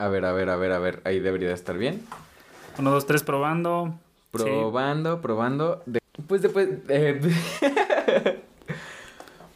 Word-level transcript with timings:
A 0.00 0.08
ver, 0.08 0.24
a 0.24 0.32
ver, 0.32 0.48
a 0.48 0.56
ver, 0.56 0.72
a 0.72 0.78
ver. 0.78 1.02
Ahí 1.04 1.20
debería 1.20 1.48
de 1.48 1.54
estar 1.54 1.76
bien. 1.76 2.02
Uno, 2.78 2.90
dos, 2.90 3.04
tres, 3.06 3.22
probando. 3.22 3.98
Probando, 4.30 5.20
probando. 5.20 5.82
De- 5.84 6.00
Pues 6.26 6.40
después. 6.40 6.68
eh, 6.88 7.20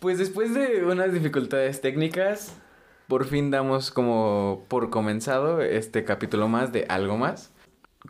pues 0.01 0.19
después 0.19 0.53
de 0.53 0.85
unas 0.85 1.15
dificultades 1.15 1.81
técnicas, 1.81 2.55
por 3.09 3.25
fin 3.25 3.51
damos 3.51 3.91
como 3.91 4.67
por 4.69 4.91
comenzado 4.91 5.63
este 5.63 6.05
capítulo 6.05 6.47
más 6.47 6.73
de 6.73 6.85
algo 6.91 7.17
más. 7.17 7.51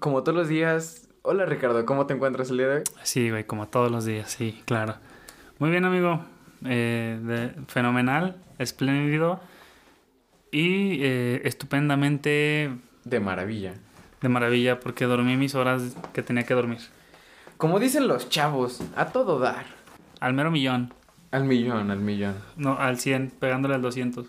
Como 0.01 0.25
todos 0.25 0.37
los 0.37 0.49
días. 0.49 1.09
Hola 1.23 1.47
Ricardo, 1.47 1.87
¿cómo 1.87 2.07
te 2.07 2.15
encuentras 2.15 2.51
el 2.51 2.59
día 2.59 2.67
de 2.69 2.75
hoy? 2.79 2.83
Sí, 3.05 3.31
güey, 3.31 3.45
como 3.45 3.69
todos 3.69 3.91
los 3.93 4.05
días, 4.05 4.31
sí, 4.31 4.61
claro. 4.67 4.97
Muy 5.61 5.71
bien, 5.71 5.85
amigo. 5.85 6.21
Eh, 6.67 7.17
de- 7.23 7.55
fenomenal, 7.69 8.37
espléndido 8.59 9.39
y 10.55 10.99
eh, 11.03 11.43
estupendamente 11.45 12.71
De 13.05 13.21
maravilla. 13.21 13.75
de 14.21 14.29
maravilla 14.29 14.81
porque 14.81 15.05
dormí 15.05 15.37
mis 15.37 15.55
horas 15.55 15.97
que 16.13 16.23
tenía 16.23 16.45
que 16.45 16.55
dormir. 16.55 16.79
Como 17.57 17.79
dicen 17.79 18.07
los 18.09 18.29
chavos, 18.29 18.81
a 18.97 19.07
todo 19.07 19.39
dar. 19.39 19.67
Al 20.21 20.33
mero 20.35 20.51
millón, 20.51 20.93
Al 21.31 21.45
millón, 21.45 21.91
al 21.91 21.99
millón. 22.01 22.35
no, 22.57 22.79
al 22.79 22.99
100, 22.99 23.33
pegándole 23.39 23.75
al 23.75 23.83
200. 23.83 24.27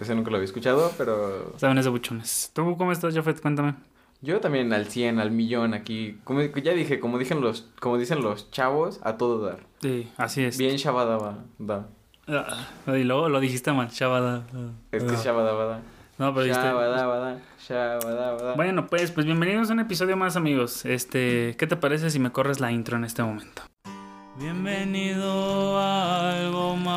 Ese 0.00 0.14
nunca 0.14 0.30
lo 0.30 0.36
había 0.36 0.46
escuchado, 0.46 0.92
pero 0.98 1.54
Saben 1.58 1.80
de 1.80 1.88
buchones. 1.88 2.50
¿Tú 2.54 2.76
cómo 2.76 2.90
estás, 2.92 3.14
Jafet? 3.14 3.40
Cuéntame. 3.40 3.74
yo 4.22 4.40
también 4.40 4.72
al 4.72 4.86
100, 4.86 5.18
al 5.20 5.30
millón 5.30 5.72
aquí. 5.74 6.18
Como 6.24 6.40
ya 6.42 6.72
dije, 6.72 6.98
como 6.98 7.18
dicen 7.18 7.40
los, 7.40 7.68
como 7.80 7.96
dicen 7.98 8.22
los 8.22 8.50
chavos, 8.50 9.00
a 9.04 9.16
todo 9.16 9.44
dar. 9.46 9.60
Sí, 9.80 10.10
así 10.16 10.42
es. 10.44 10.58
Bien 10.58 10.76
shabadaba, 10.76 11.44
da. 11.58 11.86
Ah, 12.26 12.66
y 12.86 13.04
luego 13.04 13.28
lo 13.28 13.38
dijiste 13.38 13.70
mal, 13.72 13.90
chavada. 13.90 14.44
Es 14.92 15.04
que 15.04 15.12
es 15.12 15.22
shabadabada. 15.22 15.82
No, 16.16 16.32
pero 16.32 16.44
dijiste... 16.44 16.64
Shabadabada, 16.64 17.38
shabadabada. 17.68 18.54
Bueno, 18.54 18.86
pues, 18.86 19.10
pues 19.10 19.26
bienvenidos 19.26 19.68
a 19.68 19.74
un 19.74 19.80
episodio 19.80 20.16
más, 20.16 20.34
amigos. 20.36 20.86
Este, 20.86 21.54
¿qué 21.58 21.66
te 21.66 21.76
parece 21.76 22.08
si 22.10 22.18
me 22.18 22.32
corres 22.32 22.60
la 22.60 22.72
intro 22.72 22.96
en 22.96 23.04
este 23.04 23.22
momento? 23.22 23.62
Bienvenido 24.38 25.78
a 25.78 26.30
algo 26.38 26.76
más. 26.76 26.94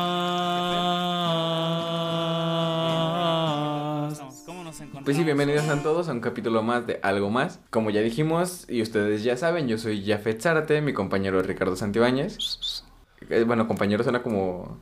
¿Cómo 4.46 4.64
nos 4.64 4.76
encontramos? 4.80 5.04
Pues 5.04 5.16
sí, 5.18 5.24
bienvenidos 5.24 5.68
a 5.68 5.82
todos 5.82 6.08
a 6.08 6.12
un 6.12 6.20
capítulo 6.20 6.62
más 6.62 6.86
de 6.86 7.00
Algo 7.02 7.28
Más. 7.28 7.60
Como 7.68 7.90
ya 7.90 8.00
dijimos, 8.00 8.64
y 8.66 8.80
ustedes 8.80 9.24
ya 9.24 9.36
saben, 9.36 9.68
yo 9.68 9.76
soy 9.76 10.06
Jafet 10.06 10.40
Zárate, 10.40 10.80
mi 10.80 10.94
compañero 10.94 11.38
es 11.38 11.46
Ricardo 11.46 11.76
Santibáñez. 11.76 12.82
Eh, 13.28 13.44
Bueno, 13.44 13.68
compañero 13.68 14.02
suena 14.02 14.22
como 14.22 14.78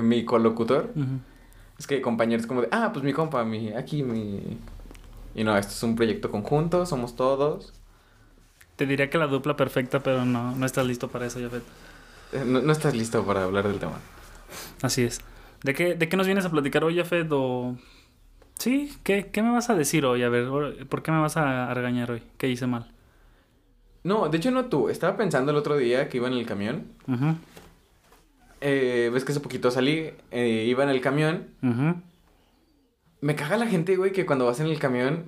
mi 0.00 0.24
colocutor. 0.24 0.90
Ujú. 0.94 1.20
Es 1.78 1.86
que 1.86 2.00
compañero 2.00 2.40
es 2.40 2.46
como 2.46 2.62
de, 2.62 2.68
ah, 2.70 2.90
pues 2.92 3.04
mi 3.04 3.12
compa, 3.12 3.44
mi, 3.44 3.72
aquí 3.72 4.02
mi... 4.02 4.58
Y 5.34 5.44
no, 5.44 5.56
esto 5.56 5.72
es 5.72 5.82
un 5.82 5.96
proyecto 5.96 6.30
conjunto, 6.30 6.86
somos 6.86 7.16
todos. 7.16 7.72
Te 8.76 8.86
diría 8.86 9.10
que 9.10 9.18
la 9.18 9.26
dupla 9.26 9.56
perfecta, 9.56 10.00
pero 10.00 10.24
no, 10.24 10.54
no 10.54 10.66
estás 10.66 10.86
listo 10.86 11.08
para 11.08 11.26
eso, 11.26 11.40
Jafet. 11.40 11.62
Eh, 12.32 12.44
No, 12.46 12.60
no 12.60 12.72
estás 12.72 12.94
listo 12.94 13.24
para 13.24 13.44
hablar 13.44 13.66
del 13.66 13.78
tema. 13.78 13.98
Así 14.80 15.02
es. 15.02 15.20
¿De 15.62 15.74
qué, 15.74 15.94
¿De 15.94 16.08
qué 16.08 16.16
nos 16.16 16.26
vienes 16.26 16.44
a 16.44 16.50
platicar 16.50 16.84
hoy, 16.84 16.96
Jafet? 16.96 17.28
O... 17.30 17.76
Sí, 18.58 18.96
¿Qué, 19.02 19.28
¿qué 19.32 19.42
me 19.42 19.50
vas 19.50 19.70
a 19.70 19.74
decir 19.74 20.04
hoy? 20.04 20.22
A 20.22 20.28
ver, 20.28 20.48
¿por 20.88 21.02
qué 21.02 21.10
me 21.10 21.20
vas 21.20 21.36
a, 21.36 21.72
regañar 21.74 22.10
hoy? 22.10 22.22
¿Qué 22.38 22.48
hice 22.48 22.66
mal? 22.66 22.90
No, 24.04 24.28
de 24.28 24.38
hecho 24.38 24.50
no 24.50 24.66
tú. 24.66 24.88
Estaba 24.88 25.16
pensando 25.16 25.52
el 25.52 25.56
otro 25.56 25.76
día 25.76 26.08
que 26.08 26.18
iba 26.18 26.28
en 26.28 26.34
el 26.34 26.46
camión. 26.46 26.86
Ujú, 27.06 27.36
Eh, 28.62 29.10
Ves 29.12 29.24
que 29.24 29.32
hace 29.32 29.40
poquito 29.40 29.70
salí, 29.70 30.10
eh, 30.30 30.64
iba 30.68 30.84
en 30.84 30.90
el 30.90 31.00
camión. 31.00 31.48
Me 33.20 33.36
caga 33.36 33.56
la 33.56 33.66
gente, 33.66 33.96
güey, 33.96 34.12
que 34.12 34.26
cuando 34.26 34.46
vas 34.46 34.60
en 34.60 34.66
el 34.66 34.78
camión, 34.78 35.26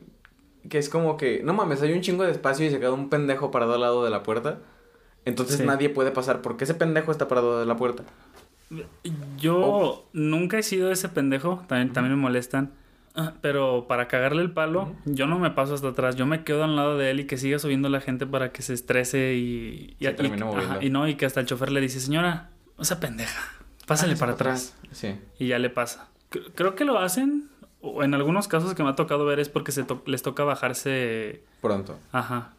que 0.69 0.79
es 0.79 0.89
como 0.89 1.17
que, 1.17 1.43
no 1.45 1.53
mames, 1.53 1.83
hay 1.83 1.93
un 1.93 2.01
chingo 2.01 2.25
de 2.25 2.33
espacio 2.33 2.67
y 2.67 2.71
se 2.71 2.79
queda 2.81 2.93
un 2.93 3.09
pendejo 3.09 3.51
parado 3.51 3.75
al 3.75 3.81
lado 3.81 4.05
de 4.05 4.11
la 4.11 4.23
puerta. 4.23 4.59
Entonces 5.25 5.59
Sí. 5.59 5.65
nadie 5.65 5.89
puede 5.91 6.11
pasar 6.11 6.43
porque 6.43 6.65
ese 6.65 6.75
pendejo 6.75 7.11
está 7.13 7.29
parado 7.29 7.61
de 7.61 7.67
la 7.67 7.77
puerta. 7.77 8.05
Yo 9.39 9.59
Oh. 9.59 10.05
nunca 10.13 10.59
he 10.59 10.63
sido 10.63 10.91
ese 10.91 11.09
pendejo, 11.09 11.63
también, 11.69 11.93
también 11.93 12.17
me 12.17 12.21
molestan. 12.23 12.73
Pero 13.41 13.87
para 13.87 14.09
cagarle 14.09 14.43
el 14.43 14.51
palo, 14.51 14.93
yo 15.05 15.29
no 15.29 15.39
me 15.39 15.51
paso 15.53 15.75
hasta 15.75 15.89
atrás, 15.89 16.17
yo 16.17 16.27
me 16.27 16.43
quedo 16.43 16.65
al 16.65 16.75
lado 16.75 16.99
de 16.99 17.13
él 17.13 17.21
y 17.21 17.27
que 17.27 17.37
siga 17.37 17.61
subiendo 17.61 17.89
la 17.89 18.01
gente 18.01 18.27
para 18.27 18.51
que 18.51 18.63
se 18.63 18.75
estrese 18.75 19.35
y, 19.35 19.95
y, 20.01 20.05
Se 20.05 20.11
y- 20.11 20.15
termina 20.15 20.47
ajá, 20.47 20.55
moviendo. 20.57 20.83
y 20.85 20.91
no, 20.91 21.07
y 21.07 21.15
que 21.15 21.25
hasta 21.25 21.39
el 21.39 21.47
chofer 21.47 21.71
le 21.71 21.81
dice, 21.81 22.01
señora, 22.01 22.51
esa 22.81 23.01
pendeja, 23.01 23.41
pásale 23.87 24.15
Ah, 24.15 24.19
para 24.19 24.33
atrás. 24.33 24.75
Sí. 24.93 25.19
Y 25.39 25.49
ya 25.49 25.59
le 25.59 25.71
pasa. 25.71 26.09
Cre- 26.31 26.51
Creo 26.55 26.75
que 26.75 26.85
lo 26.85 26.99
hacen, 26.99 27.49
o 27.81 28.03
en 28.03 28.15
algunos 28.15 28.49
casos 28.49 28.75
que 28.75 28.83
me 28.83 28.91
ha 28.91 28.95
tocado 28.97 29.25
ver 29.25 29.41
es 29.41 29.49
porque 29.49 29.73
se 29.73 29.85
to- 29.85 30.03
les 30.07 30.23
toca 30.23 30.45
bajarse, 30.45 31.43
Pronto. 31.61 31.99
ajá. 32.13 32.51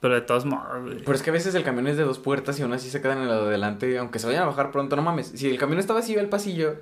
Pero 0.00 0.14
de 0.14 0.22
todos 0.22 0.46
modos. 0.46 0.64
Pero 1.04 1.12
es 1.12 1.22
que 1.22 1.28
a 1.28 1.32
veces 1.34 1.54
el 1.54 1.62
camión 1.62 1.86
es 1.86 1.98
de 1.98 2.04
dos 2.04 2.18
puertas 2.18 2.58
y 2.58 2.62
aún 2.62 2.72
así 2.72 2.88
se 2.88 3.02
quedan 3.02 3.18
en 3.18 3.28
la 3.28 3.34
de 3.34 3.42
adelante, 3.48 3.98
aunque 3.98 4.18
se 4.18 4.26
vayan 4.26 4.44
a 4.44 4.46
bajar 4.46 4.70
pronto, 4.72 4.96
no 4.96 5.02
mames. 5.02 5.26
Si 5.34 5.50
el 5.50 5.58
camión 5.58 5.78
está 5.78 5.92
vacío 5.92 6.20
el 6.20 6.30
pasillo, 6.30 6.76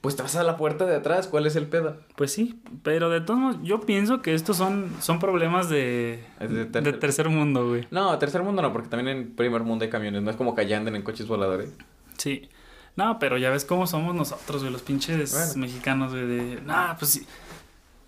pues 0.00 0.16
te 0.16 0.22
vas 0.22 0.36
a 0.36 0.42
la 0.42 0.56
puerta 0.56 0.86
de 0.86 0.94
atrás, 0.96 1.26
¿cuál 1.26 1.44
es 1.46 1.54
el 1.56 1.66
pedo? 1.66 1.98
Pues 2.16 2.32
sí, 2.32 2.58
pero 2.82 3.10
de 3.10 3.20
todos 3.20 3.38
modos, 3.40 3.56
yo 3.62 3.80
pienso 3.80 4.22
que 4.22 4.32
estos 4.32 4.56
son, 4.56 4.90
son 5.00 5.18
problemas 5.18 5.68
de, 5.68 6.24
de 6.40 6.92
tercer 6.94 7.28
mundo, 7.28 7.68
güey. 7.68 7.86
No, 7.90 8.16
tercer 8.18 8.42
mundo 8.42 8.62
no, 8.62 8.72
porque 8.72 8.88
también 8.88 9.14
en 9.14 9.34
primer 9.36 9.62
mundo 9.62 9.84
hay 9.84 9.90
camiones, 9.90 10.22
no 10.22 10.30
es 10.30 10.36
como 10.36 10.54
que 10.54 10.62
allá 10.62 10.78
anden 10.78 10.96
en 10.96 11.02
coches 11.02 11.26
voladores. 11.26 11.74
Sí. 12.18 12.48
No, 12.96 13.18
pero 13.18 13.36
ya 13.38 13.50
ves 13.50 13.64
cómo 13.64 13.86
somos 13.86 14.14
nosotros, 14.14 14.62
güey, 14.62 14.72
los 14.72 14.82
pinches 14.82 15.32
Bueno. 15.32 15.52
mexicanos, 15.66 16.12
güey, 16.12 16.26
de... 16.26 16.60
Nah, 16.62 16.94
pues 16.94 17.10
sí. 17.12 17.26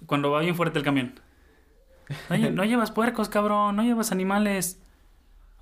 Cuando 0.07 0.31
va 0.31 0.41
bien 0.41 0.55
fuerte 0.57 0.79
el 0.79 0.85
camión. 0.85 1.21
No, 2.31 2.51
no 2.51 2.65
llevas 2.65 2.91
puercos, 2.91 3.29
cabrón, 3.29 3.77
no 3.77 3.83
llevas 3.83 4.13
animales. 4.13 4.81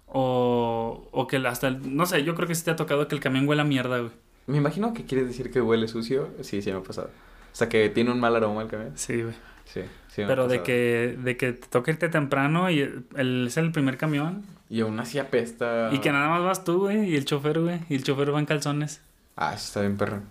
O, 0.07 1.09
o 1.11 1.27
que 1.27 1.39
hasta, 1.39 1.69
el- 1.69 1.97
no 1.97 2.07
sé, 2.07 2.23
yo 2.23 2.35
creo 2.35 2.47
que 2.47 2.55
sí 2.55 2.65
te 2.65 2.71
ha 2.71 2.77
tocado 2.77 3.09
que 3.09 3.15
el 3.17 3.21
camión 3.21 3.49
huela 3.49 3.63
a 3.63 3.65
mierda, 3.65 3.99
güey. 3.99 4.13
Me 4.47 4.59
imagino 4.59 4.95
que 4.95 5.05
quieres 5.05 5.27
decir 5.27 5.51
que 5.51 5.61
huele 5.61 5.89
sucio. 5.89 6.31
Sí, 6.43 6.63
sí 6.63 6.71
me 6.71 6.79
ha 6.79 6.83
pasado. 6.83 7.09
O 7.53 7.57
sea, 7.57 7.69
que 7.69 7.89
tiene 7.89 8.13
un 8.13 8.21
mal 8.21 8.37
aroma 8.37 8.63
el 8.63 8.69
camión. 8.69 8.93
Sí, 8.95 9.23
güey. 9.23 9.35
Sí, 9.65 9.81
sí 10.09 10.21
me 10.21 10.25
ha 10.25 10.29
Pero 10.29 10.43
de 10.47 10.59
pasado. 10.59 10.65
que, 10.65 11.19
de 11.21 11.37
que 11.37 11.53
te 11.55 11.67
toca 11.67 11.91
irte 11.91 12.09
temprano 12.09 12.71
y 12.71 12.79
el, 12.81 13.05
el- 13.17 13.47
es 13.49 13.57
el 13.57 13.73
primer 13.73 13.97
camión. 13.99 14.45
Y 14.69 14.81
aún 14.81 14.99
así 14.99 15.19
apesta. 15.19 15.91
Y 15.93 15.99
que 15.99 16.11
nada 16.11 16.29
más 16.29 16.43
vas 16.43 16.65
tú, 16.65 16.81
güey, 16.81 17.11
y 17.11 17.17
el 17.17 17.25
chofer, 17.25 17.61
güey. 17.61 17.81
Y 17.89 17.95
el 17.95 18.03
chofer 18.03 18.35
va 18.35 18.41
en 18.41 18.47
calzones. 18.47 19.01
Ah, 19.37 19.55
eso 19.55 19.67
está 19.67 19.81
bien 19.81 19.97
perro. 19.97 20.23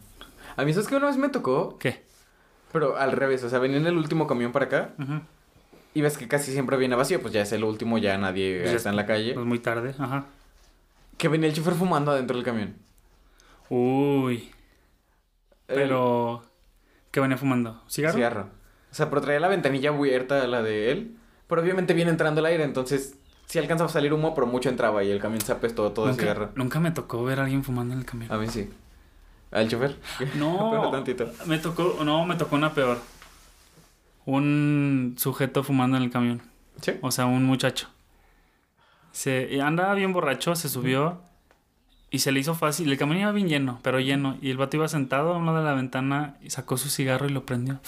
A 0.58 0.66
mí, 0.66 0.74
¿sabes 0.74 0.88
que 0.88 0.96
una 0.96 1.08
vez 1.08 1.18
me 1.18 1.30
tocó? 1.30 1.78
¿Qué? 1.78 2.04
Pero 2.72 2.98
al 2.98 3.14
revés, 3.14 3.44
o 3.44 3.50
sea, 3.50 3.60
venía 3.60 3.78
en 3.78 3.88
el 3.88 3.98
último 3.98 4.28
camión 4.28 4.52
para 4.52 4.66
acá. 4.66 4.90
Ujú. 5.00 5.22
Y 5.94 6.02
ves 6.02 6.18
que 6.18 6.28
casi 6.28 6.52
siempre 6.52 6.76
viene 6.76 6.96
vacío, 6.96 7.22
pues 7.22 7.34
ya 7.34 7.42
es 7.42 7.52
el 7.54 7.64
último, 7.64 7.98
ya 7.98 8.18
nadie 8.18 8.60
Pues 8.64 8.74
está 8.74 8.90
en 8.90 8.98
la 8.98 9.06
calle. 9.06 9.34
Pues 9.34 9.46
muy 9.46 9.60
tarde, 9.60 9.96
ajá. 9.98 10.26
Que 11.18 11.30
venía 11.30 11.48
el 11.48 11.56
chofer 11.56 11.74
fumando 11.74 12.12
adentro 12.12 12.36
del 12.36 12.46
camión. 12.46 12.76
Uy. 13.70 14.52
El 15.70 15.76
Pero. 15.76 16.44
¿Qué 17.12 17.22
venía 17.22 17.38
fumando? 17.38 17.82
¿Cigarro? 17.90 18.16
Cigarro. 18.16 18.50
O 18.92 18.96
sea, 18.96 19.10
pero 19.10 19.22
traía 19.22 19.40
la 19.40 19.48
ventanilla 19.48 19.92
abierta, 19.92 20.46
la 20.48 20.62
de 20.62 20.92
él. 20.92 21.16
Pero 21.48 21.62
obviamente 21.62 21.94
viene 21.94 22.12
entrando 22.12 22.42
el 22.42 22.46
aire, 22.48 22.64
entonces 22.66 23.16
sí 23.48 23.60
alcanzaba 23.60 23.90
a 23.90 23.94
salir 23.94 24.14
humo, 24.14 24.34
pero 24.34 24.48
mucho 24.48 24.70
entraba 24.70 25.04
y 25.04 25.12
el 25.12 25.20
camión 25.20 25.42
se 25.42 25.52
apestó 25.52 25.92
todo 25.92 26.08
nunca, 26.08 26.22
cigarro. 26.22 26.50
nunca 26.56 26.80
me 26.80 26.92
tocó 26.92 27.24
ver 27.24 27.40
a 27.40 27.44
alguien 27.44 27.64
fumando 27.64 27.94
en 27.94 28.00
el 28.00 28.06
camión. 28.06 28.32
A 28.32 28.38
mí 28.38 28.48
sí. 28.48 28.70
¿Al 29.52 29.70
chofer? 29.70 29.98
No. 30.36 30.90
Tantito. 30.92 31.32
Me 31.46 31.58
tocó. 31.60 32.04
No, 32.04 32.26
me 32.26 32.36
tocó 32.36 32.56
una 32.56 32.74
peor. 32.74 33.00
Un 34.26 35.16
sujeto 35.18 35.64
fumando 35.64 35.98
en 35.98 36.04
el 36.04 36.10
camión. 36.10 36.42
Sí. 36.82 36.94
O 37.02 37.12
sea, 37.12 37.26
un 37.26 37.44
muchacho. 37.46 37.88
Se 39.12 39.62
andaba 39.62 39.94
bien 39.94 40.12
borracho, 40.12 40.56
se 40.56 40.68
subió 40.68 41.22
y 42.10 42.20
se 42.20 42.32
le 42.32 42.40
hizo 42.40 42.54
fácil. 42.54 42.92
El 42.92 42.98
camión 42.98 43.20
iba 43.20 43.32
bien 43.32 43.48
lleno, 43.48 43.80
pero 43.82 44.00
lleno. 44.00 44.38
Y 44.42 44.50
el 44.50 44.58
vato 44.58 44.76
iba 44.78 44.88
sentado 44.88 45.34
a 45.34 45.38
un 45.38 45.46
lado 45.46 45.60
de 45.60 45.64
la 45.64 45.74
ventana 45.74 46.38
y 46.42 46.50
sacó 46.50 46.76
su 46.76 46.90
cigarro 46.90 47.28
y 47.28 47.30
lo 47.30 47.46
prendió. 47.46 47.80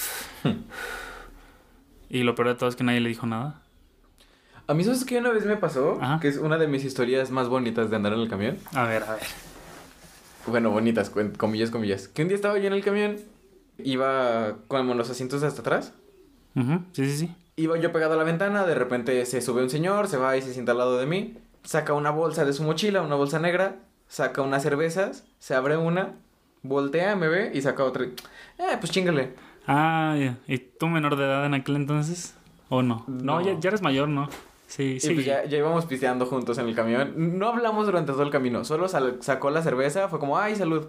y 2.10 2.24
lo 2.24 2.36
peor 2.36 2.50
de 2.50 2.56
todo 2.56 2.70
es 2.70 2.76
que 2.76 2.84
nadie 2.84 3.02
le 3.02 3.10
dijo 3.10 3.26
nada. 3.26 3.62
A 4.68 4.74
mí, 4.74 4.84
¿sabes 4.84 5.06
qué 5.06 5.18
una 5.18 5.30
vez 5.32 5.46
me 5.46 5.56
pasó? 5.56 5.98
Ajá. 6.02 6.20
Que 6.20 6.28
es 6.28 6.38
una 6.38 6.58
de 6.58 6.68
mis 6.68 6.84
historias 6.84 7.32
más 7.32 7.48
bonitas 7.48 7.90
de 7.90 7.96
andar 7.96 8.14
en 8.14 8.20
el 8.20 8.30
camión. 8.30 8.58
A 8.74 8.84
ver, 8.86 9.04
a 9.04 9.14
ver. 9.14 9.24
Bueno, 10.46 10.72
bonitas, 10.72 11.10
comillas, 11.38 11.72
comillas. 11.72 12.08
Que 12.08 12.22
un 12.22 12.28
día 12.28 12.36
estaba 12.36 12.58
yo 12.58 12.68
en 12.68 12.74
el 12.74 12.84
camión, 12.84 13.18
iba 13.78 14.56
con 14.68 14.98
los 14.98 15.10
asientos 15.10 15.44
hasta 15.44 15.62
atrás. 15.62 15.94
Ujú, 16.56 16.82
Sí, 16.92 17.06
sí, 17.10 17.18
sí. 17.18 17.36
Iba 17.56 17.78
yo 17.78 17.92
pegado 17.92 18.14
a 18.14 18.18
la 18.18 18.24
ventana, 18.24 18.66
de 18.66 18.76
repente 18.76 19.26
se 19.26 19.42
sube 19.42 19.64
un 19.64 19.70
señor, 19.70 20.08
se 20.08 20.18
va 20.18 20.38
y 20.38 20.42
se 20.42 20.54
sienta 20.54 20.74
al 20.74 20.78
lado 20.78 20.98
de 20.98 21.06
mí, 21.08 21.38
saca 21.64 21.94
una 21.94 22.12
bolsa 22.12 22.46
de 22.46 22.54
su 22.54 22.64
mochila, 22.64 23.02
una 23.02 23.16
bolsa 23.16 23.40
negra, 23.40 23.78
saca 24.08 24.42
unas 24.42 24.62
cervezas, 24.64 25.24
se 25.40 25.56
abre 25.56 25.76
una, 25.78 26.14
voltea, 26.62 27.16
me 27.16 27.28
ve 27.30 27.52
y 27.54 27.62
saca 27.62 27.84
otra. 27.84 28.04
Eh, 28.06 28.78
pues 28.80 28.92
chingale. 28.92 29.34
Ah. 29.66 30.16
¿Y 30.48 30.58
tú 30.60 30.88
menor 30.88 31.16
de 31.16 31.24
edad 31.26 31.46
en 31.46 31.56
aquel 31.56 31.78
entonces? 31.78 32.36
¿O 32.70 32.84
no? 32.84 33.04
No, 33.08 33.40
No. 33.40 33.42
ya, 33.42 33.60
ya 33.60 33.70
eres 33.70 33.82
mayor, 33.82 34.08
¿no? 34.08 34.30
Sí, 34.68 34.84
Y 34.84 35.00
sí. 35.00 35.14
pues 35.14 35.26
ya, 35.26 35.46
ya 35.46 35.58
íbamos 35.58 35.86
pisteando 35.86 36.26
juntos 36.26 36.58
en 36.60 36.68
el 36.68 36.76
camión. 36.76 37.14
No 37.40 37.48
hablamos 37.48 37.86
durante 37.86 38.12
todo 38.12 38.24
el 38.24 38.30
camino, 38.30 38.64
solo 38.66 38.88
sal- 38.88 39.18
sacó 39.22 39.50
la 39.50 39.62
cerveza, 39.64 40.08
fue 40.10 40.20
como, 40.20 40.38
ay, 40.38 40.56
salud. 40.56 40.88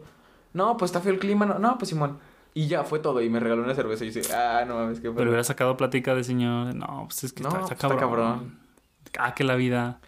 No, 0.53 0.77
pues 0.77 0.91
está 0.91 1.01
feo 1.01 1.13
el 1.13 1.19
clima, 1.21 1.47
no, 1.47 1.59
no 1.59 1.79
pues 1.79 1.89
Simón. 1.91 2.19
Y 2.55 2.67
ya 2.67 2.83
fue 2.83 2.99
todo. 2.99 3.21
Y 3.23 3.29
me 3.31 3.39
regaló 3.39 3.63
una 3.63 3.75
cerveza 3.75 4.05
y 4.05 4.11
dice, 4.11 4.35
ah, 4.35 4.65
no 4.67 4.75
mames, 4.77 4.99
qué 5.01 5.11
Pero 5.11 5.31
hubiera 5.31 5.45
sacado 5.45 5.77
plática 5.77 6.15
de 6.15 6.25
señor. 6.25 6.75
No, 6.75 7.05
pues 7.07 7.23
es 7.25 7.33
que 7.33 7.43
No, 7.43 7.51
está, 7.51 7.61
pues 7.61 7.73
está 7.73 7.87
está 7.87 7.99
cabrón. 8.01 8.33
cabrón. 8.33 8.59
Ah, 9.19 9.35
que 9.35 9.45
la 9.45 9.55
vida. 9.55 10.01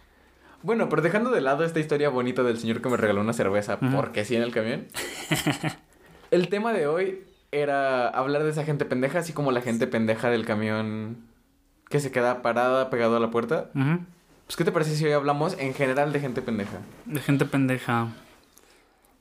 Bueno, 0.63 0.89
pero 0.89 1.01
dejando 1.01 1.31
de 1.31 1.41
lado 1.41 1.63
esta 1.63 1.79
historia 1.79 2.09
bonita 2.09 2.43
del 2.43 2.57
señor 2.57 2.81
que 2.81 2.89
me 2.89 2.97
regaló 2.97 3.21
una 3.21 3.33
cerveza, 3.33 3.79
porque 3.79 4.25
sí 4.25 4.35
en 4.35 4.43
el 4.43 4.51
camión. 4.51 4.87
el 6.31 6.49
tema 6.49 6.73
de 6.73 6.87
hoy 6.87 7.23
era 7.51 8.07
hablar 8.09 8.43
de 8.43 8.49
esa 8.51 8.63
gente 8.63 8.85
pendeja, 8.85 9.19
así 9.19 9.33
como 9.33 9.51
la 9.51 9.61
gente 9.61 9.87
pendeja 9.87 10.29
del 10.29 10.45
camión 10.45 11.17
que 11.91 11.99
se 11.99 12.09
queda 12.11 12.41
parada 12.41 12.89
pegado 12.89 13.15
a 13.17 13.19
la 13.19 13.29
puerta. 13.29 13.69
Pues, 13.73 14.57
¿qué 14.57 14.63
te 14.63 14.71
parece 14.71 14.95
si 14.95 15.05
hoy 15.05 15.11
hablamos 15.11 15.55
en 15.59 15.73
general 15.75 16.11
de 16.11 16.19
gente 16.19 16.41
pendeja? 16.41 16.79
De 17.05 17.19
gente 17.19 17.45
pendeja. 17.45 18.07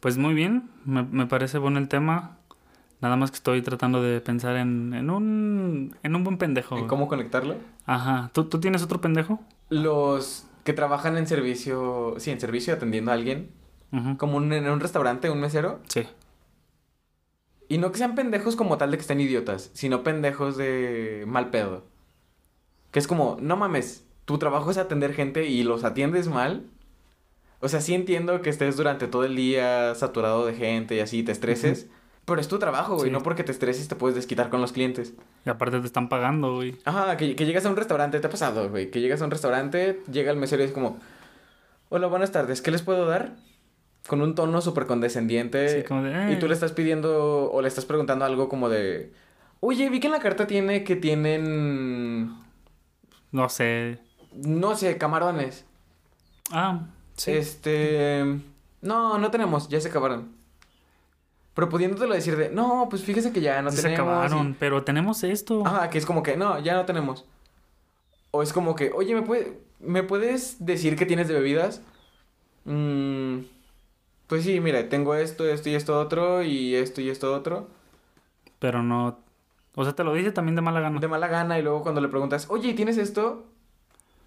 Pues 0.00 0.16
muy 0.16 0.32
bien, 0.32 0.70
me, 0.86 1.02
me 1.02 1.26
parece 1.26 1.58
bueno 1.58 1.78
el 1.78 1.88
tema. 1.88 2.38
Nada 3.02 3.16
más 3.16 3.30
que 3.30 3.36
estoy 3.36 3.60
tratando 3.62 4.02
de 4.02 4.20
pensar 4.20 4.56
en, 4.56 4.92
en 4.94 5.10
un 5.10 5.96
en 6.02 6.16
un 6.16 6.24
buen 6.24 6.36
pendejo. 6.38 6.78
¿En 6.78 6.86
cómo 6.86 7.08
conectarlo? 7.08 7.56
Ajá. 7.86 8.30
¿Tú, 8.32 8.44
¿Tú 8.44 8.60
tienes 8.60 8.82
otro 8.82 9.00
pendejo? 9.00 9.40
Los 9.68 10.46
que 10.64 10.72
trabajan 10.72 11.16
en 11.16 11.26
servicio, 11.26 12.14
sí, 12.18 12.30
en 12.30 12.40
servicio 12.40 12.74
atendiendo 12.74 13.10
a 13.10 13.14
alguien, 13.14 13.50
Ujú. 13.92 14.16
como 14.18 14.36
un- 14.36 14.52
en 14.52 14.68
un 14.68 14.80
restaurante, 14.80 15.30
un 15.30 15.40
mesero. 15.40 15.80
Sí. 15.88 16.06
Y 17.68 17.78
no 17.78 17.92
que 17.92 17.98
sean 17.98 18.14
pendejos 18.14 18.56
como 18.56 18.76
tal 18.78 18.90
de 18.90 18.96
que 18.96 19.02
estén 19.02 19.20
idiotas, 19.20 19.70
sino 19.74 20.02
pendejos 20.02 20.56
de 20.56 21.24
mal 21.26 21.50
pedo. 21.50 21.84
Que 22.90 22.98
es 22.98 23.06
como, 23.06 23.36
no 23.40 23.56
mames, 23.56 24.04
tu 24.24 24.38
trabajo 24.38 24.70
es 24.70 24.78
atender 24.78 25.12
gente 25.14 25.46
y 25.46 25.62
los 25.62 25.84
atiendes 25.84 26.28
mal. 26.28 26.64
O 27.60 27.68
sea, 27.68 27.80
sí 27.80 27.94
entiendo 27.94 28.40
que 28.42 28.50
estés 28.50 28.76
durante 28.76 29.06
todo 29.06 29.24
el 29.24 29.36
día 29.36 29.94
saturado 29.94 30.46
de 30.46 30.54
gente 30.54 30.96
y 30.96 31.00
así 31.00 31.22
te 31.22 31.32
estreses. 31.32 31.88
Pero 32.24 32.40
es 32.40 32.48
tu 32.48 32.58
trabajo, 32.58 32.94
güey. 32.94 33.08
Sí. 33.08 33.12
No 33.12 33.22
porque 33.22 33.44
te 33.44 33.52
estreses 33.52 33.88
te 33.88 33.96
puedes 33.96 34.14
desquitar 34.14 34.50
con 34.50 34.60
los 34.60 34.72
clientes. 34.72 35.14
Y 35.44 35.50
aparte 35.50 35.80
te 35.80 35.86
están 35.86 36.08
pagando, 36.08 36.54
güey. 36.54 36.76
Ajá, 36.84 37.16
que, 37.16 37.34
que 37.36 37.44
llegas 37.46 37.66
a 37.66 37.70
un 37.70 37.76
restaurante, 37.76 38.20
te 38.20 38.26
ha 38.26 38.30
pasado, 38.30 38.70
güey. 38.70 38.90
Que 38.90 39.00
llegas 39.00 39.20
a 39.20 39.24
un 39.24 39.30
restaurante, 39.30 40.00
llega 40.10 40.30
el 40.30 40.38
mesero 40.38 40.62
y 40.62 40.66
es 40.66 40.72
como, 40.72 40.98
hola, 41.88 42.06
buenas 42.06 42.30
tardes, 42.32 42.62
¿qué 42.62 42.70
les 42.70 42.82
puedo 42.82 43.06
dar? 43.06 43.36
Con 44.06 44.22
un 44.22 44.34
tono 44.34 44.60
súper 44.60 44.86
condescendiente. 44.86 45.80
Sí, 45.82 45.86
como 45.86 46.02
de, 46.04 46.32
Y 46.32 46.38
tú 46.38 46.46
"Eh". 46.46 46.48
le 46.50 46.54
estás 46.54 46.72
pidiendo 46.72 47.50
o 47.50 47.62
le 47.62 47.68
estás 47.68 47.84
preguntando 47.84 48.24
algo 48.24 48.48
como 48.48 48.68
de, 48.68 49.12
oye, 49.60 49.88
vi 49.90 50.00
que 50.00 50.06
en 50.06 50.12
la 50.12 50.20
carta 50.20 50.46
tiene 50.46 50.84
que 50.84 50.96
tienen, 50.96 52.32
No 53.32 53.48
sé. 53.48 53.98
no 54.34 54.76
sé, 54.76 54.96
camarones. 54.98 55.64
Ah, 56.50 56.86
sí. 57.16 57.32
Este, 57.32 58.24
no, 58.80 59.18
no 59.18 59.30
tenemos, 59.30 59.68
ya 59.68 59.80
se 59.80 59.88
acabaron. 59.88 60.32
Pero 61.54 61.68
pudiéndotelo 61.68 62.14
decir 62.14 62.36
de, 62.36 62.48
no, 62.50 62.86
pues 62.88 63.02
fíjese 63.02 63.32
que 63.32 63.40
ya 63.40 63.60
no 63.62 63.70
se 63.70 63.82
tenemos. 63.82 63.98
y- 63.98 64.02
acabaron, 64.10 64.56
pero 64.58 64.82
tenemos 64.84 65.22
esto. 65.24 65.66
Ajá, 65.66 65.90
que 65.90 65.98
es 65.98 66.06
como 66.06 66.22
que, 66.22 66.36
no, 66.36 66.58
ya 66.60 66.74
no 66.74 66.86
tenemos. 66.86 67.24
O 68.30 68.42
es 68.42 68.52
como 68.52 68.74
que, 68.76 68.90
oye, 68.92 69.14
¿me, 69.14 69.22
puede, 69.22 69.58
¿me 69.80 70.02
puedes 70.04 70.64
decir 70.64 70.96
qué 70.96 71.06
tienes 71.06 71.26
de 71.28 71.34
bebidas? 71.34 71.82
Mm, 72.64 73.40
pues 74.28 74.44
sí, 74.44 74.60
mira, 74.60 74.88
tengo 74.88 75.14
esto, 75.16 75.48
esto 75.48 75.68
y 75.68 75.74
esto 75.74 75.98
otro, 75.98 76.42
y 76.44 76.76
esto 76.76 77.00
y 77.00 77.10
esto 77.10 77.34
otro. 77.34 77.68
Pero 78.60 78.82
no. 78.82 79.18
O 79.74 79.84
sea, 79.84 79.92
te 79.94 80.04
lo 80.04 80.12
dice 80.14 80.32
también 80.32 80.56
de 80.56 80.62
mala 80.62 80.80
gana. 80.80 80.98
De 81.00 81.08
mala 81.08 81.28
gana, 81.28 81.58
y 81.58 81.62
luego 81.62 81.82
cuando 81.82 82.00
le 82.00 82.08
preguntas, 82.08 82.46
oye, 82.50 82.70
¿y 82.70 82.74
¿tienes 82.74 82.98
esto? 82.98 83.46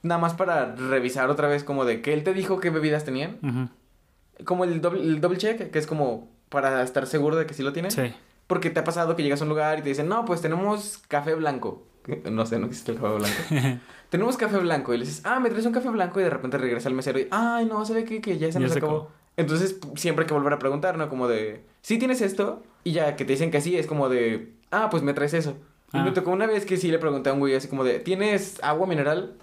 Nada 0.01 0.19
más 0.19 0.33
para 0.33 0.75
revisar 0.75 1.29
otra 1.29 1.47
vez 1.47 1.63
como 1.63 1.85
de 1.85 2.01
que 2.01 2.13
él 2.13 2.23
te 2.23 2.33
dijo 2.33 2.59
qué 2.59 2.69
bebidas 2.69 3.05
tenían. 3.05 3.37
Ujú. 3.41 4.45
Como 4.45 4.63
el 4.63 4.81
doble, 4.81 5.01
el 5.01 5.21
double 5.21 5.37
check, 5.37 5.71
que 5.71 5.79
es 5.79 5.87
como 5.87 6.29
para 6.49 6.81
estar 6.83 7.07
seguro 7.07 7.35
de 7.35 7.45
que 7.45 7.53
sí 7.53 7.63
lo 7.63 7.73
tienen. 7.73 7.91
Sí. 7.91 8.13
Porque 8.47 8.69
te 8.69 8.79
ha 8.79 8.83
pasado 8.83 9.15
que 9.15 9.23
llegas 9.23 9.41
a 9.41 9.43
un 9.45 9.49
lugar 9.49 9.79
y 9.79 9.81
te 9.81 9.89
dicen, 9.89 10.07
no, 10.09 10.25
pues 10.25 10.41
tenemos 10.41 10.99
café 11.07 11.35
blanco. 11.35 11.83
No 12.29 12.45
sé, 12.45 12.59
no 12.59 12.65
existe 12.67 12.91
el 12.91 12.99
café 12.99 13.15
blanco. 13.15 13.79
tenemos 14.09 14.35
café 14.35 14.57
blanco. 14.57 14.93
Y 14.93 14.97
le 14.97 15.05
dices, 15.05 15.21
ah, 15.25 15.39
me 15.39 15.49
traes 15.49 15.65
un 15.65 15.71
café 15.71 15.87
blanco. 15.89 16.19
Y 16.19 16.23
de 16.23 16.29
repente 16.29 16.57
regresa 16.57 16.89
el 16.89 16.95
mesero 16.95 17.17
y, 17.19 17.27
ay, 17.31 17.65
no, 17.65 17.85
¿sabe 17.85 18.03
qué? 18.03 18.19
Que 18.19 18.37
ya 18.37 18.47
se 18.47 18.53
Ya 18.53 18.59
nos 18.59 18.73
se 18.73 18.79
acabó. 18.79 18.93
acabó. 18.97 19.11
Entonces, 19.37 19.79
siempre 19.95 20.23
hay 20.23 20.27
que 20.27 20.33
volver 20.33 20.51
a 20.51 20.59
preguntar, 20.59 20.97
¿no? 20.97 21.07
Como 21.09 21.29
de, 21.29 21.63
¿sí 21.81 21.97
tienes 21.97 22.19
esto? 22.21 22.61
Y 22.83 22.91
ya 22.91 23.15
que 23.15 23.23
te 23.23 23.31
dicen 23.33 23.51
que 23.51 23.61
sí, 23.61 23.77
es 23.77 23.87
como 23.87 24.09
de, 24.09 24.53
ah, 24.73 24.89
pues 24.89 25.03
me 25.03 25.13
traes 25.13 25.33
eso. 25.33 25.55
Y 25.93 25.97
Ah. 25.97 26.03
me 26.03 26.11
tocó 26.11 26.31
una 26.31 26.47
vez 26.47 26.65
que 26.65 26.77
sí 26.77 26.89
le 26.91 26.99
pregunté 26.99 27.29
a 27.29 27.33
un 27.33 27.39
güey 27.39 27.55
así 27.55 27.67
como 27.67 27.83
de, 27.83 27.99
¿tienes 27.99 28.59
agua 28.63 28.87
mineral? 28.87 29.33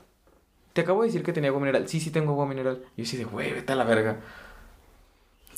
Te 0.72 0.82
acabo 0.82 1.02
de 1.02 1.08
decir 1.08 1.22
que 1.22 1.32
tenía 1.32 1.48
agua 1.50 1.60
mineral. 1.60 1.88
Sí, 1.88 2.00
sí 2.00 2.10
tengo 2.10 2.32
agua 2.32 2.46
mineral. 2.46 2.82
Y 2.96 3.02
yo 3.02 3.06
sí 3.08 3.16
de, 3.16 3.24
güey, 3.24 3.52
vete 3.52 3.72
a 3.72 3.76
la 3.76 3.84
verga. 3.84 4.18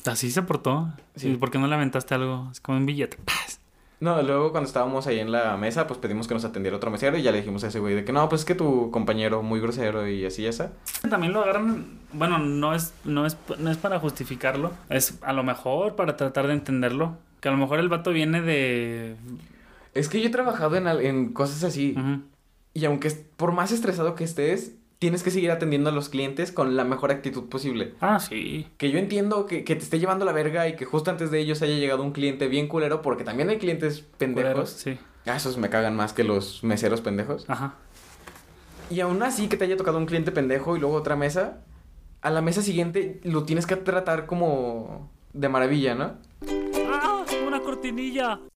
Así 0.05 0.31
se 0.31 0.41
portó. 0.43 0.91
Sí. 1.15 1.29
¿Y 1.31 1.37
por 1.37 1.49
qué 1.51 1.59
no 1.59 1.67
le 1.67 1.75
aventaste 1.75 2.13
algo? 2.15 2.49
Es 2.51 2.59
como 2.59 2.77
un 2.77 2.85
billete. 2.85 3.17
¡Paz! 3.23 3.59
No, 3.99 4.21
luego 4.21 4.51
cuando 4.51 4.67
estábamos 4.67 5.07
ahí 5.07 5.19
en 5.19 5.31
la 5.31 5.55
mesa, 5.55 5.87
pues 5.87 5.97
pedimos 5.97 6.27
que 6.27 6.33
nos 6.33 6.43
atendiera 6.43 6.75
otro 6.75 6.91
mesero 6.91 7.17
y 7.17 7.21
ya 7.21 7.31
le 7.31 7.37
dijimos 7.37 7.63
a 7.63 7.67
ese 7.67 7.79
güey 7.79 7.95
de 7.95 8.03
que 8.03 8.11
no, 8.11 8.27
pues 8.27 8.41
es 8.41 8.45
que 8.45 8.53
tu 8.55 8.91
compañero 8.91 9.41
muy 9.43 9.61
grosero 9.61 10.05
y 10.09 10.25
así 10.25 10.45
así. 10.45 10.63
También 11.09 11.31
lo 11.31 11.41
agarran. 11.41 11.99
Bueno, 12.11 12.37
no 12.37 12.75
es, 12.75 12.93
no, 13.05 13.25
es, 13.25 13.37
no 13.59 13.71
es 13.71 13.77
para 13.77 13.99
justificarlo. 13.99 14.73
Es 14.89 15.19
a 15.21 15.31
lo 15.31 15.43
mejor 15.43 15.95
para 15.95 16.17
tratar 16.17 16.47
de 16.47 16.53
entenderlo. 16.53 17.15
Que 17.39 17.47
a 17.47 17.51
lo 17.51 17.57
mejor 17.57 17.79
el 17.79 17.87
vato 17.87 18.11
viene 18.11 18.41
de. 18.41 19.15
Es 19.93 20.09
que 20.09 20.19
yo 20.21 20.27
he 20.27 20.31
trabajado 20.31 20.75
en, 20.75 20.87
en 20.87 21.33
cosas 21.33 21.63
así 21.63 21.95
y 22.73 22.85
aunque 22.85 23.07
es- 23.09 23.21
por 23.37 23.51
más 23.51 23.71
estresado 23.71 24.15
que 24.15 24.23
estés, 24.23 24.73
tienes 24.99 25.21
que 25.21 25.31
seguir 25.31 25.51
atendiendo 25.51 25.89
a 25.89 25.93
los 25.93 26.07
clientes 26.09 26.51
con 26.51 26.75
la 26.75 26.83
mejor 26.85 27.11
actitud 27.11 27.49
posible. 27.49 27.93
Ah, 27.99 28.19
sí. 28.19 28.67
Que 28.77 28.89
yo 28.89 28.97
entiendo 28.99 29.45
que, 29.45 29.63
que 29.65 29.75
te 29.75 29.83
esté 29.83 29.99
llevando 29.99 30.23
la 30.25 30.31
verga 30.31 30.67
y 30.67 30.75
que 30.75 30.85
justo 30.85 31.11
antes 31.11 31.29
de 31.29 31.39
ellos 31.39 31.61
haya 31.61 31.75
llegado 31.75 32.01
un 32.03 32.11
cliente 32.13 32.47
bien 32.47 32.67
culero 32.67 33.01
porque 33.01 33.23
también 33.23 33.49
hay 33.49 33.57
clientes 33.57 34.01
pendejos. 34.17 34.51
Culeros, 34.51 34.69
Sí. 34.71 34.97
Ah, 35.25 35.35
esos 35.37 35.57
me 35.57 35.69
cagan 35.69 35.95
más 35.95 36.11
que 36.13 36.23
los 36.23 36.63
meseros 36.63 37.01
pendejos. 37.01 37.45
Ajá. 37.47 37.75
Y 38.89 38.99
aún 38.99 39.23
así 39.23 39.47
que 39.47 39.57
te 39.57 39.65
haya 39.65 39.77
tocado 39.77 39.97
un 39.97 40.05
cliente 40.05 40.31
pendejo 40.31 40.75
y 40.75 40.79
luego 40.79 40.95
otra 40.95 41.15
mesa, 41.15 41.59
a 42.21 42.29
la 42.29 42.41
mesa 42.41 42.61
siguiente 42.61 43.19
lo 43.23 43.43
tienes 43.43 43.65
que 43.65 43.75
tratar 43.75 44.25
como 44.25 45.09
de 45.33 45.49
maravilla, 45.49 45.95
¿no? 45.95 46.13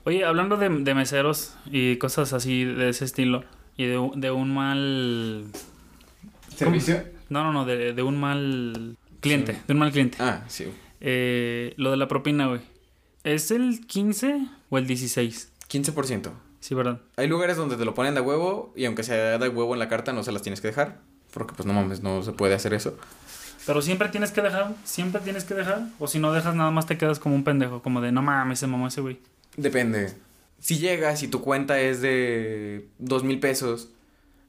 Oye, 0.05 0.23
hablando 0.25 0.57
de, 0.57 0.69
de 0.69 0.93
meseros 0.95 1.53
y 1.65 1.97
cosas 1.97 2.33
así 2.33 2.63
de 2.63 2.89
ese 2.89 3.05
estilo. 3.05 3.43
Y 3.75 3.85
de, 3.85 3.97
un- 3.97 4.19
de 4.19 4.31
un 4.31 4.53
mal. 4.53 5.45
¿Servicio? 6.55 7.03
No, 7.29 7.43
no, 7.43 7.51
no, 7.53 7.65
de, 7.65 7.93
de 7.93 8.03
un 8.03 8.19
mal 8.19 8.97
cliente. 9.19 9.53
Sí. 9.53 9.59
De 9.67 9.73
un 9.73 9.79
mal 9.79 9.91
cliente. 9.91 10.17
Ah, 10.21 10.43
sí. 10.47 10.65
Eh, 11.01 11.73
lo 11.77 11.91
de 11.91 11.97
la 11.97 12.07
propina, 12.07 12.47
güey. 12.47 12.61
¿Es 13.23 13.51
el 13.51 13.85
15 13.85 14.47
o 14.69 14.77
el 14.77 14.87
16? 14.87 15.51
15%. 15.69 16.31
Sí, 16.59 16.73
¿verdad? 16.73 17.01
Hay 17.17 17.27
lugares 17.27 17.57
donde 17.57 17.75
te 17.77 17.85
lo 17.85 17.93
ponen 17.93 18.15
de 18.15 18.21
huevo 18.21 18.73
y 18.75 18.85
aunque 18.85 19.03
sea 19.03 19.37
de 19.37 19.49
huevo 19.49 19.73
en 19.73 19.79
la 19.79 19.89
carta 19.89 20.11
no 20.13 20.23
se 20.23 20.31
las 20.31 20.41
tienes 20.41 20.61
que 20.61 20.67
dejar. 20.69 20.99
Porque 21.33 21.53
pues 21.53 21.67
no 21.67 21.73
mames, 21.73 22.01
no 22.01 22.23
se 22.23 22.31
puede 22.31 22.55
hacer 22.55 22.73
eso. 22.73 22.97
Pero 23.67 23.81
siempre 23.83 24.09
tienes 24.09 24.31
que 24.31 24.41
dejar, 24.41 24.73
siempre 24.85 25.21
tienes 25.21 25.43
que 25.43 25.53
dejar. 25.53 25.81
O 25.99 26.07
si 26.07 26.17
no 26.19 26.31
dejas, 26.31 26.55
nada 26.55 26.71
más 26.71 26.87
te 26.87 26.97
quedas 26.97 27.19
como 27.19 27.35
un 27.35 27.43
pendejo, 27.43 27.81
como 27.83 28.01
de 28.01 28.11
no 28.11 28.21
mames, 28.23 28.57
se 28.59 28.65
mamó 28.67 28.87
ese 28.87 29.01
güey. 29.01 29.19
Depende. 29.57 30.13
Si 30.59 30.79
llegas 30.79 31.21
y 31.21 31.27
tu 31.27 31.41
cuenta 31.41 31.79
es 31.79 32.01
de 32.01 32.87
dos 32.97 33.23
mil 33.23 33.39
pesos 33.39 33.89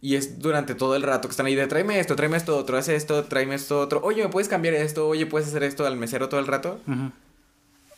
y 0.01 0.15
es 0.15 0.39
durante 0.39 0.75
todo 0.75 0.95
el 0.97 1.03
rato 1.03 1.29
que 1.29 1.33
están 1.33 1.47
ahí 1.47 1.55
de 1.57 1.67
tráeme 1.67 1.99
esto, 2.01 2.15
tráeme 2.17 2.37
esto 2.39 2.57
otro, 2.57 2.79
haz 2.79 2.89
esto, 2.89 3.25
tráeme 3.25 3.57
esto 3.57 3.81
otro, 3.81 4.01
oye, 4.05 4.23
¿me 4.23 4.29
puedes 4.31 4.49
cambiar 4.49 4.75
esto? 4.75 5.09
Oye, 5.09 5.27
¿puedes 5.27 5.49
hacer 5.49 5.65
esto 5.65 5.85
al 5.87 5.97
mesero 5.97 6.29
todo 6.29 6.39
el 6.41 6.47
rato? 6.47 6.81
Ujú. 6.87 7.11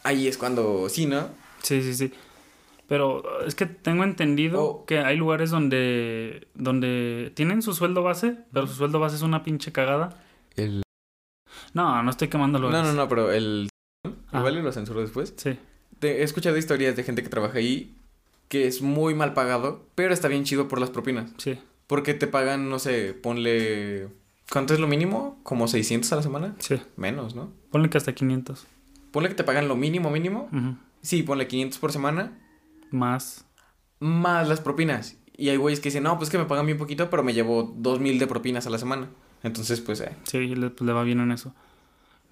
Ahí 0.02 0.26
es 0.26 0.38
cuando 0.38 0.88
sí, 0.88 1.04
¿no? 1.06 1.28
Sí, 1.62 1.82
sí, 1.82 1.92
sí. 1.94 2.12
Pero 2.88 3.18
uh, 3.18 3.46
es 3.46 3.54
que 3.54 3.66
tengo 3.66 4.02
entendido 4.02 4.62
Oh. 4.64 4.84
que 4.86 4.98
hay 5.00 5.16
lugares 5.16 5.50
donde, 5.50 6.48
donde 6.54 7.30
tienen 7.34 7.60
su 7.62 7.74
sueldo 7.74 8.02
base, 8.02 8.36
pero 8.52 8.66
su 8.66 8.74
sueldo 8.74 8.98
base 8.98 9.16
es 9.16 9.22
una 9.22 9.44
pinche 9.44 9.70
cagada. 9.70 10.16
El... 10.56 10.82
No, 11.74 12.02
no 12.02 12.10
estoy 12.10 12.28
quemando 12.28 12.58
No, 12.58 12.66
lugares. 12.66 12.88
no, 12.88 12.94
no, 12.94 13.08
pero 13.08 13.30
el... 13.32 13.68
Ah. 14.32 14.38
Igual 14.38 14.58
y 14.58 14.62
lo 14.62 14.72
censuro 14.72 15.00
después. 15.00 15.34
Sí. 15.36 15.58
Te- 15.98 16.20
he 16.20 16.22
escuchado 16.22 16.56
historias 16.56 16.96
de 16.96 17.02
gente 17.04 17.22
que 17.22 17.28
trabaja 17.28 17.58
ahí 17.58 17.94
que 18.48 18.66
es 18.66 18.82
muy 18.82 19.14
mal 19.14 19.32
pagado, 19.32 19.86
pero 19.94 20.12
está 20.12 20.26
bien 20.28 20.42
chido 20.44 20.66
por 20.66 20.80
las 20.80 20.90
propinas. 20.90 21.30
Sí. 21.36 21.58
Porque 21.86 22.14
te 22.14 22.26
pagan, 22.26 22.68
no 22.68 22.78
sé, 22.80 23.14
ponle... 23.14 24.08
¿Cuánto 24.50 24.74
es 24.74 24.80
lo 24.80 24.88
mínimo? 24.88 25.38
¿Como 25.44 25.68
600 25.68 26.12
a 26.12 26.16
la 26.16 26.22
semana? 26.22 26.56
Sí. 26.58 26.80
Menos, 26.96 27.36
¿no? 27.36 27.52
Ponle 27.70 27.88
que 27.90 27.98
hasta 27.98 28.12
500. 28.12 28.66
Ponle 29.12 29.28
que 29.28 29.36
te 29.36 29.44
pagan 29.44 29.68
lo 29.68 29.76
mínimo, 29.76 30.10
mínimo. 30.10 30.48
Sí, 31.02 31.22
ponle 31.22 31.46
500 31.46 31.78
por 31.78 31.92
semana. 31.92 32.36
Más. 32.90 33.44
Más 34.00 34.48
las 34.48 34.60
propinas. 34.60 35.16
Y 35.36 35.48
hay 35.50 35.56
güeyes 35.56 35.78
que 35.80 35.88
dicen, 35.90 36.02
no, 36.02 36.18
pues 36.18 36.28
que 36.30 36.38
me 36.38 36.44
pagan 36.46 36.66
bien 36.66 36.78
poquito, 36.78 37.08
pero 37.10 37.22
me 37.22 37.32
llevo 37.32 37.72
2000 37.78 38.18
de 38.18 38.26
propinas 38.26 38.66
a 38.66 38.70
la 38.70 38.78
semana. 38.78 39.08
Entonces, 39.42 39.80
pues, 39.80 40.00
eh. 40.00 40.14
Sí, 40.24 40.54
le, 40.54 40.70
pues, 40.70 40.86
le 40.86 40.92
va 40.92 41.02
bien 41.02 41.20
en 41.20 41.32
eso. 41.32 41.54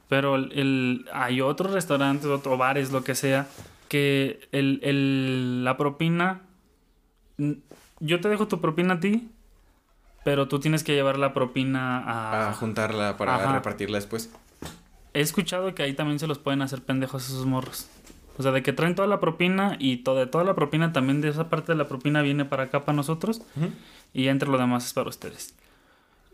Pero 0.08 0.36
el, 0.36 0.52
el- 0.52 1.06
hay 1.12 1.40
otros 1.40 1.72
restaurantes, 1.72 2.26
otros 2.26 2.58
bares, 2.58 2.92
lo 2.92 3.04
que 3.04 3.14
sea, 3.14 3.46
que 3.88 4.40
el, 4.52 4.80
el- 4.82 5.64
la 5.64 5.76
propina... 5.76 6.42
Yo 8.00 8.20
te 8.20 8.28
dejo 8.28 8.48
tu 8.48 8.60
propina 8.60 8.94
a 8.94 9.00
ti, 9.00 9.28
pero 10.24 10.48
tú 10.48 10.60
tienes 10.60 10.82
que 10.84 10.94
llevar 10.94 11.18
la 11.18 11.32
propina 11.34 11.98
a... 11.98 12.48
A 12.50 12.52
juntarla 12.54 13.16
para 13.16 13.36
Ajá. 13.36 13.52
repartirla 13.52 13.98
después. 13.98 14.30
He 15.14 15.20
escuchado 15.20 15.74
que 15.74 15.82
ahí 15.82 15.94
también 15.94 16.18
se 16.18 16.26
los 16.26 16.38
pueden 16.38 16.62
hacer 16.62 16.82
pendejos 16.82 17.26
esos 17.28 17.46
morros. 17.46 17.88
O 18.38 18.42
sea, 18.42 18.52
de 18.52 18.62
que 18.62 18.72
traen 18.72 18.94
toda 18.94 19.08
la 19.08 19.18
propina 19.20 19.76
y 19.80 19.98
to- 19.98 20.14
de 20.14 20.26
toda 20.26 20.44
la 20.44 20.54
propina 20.54 20.92
también 20.92 21.20
de 21.20 21.28
esa 21.28 21.48
parte 21.48 21.72
de 21.72 21.78
la 21.78 21.88
propina 21.88 22.22
viene 22.22 22.44
para 22.44 22.64
acá 22.64 22.80
para 22.84 22.94
nosotros 22.94 23.42
y 24.12 24.28
entre 24.28 24.48
lo 24.48 24.58
demás 24.58 24.86
es 24.86 24.92
para 24.92 25.08
ustedes. 25.08 25.54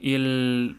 Y 0.04 0.16
el... 0.16 0.76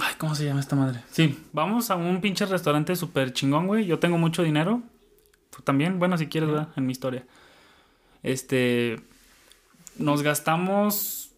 Ay, 0.00 0.14
¿cómo 0.16 0.34
se 0.34 0.46
llama 0.46 0.60
esta 0.60 0.74
madre? 0.74 1.02
Sí, 1.10 1.38
vamos 1.52 1.90
a 1.90 1.96
un 1.96 2.22
pinche 2.22 2.46
restaurante 2.46 2.96
súper 2.96 3.34
chingón, 3.34 3.66
güey. 3.66 3.84
Yo 3.84 3.98
tengo 3.98 4.16
mucho 4.16 4.42
dinero. 4.42 4.82
Tú 5.50 5.60
también, 5.60 5.98
bueno, 5.98 6.16
si 6.16 6.28
quieres, 6.28 6.48
¿verdad? 6.48 6.70
En 6.76 6.86
mi 6.86 6.92
historia. 6.92 7.26
Este... 8.22 9.02
Nos 9.98 10.22
gastamos... 10.22 11.32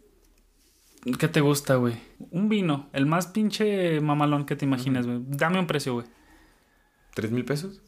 ¿Qué 1.18 1.26
te 1.26 1.40
gusta, 1.40 1.74
güey? 1.74 1.96
Un 2.30 2.48
vino. 2.48 2.90
El 2.92 3.06
más 3.06 3.26
pinche 3.26 4.00
mamalón 4.00 4.46
que 4.46 4.54
te 4.54 4.66
imagines, 4.66 5.04
güey. 5.04 5.18
Dame 5.26 5.58
un 5.58 5.66
precio, 5.66 5.94
güey. 5.94 6.06
¿Tres 7.12 7.32
mil 7.32 7.44
pesos? 7.44 7.80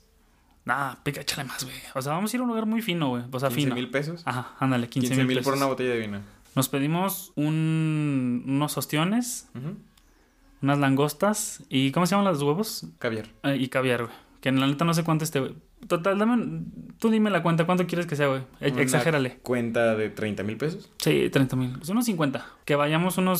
Nah, 0.65 0.97
pica, 1.05 1.21
échale 1.21 1.45
más, 1.45 1.63
güey. 1.63 1.77
O 1.95 2.03
sea, 2.03 2.15
vamos 2.15 2.33
a 2.33 2.37
ir 2.37 2.41
a 2.41 2.43
un 2.43 2.49
lugar 2.49 2.67
muy 2.67 2.83
fino, 2.83 3.11
güey. 3.11 3.23
O 3.31 3.39
sea, 3.39 3.51
¿Quince 3.51 3.63
fino. 3.63 3.75
mil 3.77 3.89
pesos? 3.89 4.23
Ajá, 4.25 4.57
ándale, 4.59 4.89
15 4.89 5.11
15 5.11 5.25
mil 5.25 5.37
mil 5.37 5.45
por 5.45 5.55
una 5.55 5.67
botella 5.67 5.91
de 5.91 5.99
vino. 6.01 6.21
Nos 6.59 6.69
pedimos 6.69 7.31
un, 7.37 8.43
unos 8.45 8.77
ostiones, 8.77 9.49
unas 10.61 10.77
langostas 10.81 11.63
y 11.69 11.93
¿cómo 11.93 12.05
se 12.05 12.17
llaman 12.17 12.33
los 12.33 12.43
huevos? 12.43 12.85
Caviar. 12.99 13.27
Eh, 13.45 13.59
y 13.61 13.69
caviar, 13.69 14.07
güey. 14.07 14.15
Que 14.41 14.49
en 14.49 14.59
la 14.59 14.67
neta 14.67 14.85
no 14.85 14.93
sé 14.93 15.05
cuánto 15.05 15.23
esté, 15.23 15.39
güey. 15.39 15.55
Total, 15.87 16.19
dame, 16.19 16.63
tú 16.99 17.11
dime 17.11 17.31
la 17.31 17.45
cuenta, 17.45 17.65
¿cuánto 17.65 17.87
quieres 17.87 18.07
que 18.07 18.17
sea, 18.17 18.27
güey? 18.27 18.43
E- 18.61 18.75
Exagérale. 18.83 19.39
Cuenta 19.45 19.95
de 19.95 20.11
30 20.11 20.43
mil 20.43 20.57
pesos. 20.57 20.91
Sí, 20.99 21.31
30 21.31 21.55
mil. 21.55 21.71
Pues 21.79 21.91
unos 21.91 22.05
50. 22.07 22.45
Que 22.65 22.75
vayamos 22.75 23.19
unos 23.19 23.39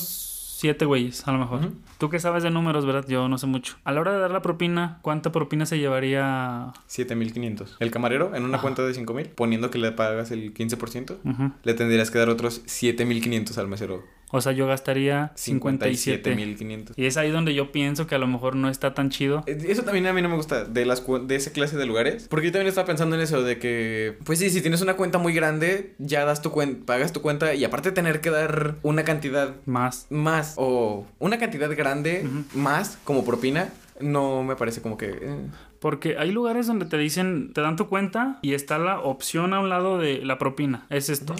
7 0.59 0.83
güeyes, 0.83 1.25
a 1.25 1.31
lo 1.31 1.37
mejor. 1.37 1.59
Ujú. 1.61 1.71
Tú 1.99 2.09
que 2.09 2.19
sabes 2.19 2.43
de 2.43 2.51
números, 2.51 2.85
¿verdad? 2.85 3.05
Yo 3.07 3.29
no 3.29 3.37
sé 3.37 3.47
mucho. 3.47 3.77
A 3.85 3.93
la 3.93 4.01
hora 4.01 4.11
de 4.11 4.19
dar 4.19 4.31
la 4.31 4.41
propina, 4.41 4.99
¿cuánta 5.01 5.31
propina 5.31 5.65
se 5.65 5.79
llevaría? 5.79 6.73
7500. 6.87 7.77
El 7.79 7.91
camarero, 7.91 8.35
en 8.35 8.43
una 8.43 8.55
Ajá. 8.55 8.63
cuenta 8.63 8.85
de 8.85 8.93
5000, 8.93 9.29
poniendo 9.29 9.71
que 9.71 9.77
le 9.77 9.93
pagas 9.93 10.31
el 10.31 10.53
15%, 10.53 11.17
Ujú. 11.23 11.51
le 11.63 11.73
tendrías 11.75 12.11
que 12.11 12.19
dar 12.19 12.27
otros 12.27 12.61
7500 12.65 13.57
al 13.57 13.69
mesero. 13.69 14.03
O 14.31 14.41
sea, 14.41 14.51
yo 14.51 14.67
gastaría 14.67 15.31
57. 15.35 16.21
57500. 16.35 16.97
Y 16.97 17.05
es 17.05 17.17
ahí 17.17 17.31
donde 17.31 17.53
yo 17.53 17.71
pienso 17.71 18.07
que 18.07 18.15
a 18.15 18.17
lo 18.19 18.27
mejor 18.27 18.55
no 18.55 18.69
está 18.69 18.93
tan 18.93 19.09
chido. 19.09 19.43
Eh, 19.47 19.57
Eso 19.67 19.83
también 19.83 20.05
a 20.07 20.13
mí 20.13 20.21
no 20.21 20.29
me 20.29 20.35
gusta 20.35 20.65
de 20.65 20.85
las 20.85 21.03
de 21.25 21.35
esa 21.35 21.51
clase 21.51 21.77
de 21.77 21.85
lugares, 21.85 22.27
porque 22.29 22.47
yo 22.47 22.51
también 22.51 22.67
estaba 22.67 22.85
pensando 22.85 23.15
en 23.15 23.21
eso 23.21 23.41
de 23.43 23.57
que 23.57 24.17
pues 24.23 24.39
sí, 24.39 24.49
si 24.49 24.61
tienes 24.61 24.81
una 24.81 24.95
cuenta 24.95 25.17
muy 25.17 25.33
grande, 25.33 25.95
ya 25.97 26.25
das 26.25 26.41
tu 26.41 26.51
cuenta, 26.51 26.85
pagas 26.85 27.11
tu 27.13 27.21
cuenta 27.21 27.53
y 27.55 27.63
aparte 27.63 27.91
tener 27.91 28.21
que 28.21 28.29
dar 28.29 28.75
una 28.83 29.03
cantidad 29.03 29.55
Más. 29.65 30.05
más 30.09 30.53
o 30.57 31.05
una 31.19 31.37
cantidad 31.39 31.75
grande 31.75 32.25
más 32.53 32.97
como 33.03 33.25
propina, 33.25 33.69
no 33.99 34.43
me 34.43 34.55
parece 34.55 34.81
como 34.81 34.97
que 34.97 35.07
eh, 35.09 35.37
Porque 35.79 36.17
hay 36.17 36.31
lugares 36.31 36.67
donde 36.67 36.85
te 36.85 36.97
dicen, 36.97 37.51
te 37.53 37.61
dan 37.61 37.75
tu 37.75 37.87
cuenta 37.87 38.39
y 38.41 38.53
está 38.53 38.77
la 38.77 38.99
opción 38.99 39.53
a 39.53 39.59
un 39.59 39.69
lado 39.69 39.97
de 39.97 40.19
la 40.23 40.37
propina. 40.37 40.85
Es 40.89 41.09
esto. 41.09 41.35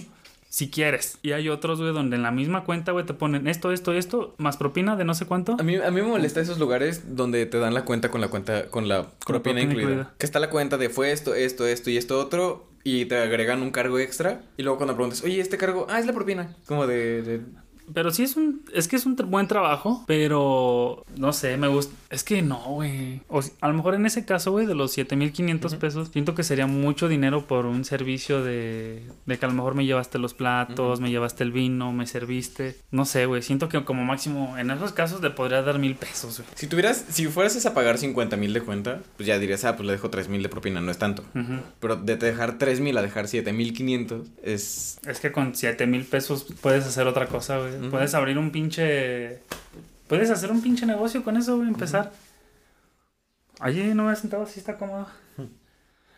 Si 0.49 0.71
quieres. 0.71 1.19
Y 1.21 1.31
hay 1.33 1.47
otros, 1.47 1.79
güey, 1.79 1.93
donde 1.93 2.15
en 2.15 2.23
la 2.23 2.31
misma 2.31 2.63
cuenta, 2.63 2.91
güey, 2.91 3.05
te 3.05 3.13
ponen 3.13 3.47
esto, 3.47 3.71
esto, 3.71 3.93
esto, 3.93 4.33
más 4.39 4.57
propina 4.57 4.95
de 4.95 5.05
no 5.05 5.13
sé 5.13 5.25
cuánto. 5.27 5.55
A 5.59 5.63
mí, 5.63 5.75
a 5.75 5.91
mí 5.91 6.01
me 6.01 6.07
molesta 6.07 6.41
esos 6.41 6.57
lugares 6.57 7.15
donde 7.15 7.45
te 7.45 7.59
dan 7.59 7.75
la 7.75 7.85
cuenta 7.85 8.09
con 8.09 8.19
la 8.19 8.29
cuenta, 8.29 8.67
con 8.69 8.87
la 8.87 9.03
propina, 9.03 9.25
propina 9.25 9.61
incluida. 9.61 9.89
incluida. 9.89 10.13
Que 10.17 10.25
está 10.25 10.39
la 10.39 10.49
cuenta 10.49 10.77
de 10.77 10.89
fue 10.89 11.11
esto, 11.11 11.35
esto, 11.35 11.67
esto 11.67 11.91
y 11.91 11.97
esto 11.97 12.19
otro. 12.19 12.67
Y 12.83 13.05
te 13.05 13.17
agregan 13.17 13.61
un 13.61 13.69
cargo 13.71 13.99
extra. 13.99 14.41
Y 14.57 14.63
luego 14.63 14.77
cuando 14.77 14.95
preguntas, 14.95 15.23
oye, 15.23 15.39
este 15.39 15.57
cargo, 15.57 15.85
ah, 15.89 15.99
es 15.99 16.05
la 16.07 16.13
propina. 16.13 16.55
Como 16.65 16.87
de. 16.87 17.21
de- 17.21 17.41
Pero 17.93 18.11
sí 18.11 18.23
es 18.23 18.35
un, 18.35 18.63
es 18.73 18.87
que 18.87 18.95
es 18.95 19.05
un 19.05 19.15
buen 19.15 19.47
trabajo, 19.47 20.03
pero 20.07 21.05
no 21.17 21.33
sé, 21.33 21.57
me 21.57 21.67
gusta. 21.67 21.93
Es 22.09 22.23
que 22.23 22.41
no, 22.41 22.59
güey. 22.59 23.21
O 23.27 23.41
a 23.61 23.67
lo 23.67 23.73
mejor 23.73 23.95
en 23.95 24.05
ese 24.05 24.25
caso, 24.25 24.51
güey, 24.51 24.65
de 24.65 24.75
los 24.75 24.91
7500 24.93 25.75
pesos, 25.75 26.09
siento 26.11 26.35
que 26.35 26.43
sería 26.43 26.65
mucho 26.67 27.07
dinero 27.07 27.45
por 27.45 27.65
un 27.65 27.85
servicio 27.85 28.43
de, 28.43 29.03
de 29.25 29.37
que 29.37 29.45
a 29.45 29.49
lo 29.49 29.53
mejor 29.53 29.75
me 29.75 29.85
llevaste 29.85 30.17
los 30.17 30.33
platos, 30.33 30.99
me 31.01 31.11
llevaste 31.11 31.43
el 31.43 31.51
vino, 31.51 31.91
me 31.91 32.07
serviste. 32.07 32.75
No 32.91 33.05
sé, 33.05 33.25
güey. 33.25 33.41
Siento 33.41 33.69
que 33.69 33.83
como 33.83 34.03
máximo 34.05 34.57
en 34.57 34.71
esos 34.71 34.93
casos 34.93 35.21
le 35.21 35.29
podría 35.29 35.61
dar 35.61 35.79
mil 35.79 35.95
pesos, 35.95 36.39
güey. 36.39 36.49
Si 36.55 36.67
tuvieras, 36.67 37.05
si 37.09 37.27
fueras 37.27 37.65
a 37.65 37.73
pagar 37.73 37.97
50 37.97 38.37
mil 38.37 38.53
de 38.53 38.61
cuenta, 38.61 39.01
pues 39.17 39.27
ya 39.27 39.37
dirías, 39.39 39.65
ah, 39.65 39.75
pues 39.75 39.85
le 39.85 39.93
dejo 39.93 40.09
3 40.09 40.29
mil 40.29 40.43
de 40.43 40.49
propina, 40.49 40.81
no 40.81 40.91
es 40.91 40.97
tanto. 40.97 41.23
Pero 41.79 41.95
de 41.95 42.15
dejar 42.15 42.57
3 42.57 42.79
mil 42.79 42.97
a 42.97 43.01
dejar 43.01 43.27
7 43.27 43.51
mil 43.53 43.73
500 43.73 44.27
es. 44.43 44.99
Es 45.05 45.19
que 45.19 45.31
con 45.31 45.55
7 45.55 45.85
mil 45.87 46.05
pesos 46.05 46.45
puedes 46.61 46.85
hacer 46.85 47.07
otra 47.07 47.27
cosa, 47.27 47.59
güey. 47.59 47.78
Puedes 47.89 48.13
abrir 48.13 48.37
un 48.37 48.51
pinche. 48.51 49.39
Puedes 50.07 50.29
hacer 50.29 50.51
un 50.51 50.61
pinche 50.61 50.85
negocio 50.85 51.23
con 51.23 51.37
eso, 51.37 51.61
empezar. 51.61 52.11
Allí 53.59 53.93
no 53.93 54.05
me 54.05 54.13
he 54.13 54.15
sentado, 54.15 54.45
sí 54.45 54.59
está 54.59 54.77
cómodo. 54.77 55.07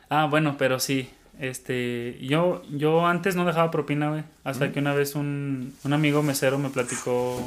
Ah, 0.10 0.28
bueno, 0.30 0.56
pero 0.58 0.80
sí. 0.80 1.10
Este, 1.40 2.20
yo, 2.22 2.62
yo 2.70 3.08
antes 3.08 3.36
no 3.36 3.46
dejaba 3.46 3.72
propina, 3.72 4.10
güey. 4.10 4.24
Hasta 4.44 4.72
que 4.72 4.80
una 4.80 4.94
vez 4.94 5.16
un, 5.16 5.74
un 5.84 5.94
amigo 5.94 6.22
mesero 6.22 6.60
me 6.60 6.70
platicó. 6.70 7.42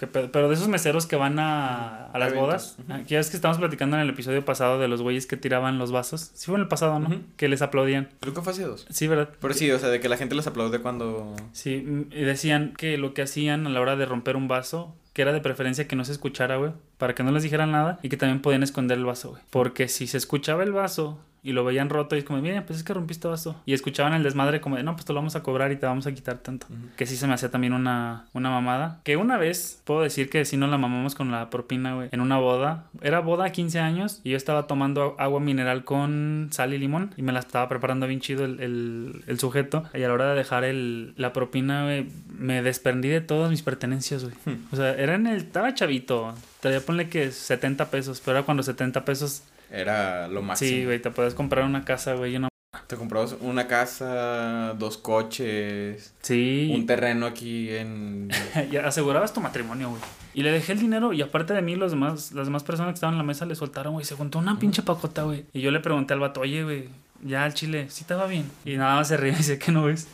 Que, 0.00 0.06
pe- 0.06 0.28
pero 0.28 0.48
de 0.48 0.54
esos 0.54 0.68
meseros 0.68 1.04
que 1.04 1.14
van 1.16 1.38
a, 1.38 2.06
a 2.06 2.18
las 2.18 2.32
bodas. 2.34 2.78
Que 3.06 3.12
ya 3.16 3.20
es 3.20 3.28
que 3.28 3.36
estábamos 3.36 3.58
platicando 3.58 3.96
en 3.96 4.02
el 4.02 4.08
episodio 4.08 4.42
pasado 4.46 4.78
de 4.78 4.88
los 4.88 5.02
güeyes 5.02 5.26
que 5.26 5.36
tiraban 5.36 5.76
los 5.78 5.92
vasos. 5.92 6.30
Sí 6.32 6.46
fue 6.46 6.54
en 6.54 6.62
el 6.62 6.68
pasado, 6.68 6.98
¿no? 6.98 7.14
Que 7.36 7.50
les 7.50 7.60
aplaudían. 7.60 8.08
Creo 8.20 8.32
que 8.32 8.40
fue 8.40 8.54
hace 8.54 8.62
dos. 8.64 8.86
Sí, 8.88 9.08
¿verdad? 9.08 9.28
Pero 9.38 9.52
sí, 9.52 9.70
o 9.70 9.78
sea, 9.78 9.90
de 9.90 10.00
que 10.00 10.08
la 10.08 10.16
gente 10.16 10.34
les 10.34 10.46
aplaude 10.46 10.78
cuando. 10.78 11.36
Sí, 11.52 11.84
mm, 11.86 12.12
y 12.12 12.22
decían 12.22 12.72
que 12.78 12.96
lo 12.96 13.12
que 13.12 13.20
hacían 13.20 13.66
a 13.66 13.70
la 13.70 13.78
hora 13.82 13.96
de 13.96 14.06
romper 14.06 14.36
un 14.36 14.48
vaso, 14.48 14.96
que 15.12 15.20
era 15.20 15.34
de 15.34 15.42
preferencia 15.42 15.86
que 15.86 15.96
no 15.96 16.06
se 16.06 16.12
escuchara, 16.12 16.56
güey, 16.56 16.72
para 16.96 17.14
que 17.14 17.22
no 17.22 17.30
les 17.30 17.42
dijeran 17.42 17.70
nada 17.70 17.98
y 18.02 18.08
que 18.08 18.16
también 18.16 18.40
podían 18.40 18.62
esconder 18.62 18.96
el 18.96 19.04
vaso, 19.04 19.32
güey. 19.32 19.42
Porque 19.50 19.88
si 19.88 20.06
se 20.06 20.16
escuchaba 20.16 20.62
el 20.62 20.72
vaso 20.72 21.18
y 21.42 21.52
lo 21.52 21.64
veían 21.64 21.88
roto 21.88 22.16
y 22.16 22.20
es 22.20 22.24
como, 22.24 22.40
miren, 22.40 22.64
pues 22.64 22.78
es 22.78 22.84
que 22.84 22.94
rompiste 22.94 23.28
vaso. 23.28 23.60
Y 23.66 23.72
escuchaban 23.72 24.12
el 24.12 24.22
desmadre 24.22 24.60
como 24.60 24.76
de, 24.76 24.82
no, 24.82 24.94
pues 24.94 25.04
te 25.04 25.12
lo 25.12 25.18
vamos 25.18 25.36
a 25.36 25.42
cobrar 25.42 25.72
y 25.72 25.76
te 25.76 25.86
vamos 25.86 26.06
a 26.06 26.12
quitar 26.12 26.38
tanto. 26.38 26.66
Que 26.96 27.06
sí 27.06 27.16
se 27.16 27.26
me 27.26 27.34
hacía 27.34 27.50
también 27.50 27.72
una, 27.72 28.26
una 28.32 28.50
mamada. 28.50 29.00
Que 29.04 29.16
una 29.16 29.38
vez, 29.38 29.80
puedo 29.84 30.02
decir 30.02 30.28
que 30.28 30.44
sí 30.44 30.56
nos 30.56 30.70
la 30.70 30.78
mamamos 30.78 31.14
con 31.14 31.30
la 31.30 31.50
propina, 31.50 31.94
güey, 31.94 32.08
en 32.12 32.20
una 32.20 32.38
boda. 32.38 32.84
Era 33.00 33.20
boda 33.20 33.46
a 33.46 33.52
15 33.52 33.80
años 33.80 34.20
y 34.24 34.30
yo 34.30 34.36
estaba 34.36 34.66
tomando 34.66 35.16
agua 35.18 35.40
mineral 35.40 35.84
con 35.84 36.48
sal 36.52 36.74
y 36.74 36.78
limón 36.78 37.14
y 37.16 37.22
me 37.22 37.32
la 37.32 37.40
estaba 37.40 37.68
preparando 37.68 38.06
bien 38.06 38.20
chido 38.20 38.44
el, 38.44 38.60
el, 38.60 39.24
el 39.26 39.38
sujeto. 39.38 39.84
Y 39.94 40.02
a 40.02 40.08
la 40.08 40.14
hora 40.14 40.30
de 40.30 40.36
dejar 40.36 40.64
el, 40.64 41.14
la 41.16 41.32
propina, 41.32 41.84
güey, 41.84 42.06
me 42.28 42.62
desprendí 42.62 43.08
de 43.08 43.20
todas 43.20 43.50
mis 43.50 43.62
pertenencias, 43.62 44.24
güey. 44.24 44.34
Hmm. 44.44 44.66
O 44.72 44.76
sea, 44.76 44.94
era 44.94 45.14
en 45.14 45.26
el... 45.26 45.38
Estaba 45.38 45.74
chavito. 45.74 46.34
Traía, 46.60 46.80
ponle 46.80 47.08
que 47.08 47.30
70 47.30 47.90
pesos, 47.90 48.20
pero 48.24 48.38
era 48.38 48.44
cuando 48.44 48.62
70 48.62 49.04
pesos... 49.04 49.42
Era 49.70 50.28
lo 50.28 50.42
máximo. 50.42 50.68
Sí, 50.70 50.84
güey, 50.84 51.00
te 51.00 51.10
puedes 51.10 51.34
comprar 51.34 51.64
una 51.64 51.84
casa, 51.84 52.14
güey. 52.14 52.36
una- 52.36 52.48
Te 52.86 52.96
comprabas 52.96 53.36
una 53.40 53.66
casa, 53.68 54.74
dos 54.78 54.96
coches, 54.98 56.12
Sí. 56.22 56.72
un 56.74 56.86
terreno 56.86 57.26
aquí 57.26 57.70
en. 57.70 58.30
y 58.70 58.76
asegurabas 58.76 59.32
tu 59.32 59.40
matrimonio, 59.40 59.90
güey. 59.90 60.02
Y 60.34 60.42
le 60.42 60.52
dejé 60.52 60.72
el 60.72 60.78
dinero 60.80 61.12
y 61.12 61.22
aparte 61.22 61.52
de 61.54 61.62
mí, 61.62 61.74
los 61.76 61.90
demás, 61.92 62.32
las 62.32 62.46
demás 62.46 62.62
personas 62.64 62.92
que 62.92 62.94
estaban 62.94 63.14
en 63.14 63.18
la 63.18 63.24
mesa 63.24 63.46
le 63.46 63.54
soltaron, 63.54 63.92
güey. 63.94 64.04
Se 64.04 64.14
juntó 64.14 64.38
una 64.38 64.58
pinche 64.58 64.82
pacota, 64.82 65.22
güey. 65.22 65.44
Y 65.52 65.60
yo 65.60 65.70
le 65.70 65.80
pregunté 65.80 66.14
al 66.14 66.20
vato, 66.20 66.40
oye, 66.40 66.62
güey, 66.64 66.88
ya 67.24 67.44
al 67.44 67.54
chile, 67.54 67.86
¿sí 67.90 68.04
va 68.10 68.26
bien? 68.26 68.50
Y 68.64 68.76
nada 68.76 68.94
más 68.96 69.08
se 69.08 69.16
ríe 69.16 69.32
y 69.32 69.36
dice 69.36 69.58
que 69.58 69.72
no 69.72 69.84
ves. 69.84 70.06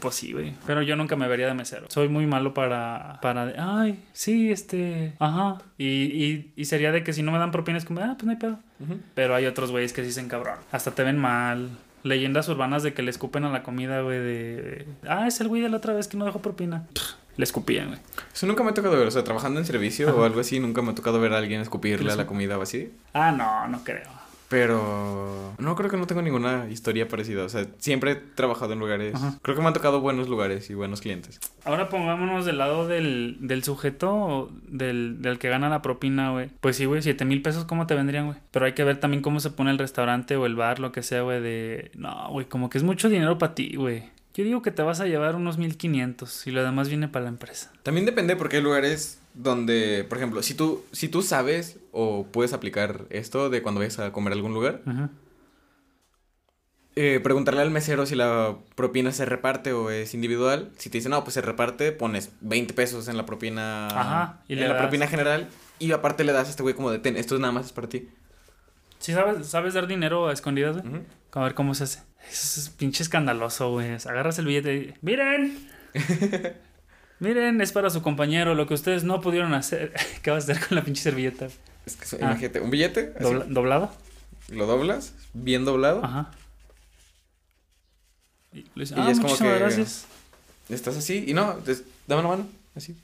Pues 0.00 0.14
sí, 0.14 0.32
güey. 0.32 0.54
Pero 0.66 0.82
yo 0.82 0.96
nunca 0.96 1.16
me 1.16 1.28
vería 1.28 1.46
de 1.46 1.54
mesero. 1.54 1.86
Soy 1.90 2.08
muy 2.08 2.26
malo 2.26 2.54
para, 2.54 3.18
para 3.20 3.46
de, 3.46 3.54
ay, 3.58 4.02
sí, 4.12 4.50
este, 4.50 5.14
ajá. 5.18 5.58
Y, 5.78 5.86
y, 5.86 6.52
y 6.56 6.64
sería 6.64 6.90
de 6.92 7.04
que 7.04 7.12
si 7.12 7.22
no 7.22 7.32
me 7.32 7.38
dan 7.38 7.50
propinas, 7.50 7.84
como, 7.84 8.00
ah, 8.00 8.14
pues 8.14 8.24
no 8.24 8.30
hay 8.30 8.38
pedo. 8.38 8.58
Ujú. 8.80 8.98
Pero 9.14 9.34
hay 9.34 9.46
otros 9.46 9.70
güeyes 9.70 9.92
que 9.92 10.02
sí 10.02 10.10
se 10.10 10.20
dicen 10.20 10.28
cabrón. 10.28 10.58
Hasta 10.72 10.92
te 10.92 11.02
ven 11.02 11.18
mal. 11.18 11.70
Leyendas 12.02 12.48
urbanas 12.48 12.82
de 12.82 12.92
que 12.92 13.02
le 13.02 13.10
escupen 13.10 13.44
a 13.44 13.50
la 13.50 13.62
comida, 13.62 14.02
güey, 14.02 14.18
de... 14.18 14.86
Ah, 15.08 15.26
es 15.26 15.40
el 15.40 15.48
güey 15.48 15.62
de 15.62 15.70
la 15.70 15.78
otra 15.78 15.94
vez 15.94 16.06
que 16.06 16.18
no 16.18 16.26
dejó 16.26 16.42
propina. 16.42 16.86
Le 17.36 17.44
escupían, 17.44 17.88
güey. 17.88 17.98
Eso 18.32 18.46
nunca 18.46 18.62
me 18.62 18.70
ha 18.70 18.74
tocado 18.74 18.96
ver, 18.96 19.06
o 19.06 19.10
sea, 19.10 19.24
trabajando 19.24 19.58
en 19.58 19.66
servicio 19.66 20.14
o 20.14 20.24
algo 20.24 20.40
así, 20.40 20.60
nunca 20.60 20.82
me 20.82 20.90
ha 20.90 20.94
tocado 20.94 21.18
ver 21.18 21.32
a 21.32 21.38
alguien 21.38 21.62
escupirle 21.62 22.12
a 22.12 22.16
la 22.16 22.26
comida 22.26 22.58
o 22.58 22.62
así. 22.62 22.92
Ah, 23.14 23.32
no, 23.32 23.68
no 23.68 23.82
creo. 23.84 24.08
Pero 24.48 25.54
no 25.58 25.74
creo 25.74 25.90
que 25.90 25.96
no 25.96 26.06
tengo 26.06 26.22
ninguna 26.22 26.68
historia 26.70 27.08
parecida. 27.08 27.44
O 27.44 27.48
sea, 27.48 27.66
siempre 27.78 28.12
he 28.12 28.14
trabajado 28.14 28.72
en 28.72 28.78
lugares. 28.78 29.14
Ajá. 29.14 29.38
Creo 29.42 29.56
que 29.56 29.62
me 29.62 29.68
han 29.68 29.74
tocado 29.74 30.00
buenos 30.00 30.28
lugares 30.28 30.70
y 30.70 30.74
buenos 30.74 31.00
clientes. 31.00 31.40
Ahora 31.64 31.88
pongámonos 31.88 32.44
del 32.44 32.58
lado 32.58 32.86
del, 32.86 33.38
del 33.40 33.64
sujeto, 33.64 34.50
del, 34.68 35.22
del 35.22 35.38
que 35.38 35.48
gana 35.48 35.68
la 35.68 35.82
propina, 35.82 36.30
güey. 36.30 36.50
Pues 36.60 36.76
sí, 36.76 36.84
güey, 36.84 37.02
siete 37.02 37.24
mil 37.24 37.42
pesos, 37.42 37.64
¿cómo 37.64 37.86
te 37.86 37.94
vendrían, 37.94 38.26
güey? 38.26 38.38
Pero 38.50 38.66
hay 38.66 38.72
que 38.72 38.84
ver 38.84 38.98
también 38.98 39.22
cómo 39.22 39.40
se 39.40 39.50
pone 39.50 39.70
el 39.70 39.78
restaurante 39.78 40.36
o 40.36 40.46
el 40.46 40.56
bar, 40.56 40.78
lo 40.78 40.92
que 40.92 41.02
sea, 41.02 41.22
güey, 41.22 41.40
de... 41.40 41.90
No, 41.94 42.28
güey, 42.30 42.46
como 42.46 42.68
que 42.70 42.78
es 42.78 42.84
mucho 42.84 43.08
dinero 43.08 43.38
para 43.38 43.54
ti, 43.54 43.76
güey. 43.76 44.04
Yo 44.34 44.42
digo 44.44 44.62
que 44.62 44.70
te 44.72 44.82
vas 44.82 45.00
a 45.00 45.06
llevar 45.06 45.36
unos 45.36 45.58
1500 45.58 46.46
y 46.46 46.50
lo 46.50 46.64
demás 46.64 46.88
viene 46.88 47.08
para 47.08 47.24
la 47.24 47.28
empresa. 47.28 47.72
También 47.84 48.04
depende 48.04 48.34
porque 48.36 48.56
hay 48.56 48.62
lugares 48.62 49.20
donde, 49.34 50.04
por 50.08 50.18
ejemplo, 50.18 50.42
si 50.42 50.54
tú, 50.54 50.84
si 50.92 51.08
tú 51.08 51.22
sabes 51.22 51.78
o 51.92 52.26
puedes 52.30 52.52
aplicar 52.52 53.04
esto 53.10 53.48
de 53.48 53.62
cuando 53.62 53.78
vayas 53.80 53.98
a 54.00 54.10
comer 54.12 54.32
a 54.32 54.36
algún 54.36 54.52
lugar, 54.52 54.82
Ajá. 54.86 55.10
eh, 56.96 57.20
preguntarle 57.22 57.62
al 57.62 57.70
mesero 57.70 58.06
si 58.06 58.14
la 58.14 58.56
propina 58.76 59.12
se 59.12 59.24
reparte 59.24 59.72
o 59.72 59.90
es 59.90 60.14
individual. 60.14 60.70
Si 60.78 60.90
te 60.90 60.98
dice, 60.98 61.08
no, 61.08 61.22
pues 61.24 61.34
se 61.34 61.40
reparte, 61.40 61.92
pones 61.92 62.30
20 62.40 62.74
pesos 62.74 63.06
en 63.08 63.16
la 63.16 63.26
propina. 63.26 63.86
Ajá, 63.88 64.42
y 64.48 64.54
en 64.54 64.60
le 64.60 64.68
la 64.68 64.74
das- 64.74 64.82
propina 64.82 65.06
general. 65.06 65.48
Y 65.78 65.90
aparte 65.92 66.22
le 66.24 66.32
das 66.32 66.46
a 66.48 66.50
este 66.50 66.62
güey 66.62 66.74
como 66.74 66.90
de, 66.90 66.98
ten, 67.00 67.16
esto 67.16 67.38
nada 67.38 67.52
más 67.52 67.66
es 67.66 67.72
para 67.72 67.88
ti. 67.88 68.08
Sí, 68.98 69.12
sabes, 69.12 69.46
sabes 69.46 69.74
dar 69.74 69.86
dinero 69.86 70.28
a 70.28 70.32
escondidas, 70.32 70.82
güey. 70.82 71.02
A 71.32 71.40
ver 71.42 71.54
cómo 71.54 71.74
se 71.74 71.84
hace. 71.84 72.00
Eso 72.30 72.60
es 72.60 72.68
pinche 72.70 73.02
escandaloso, 73.02 73.70
güey. 73.70 73.92
Agarras 73.92 74.38
el 74.38 74.46
billete 74.46 74.74
y... 74.76 74.94
¡Miren! 75.02 75.56
Miren, 77.20 77.60
es 77.60 77.72
para 77.72 77.90
su 77.90 78.02
compañero. 78.02 78.54
Lo 78.54 78.66
que 78.66 78.74
ustedes 78.74 79.04
no 79.04 79.20
pudieron 79.20 79.54
hacer. 79.54 79.92
¿Qué 80.22 80.30
vas 80.30 80.48
a 80.48 80.52
hacer 80.52 80.66
con 80.66 80.76
la 80.76 80.82
pinche 80.84 81.02
servilleta? 81.02 81.46
Es 81.86 81.96
que, 81.96 82.16
Ah. 82.16 82.30
imagínate, 82.30 82.60
un 82.60 82.70
billete, 82.70 83.14
Dobla- 83.20 83.44
¿Doblado? 83.46 83.94
lo 84.48 84.66
doblas, 84.66 85.14
bien 85.32 85.64
doblado, 85.64 86.04
Ajá. 86.04 86.30
Y 88.52 88.60
le 88.74 88.84
dice, 88.84 88.94
Y 88.96 89.00
ah, 89.00 89.10
es 89.10 89.20
como 89.20 89.36
que- 89.36 89.58
gracias. 89.58 90.06
estás 90.68 90.96
así, 90.96 91.24
y 91.26 91.34
no, 91.34 91.58
des- 91.60 91.82
dame 92.06 92.22
la 92.22 92.28
mano, 92.28 92.48
así. 92.74 92.94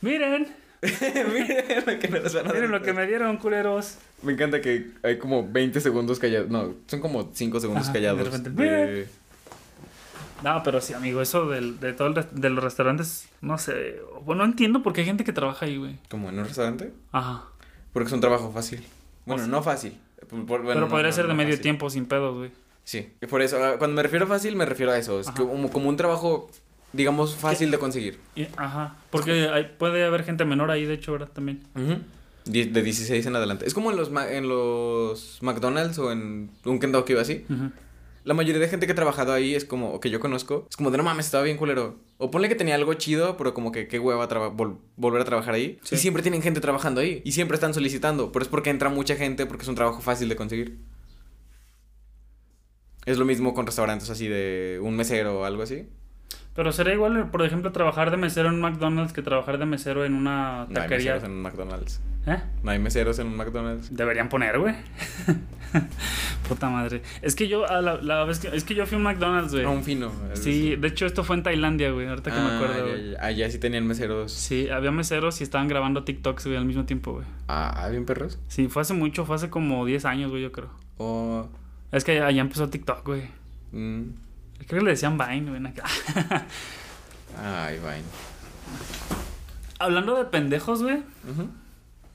Miren, 0.00 0.48
Miren 0.82 1.84
lo 1.86 1.98
que 1.98 2.08
nos 2.08 2.34
van 2.34 2.48
a 2.48 2.52
miren 2.52 2.70
lo 2.70 2.82
que 2.82 2.92
me 2.92 3.06
dieron, 3.06 3.36
culeros. 3.38 3.98
Me 4.22 4.32
encanta 4.32 4.60
que 4.60 4.90
hay 5.02 5.18
como 5.18 5.46
20 5.48 5.80
segundos 5.80 6.18
callados. 6.18 6.48
No, 6.50 6.74
son 6.86 7.00
como 7.00 7.30
5 7.32 7.60
segundos 7.60 7.84
Ajá, 7.84 7.92
callados. 7.94 8.18
de 8.18 8.24
repente, 8.24 8.50
de- 8.50 9.08
No, 10.44 10.62
pero 10.62 10.80
sí, 10.80 10.92
amigo, 10.94 11.20
eso 11.20 11.48
del, 11.48 11.80
de 11.80 11.92
todo 11.94 12.08
el 12.08 12.14
de 12.40 12.50
los 12.50 12.62
restaurantes, 12.62 13.28
no 13.40 13.58
sé. 13.58 14.00
Bueno, 14.24 14.44
no 14.44 14.50
entiendo 14.52 14.82
por 14.82 14.92
qué 14.92 15.00
hay 15.00 15.06
gente 15.06 15.24
que 15.24 15.32
trabaja 15.32 15.66
ahí, 15.66 15.76
güey. 15.78 15.96
Como 16.08 16.28
en 16.28 16.38
un 16.38 16.44
restaurante. 16.44 16.92
Ajá. 17.10 17.44
Porque 17.92 18.06
es 18.06 18.12
un 18.12 18.20
trabajo 18.20 18.52
fácil. 18.52 18.84
Bueno, 19.26 19.42
O 19.42 19.46
sea- 19.46 19.50
no 19.50 19.62
fácil. 19.62 19.98
Por- 20.30 20.46
por- 20.46 20.62
bueno, 20.62 20.64
pero 20.68 20.80
no, 20.82 20.88
podría 20.88 21.08
no, 21.10 21.12
ser 21.16 21.24
de 21.24 21.28
no 21.30 21.34
medio 21.36 21.50
fácil. 21.52 21.62
tiempo 21.62 21.90
sin 21.90 22.06
pedos, 22.06 22.36
güey. 22.36 22.50
Sí, 22.84 23.12
y 23.20 23.26
por 23.26 23.42
eso, 23.42 23.62
ah, 23.62 23.74
cuando 23.78 23.96
me 23.96 24.02
refiero 24.02 24.24
a 24.26 24.28
fácil, 24.28 24.54
me 24.56 24.64
refiero 24.64 24.92
a 24.92 24.98
eso. 24.98 25.18
Es 25.20 25.28
Ajá. 25.28 25.36
como, 25.36 25.70
como 25.70 25.88
un 25.88 25.96
trabajo, 25.96 26.48
digamos, 26.92 27.34
fácil 27.36 27.70
de 27.70 27.78
conseguir. 27.78 28.18
Ajá. 28.56 28.96
Porque 29.10 29.48
hay- 29.48 29.74
puede 29.78 30.04
haber 30.04 30.24
gente 30.24 30.44
menor 30.44 30.70
ahí, 30.70 30.84
de 30.84 30.94
hecho, 30.94 31.12
¿verdad? 31.12 31.28
También. 31.32 31.62
De 32.44 32.82
16 32.82 33.26
en 33.26 33.36
adelante. 33.36 33.66
Es 33.66 33.74
como 33.74 33.90
en 33.90 33.96
los, 33.98 34.10
en 34.30 34.48
los 34.48 35.38
McDonald's 35.42 35.98
o 35.98 36.10
en 36.12 36.50
un 36.64 36.78
Kentucky 36.78 37.14
o 37.14 37.20
así. 37.20 37.44
La 38.24 38.34
mayoría 38.34 38.60
de 38.60 38.68
gente 38.68 38.84
que 38.86 38.92
ha 38.92 38.94
trabajado 38.94 39.32
ahí 39.32 39.54
es 39.54 39.64
como, 39.64 39.92
o 39.92 40.00
que 40.00 40.10
yo 40.10 40.20
conozco, 40.20 40.66
es 40.68 40.76
como 40.76 40.90
de 40.90 40.98
no 40.98 41.02
mames, 41.04 41.26
estaba 41.26 41.44
bien 41.44 41.56
culero. 41.56 41.96
O 42.18 42.30
ponle 42.30 42.48
que 42.48 42.54
tenía 42.54 42.74
algo 42.74 42.92
chido, 42.94 43.36
pero 43.38 43.54
como 43.54 43.70
que 43.72 43.86
qué 43.88 43.98
hueva 43.98 44.28
vol- 44.28 44.78
volver 44.96 45.22
a 45.22 45.24
trabajar 45.24 45.54
ahí. 45.54 45.78
Sí. 45.82 45.94
Y 45.94 45.98
siempre 45.98 46.22
tienen 46.22 46.42
gente 46.42 46.60
trabajando 46.60 47.00
ahí. 47.00 47.22
Y 47.24 47.32
siempre 47.32 47.54
están 47.54 47.72
solicitando. 47.74 48.30
Pero 48.32 48.42
es 48.42 48.48
porque 48.48 48.70
entra 48.70 48.88
mucha 48.90 49.14
gente, 49.16 49.46
porque 49.46 49.62
es 49.62 49.68
un 49.68 49.76
trabajo 49.76 50.00
fácil 50.02 50.28
de 50.28 50.36
conseguir. 50.36 50.78
Es 53.06 53.16
lo 53.18 53.24
mismo 53.24 53.54
con 53.54 53.64
restaurantes 53.66 54.10
así 54.10 54.28
de 54.28 54.78
un 54.82 54.94
mesero 54.96 55.40
o 55.40 55.44
algo 55.44 55.62
así. 55.62 55.86
Pero 56.58 56.72
sería 56.72 56.94
igual, 56.94 57.30
por 57.30 57.42
ejemplo, 57.42 57.70
trabajar 57.70 58.10
de 58.10 58.16
mesero 58.16 58.48
en 58.48 58.56
un 58.56 58.60
McDonald's 58.62 59.12
que 59.12 59.22
trabajar 59.22 59.58
de 59.58 59.64
mesero 59.64 60.04
en 60.04 60.14
una 60.14 60.64
No 60.64 60.66
hay 60.70 60.74
taquería. 60.74 61.12
meseros 61.14 61.22
en 61.22 61.30
un 61.30 61.42
McDonald's. 61.42 62.00
¿Eh? 62.26 62.36
No 62.64 62.70
hay 62.72 62.80
meseros 62.80 63.18
en 63.20 63.28
un 63.28 63.36
McDonald's. 63.36 63.94
Deberían 63.94 64.28
poner, 64.28 64.58
güey. 64.58 64.74
Puta 66.48 66.68
madre. 66.68 67.02
Es 67.22 67.36
que 67.36 67.46
yo, 67.46 67.64
a 67.70 67.80
la, 67.80 68.02
la 68.02 68.24
vez 68.24 68.40
que, 68.40 68.48
es 68.48 68.64
que 68.64 68.74
yo 68.74 68.86
fui 68.86 68.96
a 68.96 68.98
un 68.98 69.04
McDonald's, 69.04 69.52
güey. 69.52 69.64
No, 69.64 69.72
un 69.72 69.84
fino. 69.84 70.10
Sí, 70.34 70.74
de 70.76 70.88
hecho 70.88 71.06
esto 71.06 71.22
fue 71.22 71.36
en 71.36 71.44
Tailandia, 71.44 71.90
güey, 71.92 72.08
ahorita 72.08 72.30
que 72.32 72.36
me 72.40 72.42
Ah, 72.48 72.56
acuerdo, 72.56 72.74
ya, 72.88 72.92
güey. 72.92 73.12
ya. 73.12 73.24
Allá 73.24 73.50
sí 73.50 73.58
tenían 73.58 73.86
meseros. 73.86 74.32
Sí, 74.32 74.68
había 74.68 74.90
meseros 74.90 75.40
y 75.40 75.44
estaban 75.44 75.68
grabando 75.68 76.02
TikToks, 76.04 76.44
güey, 76.46 76.56
al 76.56 76.64
mismo 76.64 76.86
tiempo, 76.86 77.12
güey. 77.12 77.24
Ah, 77.46 77.86
bien 77.90 78.04
perros. 78.04 78.38
Sí, 78.48 78.66
fue 78.68 78.82
hace 78.82 78.94
mucho, 78.94 79.24
fue 79.26 79.36
hace 79.36 79.48
como 79.48 79.86
10 79.86 80.04
años, 80.06 80.30
güey, 80.32 80.42
yo 80.42 80.50
creo. 80.50 80.70
O. 80.96 81.48
Es 81.92 82.02
que 82.04 82.20
allá 82.20 82.40
empezó 82.40 82.68
TikTok, 82.68 83.04
güey. 83.06 83.22
mm, 83.72 84.02
Creo 84.66 84.80
que 84.80 84.84
le 84.84 84.90
decían 84.92 85.16
Vine, 85.18 85.50
güey. 85.50 85.66
acá. 85.66 85.84
Ay, 87.42 87.76
Vine. 87.78 88.02
Hablando 89.78 90.16
de 90.16 90.24
pendejos, 90.24 90.82
güey. 90.82 90.96
Ujú. 90.96 91.48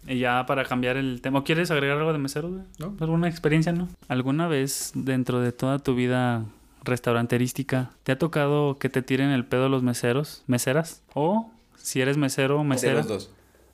Y 0.08 0.20
ya 0.20 0.46
para 0.46 0.66
cambiar 0.66 0.98
el 0.98 1.22
tema. 1.22 1.40
¿O 1.40 1.44
¿Quieres 1.44 1.72
agregar 1.72 1.98
algo 1.98 2.12
de 2.12 2.20
meseros, 2.20 2.52
güey? 2.52 2.64
No. 2.78 2.94
¿Alguna 3.00 3.30
experiencia, 3.30 3.72
no? 3.72 3.88
¿Alguna 4.10 4.48
vez 4.48 4.92
dentro 4.96 5.40
de 5.40 5.52
toda 5.54 5.80
tu 5.80 5.96
vida 5.96 6.44
restauranterística 6.84 7.92
te 8.04 8.12
ha 8.12 8.18
tocado 8.20 8.78
que 8.78 8.90
te 8.90 9.02
tiren 9.02 9.30
el 9.30 9.46
pedo 9.46 9.70
los 9.70 9.82
meseros, 9.84 10.44
meseras? 10.48 11.02
O 11.14 11.52
si 11.78 12.02
eres 12.02 12.18
mesero 12.18 12.58
o 12.60 12.64
De 12.64 12.70
mesera. 12.70 12.96
los 12.96 13.08
dos. 13.08 13.30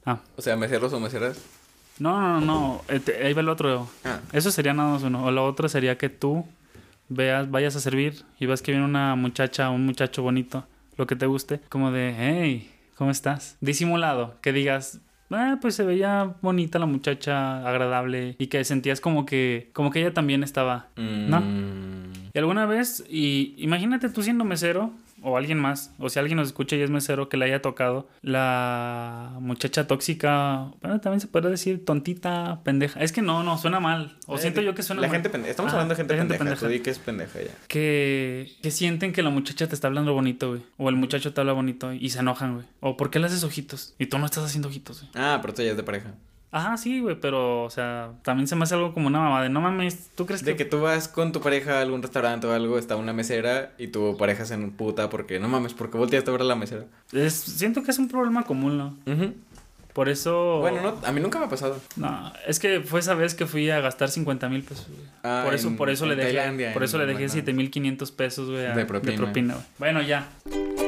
Ah. 0.06 0.20
O 0.38 0.42
sea, 0.42 0.56
meseros 0.56 0.94
o 0.94 1.00
meseras. 1.00 1.40
No, 1.98 2.22
no, 2.22 2.40
no, 2.40 2.46
no. 2.46 2.82
Eh, 2.90 3.24
Ahí 3.26 3.34
va 3.34 3.42
el 3.42 3.50
otro. 3.50 3.90
Ah. 4.06 4.20
Eso 4.32 4.52
sería 4.52 4.74
nada 4.74 4.94
más 4.94 5.04
uno. 5.04 5.26
O 5.26 5.32
la 5.32 5.42
otra 5.42 5.68
sería 5.68 5.98
que 5.98 6.10
tú 6.10 6.46
veas, 7.10 7.50
vayas 7.52 7.76
a 7.76 7.80
servir 7.80 8.24
y 8.40 8.46
ves 8.46 8.62
que 8.62 8.72
viene 8.72 8.86
una 8.86 9.16
muchacha 9.16 9.70
un 9.70 9.86
muchacho 9.86 10.24
bonito, 10.24 10.66
lo 10.98 11.08
que 11.08 11.16
te 11.16 11.26
guste, 11.26 11.60
como 11.70 11.92
de, 11.92 12.16
hey, 12.18 12.72
¿cómo 12.96 13.12
estás? 13.12 13.58
Disimulado, 13.62 14.36
que 14.42 14.54
digas, 14.54 15.02
ah, 15.32 15.58
pues 15.62 15.76
se 15.76 15.84
veía 15.84 16.36
bonita 16.42 16.80
la 16.80 16.86
muchacha, 16.86 17.68
agradable, 17.68 18.36
y 18.40 18.48
que 18.48 18.64
sentías 18.64 19.02
como 19.02 19.26
que, 19.26 19.70
como 19.74 19.92
que 19.92 20.00
ella 20.02 20.14
también 20.14 20.44
estaba. 20.44 20.88
¿No? 20.96 21.42
Mm, 21.42 22.12
Y 22.34 22.38
alguna 22.40 22.66
vez, 22.66 23.04
y 23.10 23.56
imagínate 23.58 24.10
tú 24.10 24.22
siendo 24.24 24.44
mesero, 24.46 24.92
o 25.24 25.38
alguien 25.38 25.58
más, 25.60 25.94
o 26.00 26.10
si 26.10 26.20
alguien 26.20 26.38
nos 26.38 26.48
escucha 26.48 26.76
y 26.76 26.82
es 26.82 26.90
mesero, 26.90 27.30
que 27.30 27.38
le 27.38 27.46
haya 27.46 27.62
tocado 27.62 28.08
la 28.22 29.38
muchacha 29.40 29.88
tóxica, 29.88 30.72
bueno, 30.82 31.00
también 31.02 31.20
se 31.22 31.28
puede 31.28 31.50
decir 31.50 31.84
tontita, 31.86 32.62
pendeja. 32.64 33.00
Es 33.02 33.12
que 33.12 33.22
no, 33.22 33.44
no, 33.44 33.58
suena 33.58 33.80
mal. 33.80 34.18
O 34.28 34.36
eh, 34.36 34.40
siento 34.40 34.62
yo 34.62 34.74
que 34.76 34.84
suena 34.84 35.02
La 35.02 35.08
mal. 35.08 35.16
gente 35.16 35.30
pendeja. 35.30 35.52
Estamos 35.52 35.70
Ajá, 35.70 35.78
hablando 35.78 35.94
de 35.94 35.98
gente, 35.98 36.16
gente 36.16 36.38
pendeja. 36.38 36.44
pendeja. 36.56 36.66
Tú 36.68 36.72
di 36.72 36.80
que 36.80 36.90
es 36.90 37.00
pendeja 37.00 37.40
ya. 37.42 37.52
Que, 37.68 38.52
que 38.62 38.72
sienten 38.72 39.14
que 39.14 39.22
la 39.24 39.30
muchacha 39.30 39.68
te 39.68 39.76
está 39.76 39.88
hablando 39.88 40.14
bonito, 40.14 40.50
güey. 40.50 40.62
O 40.78 40.90
el 40.90 40.96
muchacho 40.96 41.34
te 41.34 41.42
habla 41.42 41.54
bonito 41.54 41.94
y 41.94 42.10
se 42.10 42.20
enojan, 42.20 42.56
güey. 42.56 42.66
O 42.80 42.98
¿por 42.98 43.10
qué 43.10 43.20
le 43.20 43.26
haces 43.28 43.44
ojitos? 43.44 43.94
Y 44.00 44.06
tú 44.08 44.18
no 44.20 44.26
estás 44.26 44.44
haciendo 44.46 44.68
ojitos, 44.70 45.02
güey. 45.02 45.12
Ah, 45.16 45.40
pero 45.42 45.54
tú 45.54 45.62
ya 45.62 45.72
es 45.72 45.78
de 45.78 45.84
pareja. 45.84 46.14
Ajá, 46.52 46.78
sí, 46.78 47.00
güey, 47.00 47.20
pero, 47.20 47.64
o 47.64 47.70
sea, 47.70 48.14
también 48.24 48.48
se 48.48 48.56
me 48.56 48.64
hace 48.64 48.74
algo 48.74 48.94
como 48.94 49.08
una 49.08 49.20
mamá 49.20 49.44
de 49.44 49.50
no 49.50 49.62
mames, 49.62 50.10
¿tú 50.16 50.26
crees 50.26 50.44
De 50.44 50.56
que 50.56 50.66
tú 50.66 50.82
vas 50.82 51.08
con 51.08 51.32
tu 51.32 51.42
pareja 51.42 51.78
a 51.78 51.82
algún 51.82 52.02
restaurante 52.02 52.48
o 52.48 52.54
algo, 52.54 52.80
está 52.80 52.96
una 52.96 53.14
mesera 53.14 53.74
y 53.78 53.88
tu 53.88 54.18
pareja 54.18 54.46
se 54.46 54.58
puta 54.58 55.10
porque 55.10 55.40
no 55.40 55.48
mames, 55.48 55.76
porque 55.76 55.98
volteaste 56.00 56.32
a 56.32 56.34
ver 56.34 56.42
a 56.42 56.46
la 56.46 56.56
mesera. 56.56 56.86
Es, 57.12 57.36
siento 57.36 57.84
que 57.84 57.92
es 57.92 58.00
un 58.00 58.08
problema 58.08 58.44
común, 58.44 58.78
¿no? 58.78 58.98
Ujú. 59.06 59.34
Por 60.00 60.08
eso... 60.08 60.60
Bueno, 60.60 60.82
no, 60.82 61.06
a 61.06 61.12
mí 61.12 61.20
nunca 61.20 61.40
me 61.40 61.46
ha 61.46 61.50
pasado. 61.50 61.78
No, 61.98 62.32
es 62.48 62.58
que 62.58 62.80
fue 62.80 63.02
esa 63.02 63.16
vez 63.16 63.36
que 63.36 63.46
fui 63.46 63.70
a 63.70 63.82
gastar 63.82 64.08
50 64.08 64.48
mil 64.48 64.64
pesos, 64.64 64.88
güey. 64.88 65.02
Ah, 65.24 65.42
por 65.44 65.54
eso, 65.54 65.68
en- 65.68 65.76
por 65.76 65.90
eso 65.90 66.06
en 66.06 66.12
le 66.12 66.16
dejé, 66.16 66.38
Tailandia, 66.38 66.72
por 66.72 66.84
eso 66.84 66.96
en 66.96 67.02
le 67.02 67.08
dejé 67.08 67.24
McDonald's. 67.26 67.34
7500 67.34 68.12
pesos, 68.14 68.50
güey, 68.50 68.66
a- 68.66 68.74
De 68.76 68.86
propina. 68.86 69.56
güey. 69.56 69.66
Bueno, 69.78 70.02
ya. 70.02 70.30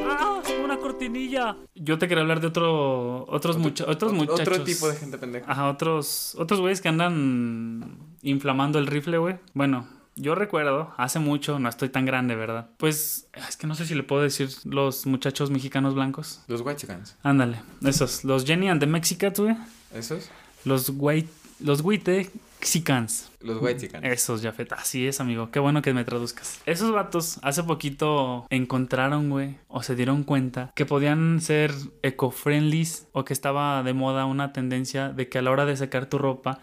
¡Ah! 0.08 0.40
Una 0.64 0.78
cortinilla. 0.78 1.56
Yo 1.74 1.98
te 1.98 2.08
quería 2.08 2.22
hablar 2.22 2.40
de 2.40 2.46
otro, 2.46 3.26
otros, 3.28 3.58
mucha- 3.58 3.84
otros 3.86 4.12
Ot- 4.12 4.16
muchachos. 4.16 4.40
Otro 4.48 4.64
tipo 4.64 4.88
de 4.88 4.96
gente 4.96 5.18
pendeja. 5.18 5.44
Ajá, 5.52 5.68
otros, 5.68 6.34
otros 6.38 6.60
güeyes 6.60 6.80
que 6.80 6.88
andan 6.88 7.98
inflamando 8.22 8.78
el 8.78 8.86
rifle, 8.86 9.18
güey. 9.18 9.36
Bueno, 9.52 9.86
yo 10.16 10.34
recuerdo, 10.34 10.92
hace 10.96 11.18
mucho, 11.18 11.58
no 11.58 11.68
estoy 11.68 11.88
tan 11.88 12.04
grande, 12.04 12.34
¿verdad? 12.34 12.70
Pues, 12.76 13.28
es 13.48 13.56
que 13.56 13.66
no 13.66 13.74
sé 13.74 13.86
si 13.86 13.94
le 13.94 14.02
puedo 14.02 14.22
decir 14.22 14.50
los 14.64 15.06
muchachos 15.06 15.50
mexicanos 15.50 15.94
blancos. 15.94 16.42
Los 16.48 16.60
white 16.60 16.80
chickens. 16.80 17.16
Ándale, 17.22 17.60
esos, 17.84 18.24
los 18.24 18.44
Jenny 18.44 18.68
and 18.68 18.80
the 18.80 18.86
Mexicans, 18.86 19.40
güey. 19.40 19.56
¿Esos? 19.94 20.30
Los 20.64 20.92
white, 20.94 21.30
los 21.60 21.80
white 21.82 22.30
Mexicans. 22.60 23.32
Los 23.40 23.60
white 23.60 23.80
chickens. 23.80 24.04
Esos, 24.04 24.40
Jafet. 24.40 24.72
Así 24.72 25.08
es, 25.08 25.20
amigo. 25.20 25.50
Qué 25.50 25.58
bueno 25.58 25.82
que 25.82 25.92
me 25.92 26.04
traduzcas. 26.04 26.60
Esos 26.64 26.92
vatos 26.92 27.40
hace 27.42 27.64
poquito 27.64 28.46
encontraron, 28.50 29.30
güey, 29.30 29.56
o 29.66 29.82
se 29.82 29.96
dieron 29.96 30.22
cuenta 30.22 30.70
que 30.76 30.86
podían 30.86 31.40
ser 31.40 31.72
eco-friendlies 32.02 33.08
o 33.12 33.24
que 33.24 33.32
estaba 33.32 33.82
de 33.82 33.94
moda 33.94 34.26
una 34.26 34.52
tendencia 34.52 35.08
de 35.08 35.28
que 35.28 35.38
a 35.38 35.42
la 35.42 35.50
hora 35.50 35.66
de 35.66 35.76
secar 35.76 36.06
tu 36.06 36.18
ropa, 36.18 36.60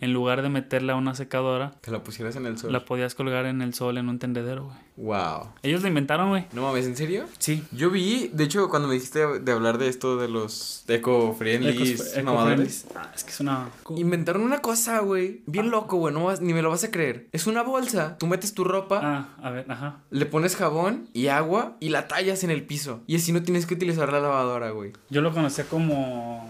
En 0.00 0.12
lugar 0.12 0.42
de 0.42 0.48
meterla 0.48 0.92
a 0.92 0.96
una 0.96 1.14
secadora, 1.14 1.72
Que 1.82 1.90
la 1.90 2.02
pusieras 2.02 2.36
en 2.36 2.46
el 2.46 2.56
sol. 2.58 2.72
la 2.72 2.84
podías 2.84 3.14
colgar 3.14 3.46
en 3.46 3.62
el 3.62 3.74
sol 3.74 3.98
en 3.98 4.08
un 4.08 4.18
tendedero, 4.18 4.64
güey. 4.66 4.76
Wow. 4.96 5.48
Ellos 5.64 5.82
lo 5.82 5.88
inventaron, 5.88 6.28
güey. 6.28 6.46
No 6.52 6.62
mames, 6.62 6.86
¿en 6.86 6.96
serio? 6.96 7.24
Sí. 7.38 7.64
Yo 7.72 7.90
vi, 7.90 8.28
de 8.32 8.44
hecho, 8.44 8.68
cuando 8.68 8.86
me 8.86 8.94
dijiste 8.94 9.40
de 9.40 9.52
hablar 9.52 9.78
de 9.78 9.88
esto 9.88 10.16
de 10.16 10.28
los 10.28 10.84
eco-friendly 10.86 11.96
mamadores, 12.22 12.86
Ah, 12.94 13.10
es 13.14 13.24
que 13.24 13.30
es 13.30 13.40
una... 13.40 13.68
inventaron 13.96 14.42
una 14.42 14.60
cosa, 14.62 15.00
güey. 15.00 15.42
Bien 15.46 15.70
loco, 15.70 15.96
güey. 15.96 16.14
No 16.14 16.24
vas- 16.24 16.40
ni 16.40 16.52
me 16.54 16.62
lo 16.62 16.70
vas 16.70 16.84
a 16.84 16.90
creer. 16.90 17.26
Es 17.32 17.46
una 17.46 17.62
bolsa. 17.62 18.16
Tú 18.18 18.26
metes 18.26 18.54
tu 18.54 18.62
ropa, 18.64 19.00
Ah, 19.02 19.28
a 19.42 19.50
ver, 19.50 19.66
ajá. 19.70 20.00
le 20.10 20.26
pones 20.26 20.56
jabón 20.56 21.08
y 21.12 21.26
agua 21.28 21.76
y 21.80 21.88
la 21.88 22.06
tallas 22.08 22.44
en 22.44 22.50
el 22.50 22.62
piso. 22.64 23.00
Y 23.06 23.16
así 23.16 23.32
no 23.32 23.42
tienes 23.42 23.66
que 23.66 23.74
utilizar 23.74 24.12
la 24.12 24.20
lavadora, 24.20 24.70
güey. 24.70 24.92
Yo 25.10 25.20
lo 25.22 25.32
conocía 25.32 25.64
como... 25.64 26.48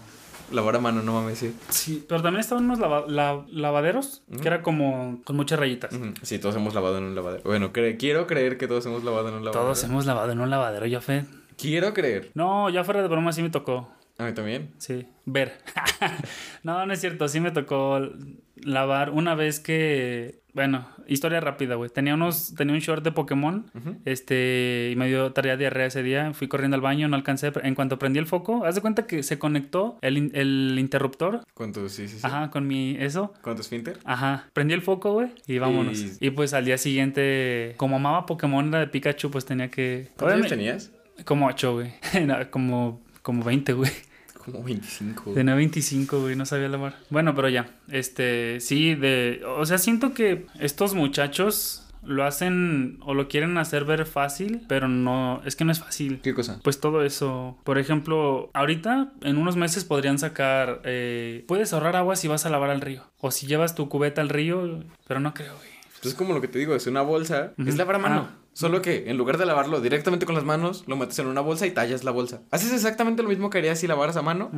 Lavar 0.52 0.76
a 0.76 0.78
mano, 0.80 1.02
no 1.02 1.14
mames, 1.14 1.38
sí. 1.38 1.54
Sí, 1.70 2.04
pero 2.08 2.22
también 2.22 2.40
estaban 2.40 2.64
unos 2.64 2.78
lava- 2.78 3.06
la- 3.08 3.44
lavaderos 3.50 4.22
que 4.40 4.46
era 4.48 4.62
como 4.62 5.20
con 5.24 5.36
muchas 5.36 5.58
rayitas. 5.58 5.90
Sí, 6.22 6.38
todos 6.38 6.54
hemos 6.56 6.74
lavado 6.74 6.98
en 6.98 7.04
un 7.04 7.14
lavadero. 7.14 7.42
Bueno, 7.44 7.72
cre- 7.72 7.96
quiero 7.98 8.26
creer 8.26 8.58
que 8.58 8.68
todos 8.68 8.84
hemos 8.86 9.02
lavado 9.04 9.28
en 9.28 9.34
un 9.34 9.44
lavadero. 9.44 9.64
Todos 9.64 9.82
hemos 9.84 10.06
lavado 10.06 10.32
en 10.32 10.40
un 10.40 10.50
lavadero, 10.50 10.86
ya 10.86 11.00
fe. 11.00 11.24
Quiero 11.56 11.94
creer. 11.94 12.30
No, 12.34 12.68
ya 12.70 12.84
fuera 12.84 13.00
de 13.02 13.08
broma 13.08 13.32
sí 13.32 13.42
me 13.42 13.50
tocó. 13.50 13.88
A 14.18 14.24
mí 14.26 14.32
también. 14.32 14.72
Sí, 14.78 15.06
ver. 15.24 15.58
no, 16.62 16.86
no 16.86 16.92
es 16.92 17.00
cierto, 17.00 17.26
sí 17.28 17.40
me 17.40 17.50
tocó 17.50 18.00
lavar 18.56 19.10
una 19.10 19.34
vez 19.34 19.58
que 19.60 20.40
Bueno, 20.54 20.86
historia 21.08 21.40
rápida, 21.40 21.74
güey. 21.74 21.90
Tenía 21.90 22.14
unos, 22.14 22.54
tenía 22.54 22.74
un 22.74 22.80
short 22.80 23.02
de 23.02 23.10
Pokémon, 23.10 23.66
este, 24.04 24.90
y 24.92 24.96
me 24.96 25.08
dio 25.08 25.32
tarea 25.32 25.56
diarrea 25.56 25.86
ese 25.86 26.02
día. 26.02 26.32
Fui 26.32 26.46
corriendo 26.48 26.76
al 26.76 26.80
baño, 26.80 27.08
no 27.08 27.16
alcancé. 27.16 27.52
En 27.62 27.74
cuanto 27.74 27.98
prendí 27.98 28.18
el 28.20 28.26
foco, 28.26 28.64
haz 28.64 28.76
de 28.76 28.80
cuenta 28.80 29.06
que 29.06 29.22
se 29.24 29.38
conectó 29.38 29.98
el, 30.00 30.30
el 30.34 30.76
interruptor, 30.78 31.40
Con 31.54 31.72
tu, 31.72 31.88
sí, 31.88 32.06
sí, 32.08 32.18
sí. 32.18 32.22
ajá, 32.26 32.50
con 32.50 32.66
mi, 32.68 32.96
eso. 33.00 33.32
Con 33.42 33.56
tu 33.56 33.62
esfínter. 33.62 33.98
Ajá, 34.04 34.48
prendí 34.52 34.74
el 34.74 34.82
foco, 34.82 35.12
güey, 35.12 35.28
y 35.46 35.58
vámonos. 35.58 35.98
Y- 36.20 36.26
Y... 36.28 36.30
pues 36.30 36.54
al 36.54 36.64
día 36.64 36.78
siguiente, 36.78 37.74
como 37.76 37.96
amaba 37.96 38.24
Pokémon 38.26 38.70
la 38.70 38.78
de 38.78 38.86
Pikachu, 38.86 39.30
pues 39.30 39.44
tenía 39.44 39.68
que... 39.70 40.08
¿Cuántos 40.16 40.36
años 40.38 40.48
tenías? 40.48 40.92
Como 41.24 41.46
8, 41.46 41.72
güey. 41.74 41.92
No, 42.26 42.36
como, 42.50 43.02
como 43.22 43.42
20, 43.44 43.72
güey. 43.72 43.90
Como 44.44 44.62
25. 44.62 45.22
güey. 45.24 45.34
Tenía 45.34 45.54
25, 45.54 46.20
güey, 46.20 46.36
no 46.36 46.46
sabía 46.46 46.68
lavar. 46.68 46.96
Bueno, 47.10 47.34
pero 47.34 47.48
ya, 47.48 47.68
este, 47.88 48.60
sí, 48.60 48.94
de, 48.94 49.42
o 49.46 49.64
sea, 49.64 49.78
siento 49.78 50.14
que 50.14 50.46
estos 50.60 50.94
muchachos 50.94 51.80
lo 52.06 52.24
hacen 52.24 52.98
o 53.00 53.14
lo 53.14 53.28
quieren 53.28 53.56
hacer 53.58 53.84
ver 53.84 54.06
fácil, 54.06 54.62
pero 54.68 54.88
no, 54.88 55.40
es 55.44 55.56
que 55.56 55.64
no 55.64 55.72
es 55.72 55.80
fácil. 55.80 56.20
¿Qué 56.22 56.34
cosa? 56.34 56.60
Pues 56.62 56.80
todo 56.80 57.02
eso, 57.04 57.58
por 57.64 57.78
ejemplo, 57.78 58.50
ahorita 58.52 59.12
en 59.22 59.38
unos 59.38 59.56
meses 59.56 59.84
podrían 59.84 60.18
sacar, 60.18 60.82
eh, 60.84 61.44
puedes 61.48 61.72
ahorrar 61.72 61.96
agua 61.96 62.16
si 62.16 62.28
vas 62.28 62.46
a 62.46 62.50
lavar 62.50 62.70
al 62.70 62.80
río, 62.80 63.04
o 63.18 63.30
si 63.30 63.46
llevas 63.46 63.74
tu 63.74 63.88
cubeta 63.88 64.20
al 64.20 64.28
río, 64.28 64.84
pero 65.06 65.20
no 65.20 65.34
creo, 65.34 65.54
güey. 65.56 65.68
Pues 66.00 66.12
es 66.12 66.18
como 66.18 66.34
lo 66.34 66.40
que 66.42 66.48
te 66.48 66.58
digo, 66.58 66.74
es 66.74 66.86
una 66.86 67.00
bolsa. 67.00 67.52
Es 67.56 67.76
lavar 67.76 67.96
a 67.96 67.98
mano. 67.98 68.28
Ah. 68.30 68.43
Solo 68.54 68.80
que 68.82 69.10
en 69.10 69.16
lugar 69.18 69.36
de 69.36 69.46
lavarlo 69.46 69.80
directamente 69.80 70.26
con 70.26 70.34
las 70.34 70.44
manos, 70.44 70.84
lo 70.86 70.96
metes 70.96 71.18
en 71.18 71.26
una 71.26 71.40
bolsa 71.40 71.66
y 71.66 71.72
tallas 71.72 72.04
la 72.04 72.12
bolsa. 72.12 72.42
Haces 72.50 72.72
exactamente 72.72 73.22
lo 73.22 73.28
mismo 73.28 73.50
que 73.50 73.58
harías 73.58 73.80
si 73.80 73.86
lavaras 73.86 74.16
a 74.16 74.22
mano. 74.22 74.50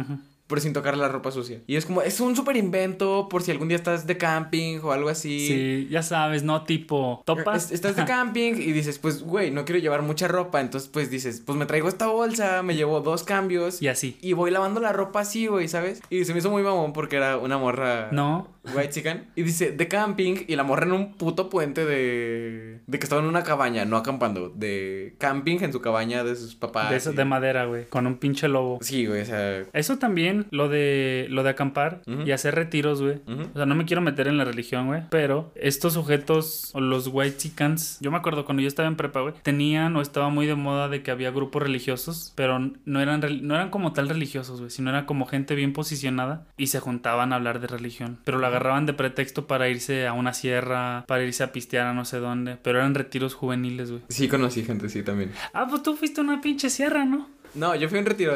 Pero 0.46 0.60
sin 0.60 0.72
tocar 0.72 0.96
la 0.96 1.08
ropa 1.08 1.30
sucia. 1.30 1.60
Y 1.66 1.76
es 1.76 1.86
como, 1.86 2.02
es 2.02 2.20
un 2.20 2.36
súper 2.36 2.56
invento 2.56 3.28
por 3.28 3.42
si 3.42 3.50
algún 3.50 3.68
día 3.68 3.76
estás 3.76 4.06
de 4.06 4.16
camping 4.16 4.78
o 4.82 4.92
algo 4.92 5.08
así. 5.08 5.46
Sí, 5.48 5.88
ya 5.90 6.02
sabes, 6.02 6.42
no 6.42 6.64
tipo, 6.64 7.22
topas. 7.24 7.66
Es- 7.66 7.72
Estás 7.72 7.96
de 7.96 8.04
camping 8.04 8.54
y 8.54 8.72
dices, 8.72 8.98
pues, 8.98 9.22
güey, 9.22 9.50
no 9.50 9.64
quiero 9.64 9.80
llevar 9.80 10.02
mucha 10.02 10.28
ropa. 10.28 10.60
Entonces, 10.60 10.88
pues 10.92 11.10
dices, 11.10 11.42
pues 11.44 11.58
me 11.58 11.66
traigo 11.66 11.88
esta 11.88 12.06
bolsa, 12.06 12.62
me 12.62 12.74
llevo 12.76 13.00
dos 13.00 13.22
cambios 13.24 13.82
y 13.82 13.88
así. 13.88 14.16
y 14.22 14.32
voy 14.34 14.50
lavando 14.50 14.80
la 14.80 14.92
ropa 14.92 15.20
así, 15.20 15.46
güey, 15.46 15.68
¿sabes? 15.68 16.00
Y 16.10 16.24
se 16.24 16.32
me 16.32 16.38
hizo 16.40 16.50
muy 16.50 16.62
mamón 16.62 16.92
porque 16.92 17.16
era 17.16 17.36
una 17.38 17.58
morra. 17.58 18.08
No, 18.12 18.48
White 18.74 18.90
chicken. 18.90 19.26
Y 19.36 19.42
dice, 19.44 19.70
de 19.70 19.86
camping. 19.88 20.44
Y 20.48 20.56
la 20.56 20.64
morra 20.64 20.86
en 20.86 20.92
un 20.92 21.14
puto 21.14 21.48
puente 21.48 21.84
de. 21.84 22.80
De 22.86 22.98
que 22.98 23.04
estaba 23.04 23.22
en 23.22 23.28
una 23.28 23.42
cabaña, 23.44 23.84
no 23.84 23.96
acampando. 23.96 24.48
De 24.48 25.14
camping 25.18 25.58
en 25.60 25.72
su 25.72 25.80
cabaña 25.80 26.24
de 26.24 26.34
sus 26.36 26.54
papás. 26.56 26.90
de 26.90 26.96
eso, 26.96 27.12
y- 27.12 27.16
de 27.16 27.24
madera, 27.24 27.66
güey, 27.66 27.86
con 27.86 28.06
un 28.06 28.16
pinche 28.18 28.48
lobo. 28.48 28.78
Sí, 28.82 29.06
güey, 29.06 29.22
o 29.22 29.24
sea. 29.24 29.64
Eso 29.72 29.98
también, 29.98 30.35
lo 30.50 30.68
de 30.68 31.26
lo 31.30 31.42
de 31.42 31.50
acampar 31.50 32.02
y 32.24 32.30
hacer 32.30 32.54
retiros, 32.54 33.02
güey. 33.02 33.20
O 33.26 33.56
sea, 33.56 33.66
no 33.66 33.74
me 33.74 33.84
quiero 33.84 34.02
meter 34.02 34.28
en 34.28 34.38
la 34.38 34.44
religión, 34.44 34.86
güey. 34.86 35.02
Pero 35.10 35.52
estos 35.54 35.94
sujetos, 35.94 36.70
o 36.74 36.80
los 36.80 37.08
white 37.12 37.36
chickens, 37.36 37.98
yo 38.00 38.10
me 38.10 38.16
acuerdo 38.16 38.44
cuando 38.44 38.62
yo 38.62 38.68
estaba 38.68 38.88
en 38.88 38.96
prepa, 38.96 39.20
güey, 39.20 39.34
tenían 39.42 39.96
o 39.96 40.02
estaba 40.02 40.28
muy 40.28 40.46
de 40.46 40.54
moda 40.54 40.88
de 40.88 41.02
que 41.02 41.10
había 41.10 41.30
grupos 41.30 41.62
religiosos, 41.62 42.32
pero 42.34 42.58
no 42.84 43.00
eran, 43.00 43.20
no 43.42 43.54
eran 43.54 43.70
como 43.70 43.92
tal 43.92 44.08
religiosos, 44.08 44.60
güey, 44.60 44.70
sino 44.70 44.90
era 44.90 45.06
como 45.06 45.26
gente 45.26 45.54
bien 45.54 45.72
posicionada 45.72 46.46
y 46.56 46.68
se 46.68 46.80
juntaban 46.80 47.32
a 47.32 47.36
hablar 47.36 47.60
de 47.60 47.66
religión. 47.66 48.18
Pero 48.24 48.38
lo 48.38 48.46
agarraban 48.46 48.86
de 48.86 48.92
pretexto 48.92 49.46
para 49.46 49.68
irse 49.68 50.06
a 50.06 50.12
una 50.12 50.32
sierra, 50.32 51.04
para 51.06 51.24
irse 51.24 51.42
a 51.42 51.52
pistear 51.52 51.86
a 51.86 51.94
no 51.94 52.04
sé 52.04 52.18
dónde. 52.18 52.58
Pero 52.62 52.78
eran 52.78 52.94
retiros 52.94 53.34
juveniles, 53.34 53.90
güey. 53.90 54.02
Sí, 54.08 54.28
conocí 54.28 54.64
gente, 54.64 54.88
sí, 54.88 55.02
también. 55.02 55.32
Ah, 55.52 55.66
pues 55.68 55.82
tú 55.82 55.96
fuiste 55.96 56.20
a 56.20 56.24
una 56.24 56.40
pinche 56.40 56.70
sierra, 56.70 57.04
¿no? 57.04 57.28
No, 57.54 57.74
yo 57.74 57.88
fui 57.88 57.98
a 57.98 58.00
un 58.00 58.06
retiro. 58.06 58.34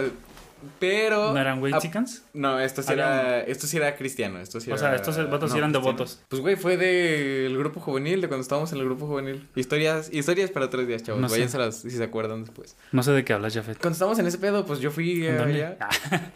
Pero. 0.79 1.33
¿No 1.33 1.39
eran 1.39 1.63
ah, 1.73 1.79
chickens? 1.79 2.25
No, 2.33 2.59
esto 2.61 2.83
sí 2.83 2.93
era. 2.93 3.41
Esto 3.41 3.67
sí 3.67 3.77
era 3.77 3.97
cristiano. 3.97 4.41
Esto 4.41 4.61
sí 4.61 4.71
O 4.71 4.75
era- 4.75 4.81
sea, 4.81 4.95
estos 4.95 5.17
vatos 5.31 5.51
sí 5.53 5.59
eran 5.59 5.71
cristiano. 5.71 5.93
devotos. 5.97 6.21
Pues, 6.29 6.43
güey, 6.43 6.57
fue 6.57 6.77
del 6.77 7.57
grupo 7.59 7.81
juvenil, 7.81 8.21
de 8.21 8.29
cuando 8.29 8.43
estábamos 8.43 8.73
en 8.73 8.79
el 8.79 8.85
grupo 8.85 9.07
juvenil. 9.07 9.49
Historias, 9.55 10.13
historias 10.13 10.51
para 10.51 10.69
tres 10.71 10.87
días, 10.87 11.03
chavos. 11.03 11.21
No. 11.21 11.29
Váyanselas 11.29 11.77
si 11.77 11.91
se 11.91 12.03
acuerdan 12.05 12.45
después. 12.45 12.77
No 12.93 13.03
sé 13.03 13.13
de 13.13 13.25
qué 13.25 13.33
hablas, 13.33 13.55
Jafet. 13.55 13.79
Cuando 13.79 13.95
estábamos 13.95 14.19
en 14.19 14.27
ese 14.27 14.39
pedo, 14.39 14.65
pues 14.67 14.81
yo 14.81 14.91
fui 14.91 15.27
¿En 15.27 15.39
dónde? 15.39 15.65
allá. 15.65 15.79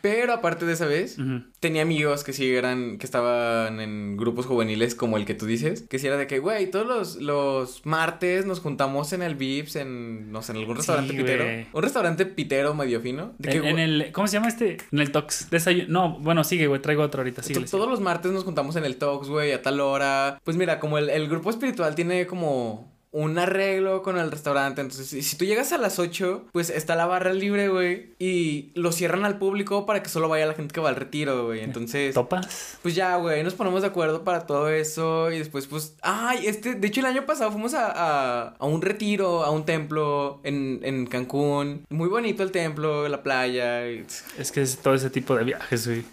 Pero 0.00 0.32
aparte 0.32 0.66
de 0.66 0.72
esa 0.72 0.86
vez, 0.86 1.16
tenía 1.60 1.82
amigos 1.82 2.24
que 2.24 2.32
sí 2.32 2.54
eran, 2.54 2.98
que 2.98 3.06
estaban 3.06 3.80
en 3.80 4.16
grupos 4.16 4.46
juveniles 4.46 4.94
como 4.94 5.16
el 5.16 5.24
que 5.24 5.34
tú 5.34 5.46
dices, 5.46 5.82
que 5.88 5.98
sí 5.98 6.06
era 6.06 6.16
de 6.16 6.26
que, 6.26 6.38
güey, 6.38 6.70
todos 6.70 6.86
los, 6.86 7.16
los 7.16 7.86
martes 7.86 8.46
nos 8.46 8.60
juntamos 8.60 9.12
en 9.12 9.22
el 9.22 9.34
Vips, 9.34 9.76
en, 9.76 10.32
no 10.32 10.42
sé, 10.42 10.52
en 10.52 10.58
algún 10.58 10.76
restaurante 10.76 11.12
Sí, 11.12 11.18
pitero. 11.18 11.44
Un 11.72 11.82
restaurante 11.82 12.26
pitero 12.26 12.74
medio 12.74 13.00
fino. 13.00 13.34
De 13.38 13.50
que, 13.50 13.56
En, 13.58 13.62
güey, 13.62 13.84
el, 13.84 14.12
¿cómo 14.12 14.26
se 14.26 14.34
llama 14.34 14.48
este? 14.48 14.78
En 14.90 14.98
el 14.98 15.10
Tox. 15.12 15.50
Desayuno. 15.50 15.88
No, 15.88 16.18
bueno, 16.20 16.44
sigue, 16.44 16.66
güey. 16.66 16.80
Traigo 16.80 17.02
otro 17.02 17.20
ahorita. 17.20 17.42
Sigue. 17.42 17.60
todos 17.64 17.88
los 17.88 18.00
martes 18.00 18.32
nos 18.32 18.44
juntamos 18.44 18.76
en 18.76 18.84
el 18.84 18.96
Tox, 18.96 19.28
güey, 19.28 19.52
a 19.52 19.62
tal 19.62 19.80
hora. 19.80 20.40
Pues 20.44 20.56
mira, 20.56 20.78
como 20.80 20.98
el, 20.98 21.10
el 21.10 21.28
grupo 21.28 21.50
espiritual 21.50 21.94
tiene 21.94 22.26
como 22.26 22.91
un 23.12 23.38
arreglo 23.38 24.02
con 24.02 24.18
el 24.18 24.30
restaurante. 24.30 24.80
Entonces, 24.80 25.06
si, 25.06 25.22
si 25.22 25.36
tú 25.36 25.44
llegas 25.44 25.72
a 25.72 25.78
las 25.78 25.98
8, 25.98 26.46
pues 26.52 26.70
está 26.70 26.96
la 26.96 27.06
barra 27.06 27.32
libre, 27.32 27.68
güey. 27.68 28.08
Y 28.18 28.70
lo 28.74 28.90
cierran 28.92 29.24
al 29.24 29.38
público 29.38 29.86
para 29.86 30.02
que 30.02 30.08
solo 30.08 30.28
vaya 30.28 30.46
la 30.46 30.54
gente 30.54 30.72
que 30.72 30.80
va 30.80 30.88
al 30.88 30.96
retiro, 30.96 31.46
güey. 31.46 31.60
Entonces... 31.60 32.14
¿Topas? 32.14 32.78
Pues 32.82 32.94
ya, 32.94 33.16
güey, 33.16 33.42
nos 33.42 33.54
ponemos 33.54 33.82
de 33.82 33.88
acuerdo 33.88 34.24
para 34.24 34.46
todo 34.46 34.68
eso 34.70 35.30
y 35.30 35.38
después, 35.38 35.66
pues, 35.66 35.94
ay, 36.02 36.46
este, 36.46 36.74
de 36.74 36.88
hecho 36.88 37.00
el 37.00 37.06
año 37.06 37.26
pasado 37.26 37.52
fuimos 37.52 37.74
a, 37.74 37.92
a, 37.94 38.48
a 38.58 38.66
un 38.66 38.80
retiro, 38.82 39.44
a 39.44 39.50
un 39.50 39.64
templo 39.64 40.40
en, 40.42 40.80
en 40.82 41.06
Cancún, 41.06 41.84
muy 41.90 42.08
bonito 42.08 42.42
el 42.42 42.50
templo, 42.50 43.08
la 43.08 43.22
playa, 43.22 43.88
y- 43.90 44.06
Es 44.38 44.50
que 44.52 44.62
es 44.62 44.78
todo 44.78 44.94
ese 44.94 45.10
tipo 45.10 45.36
de 45.36 45.44
viajes, 45.44 45.86
güey. 45.86 46.04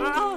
¡Ah! 0.00 0.27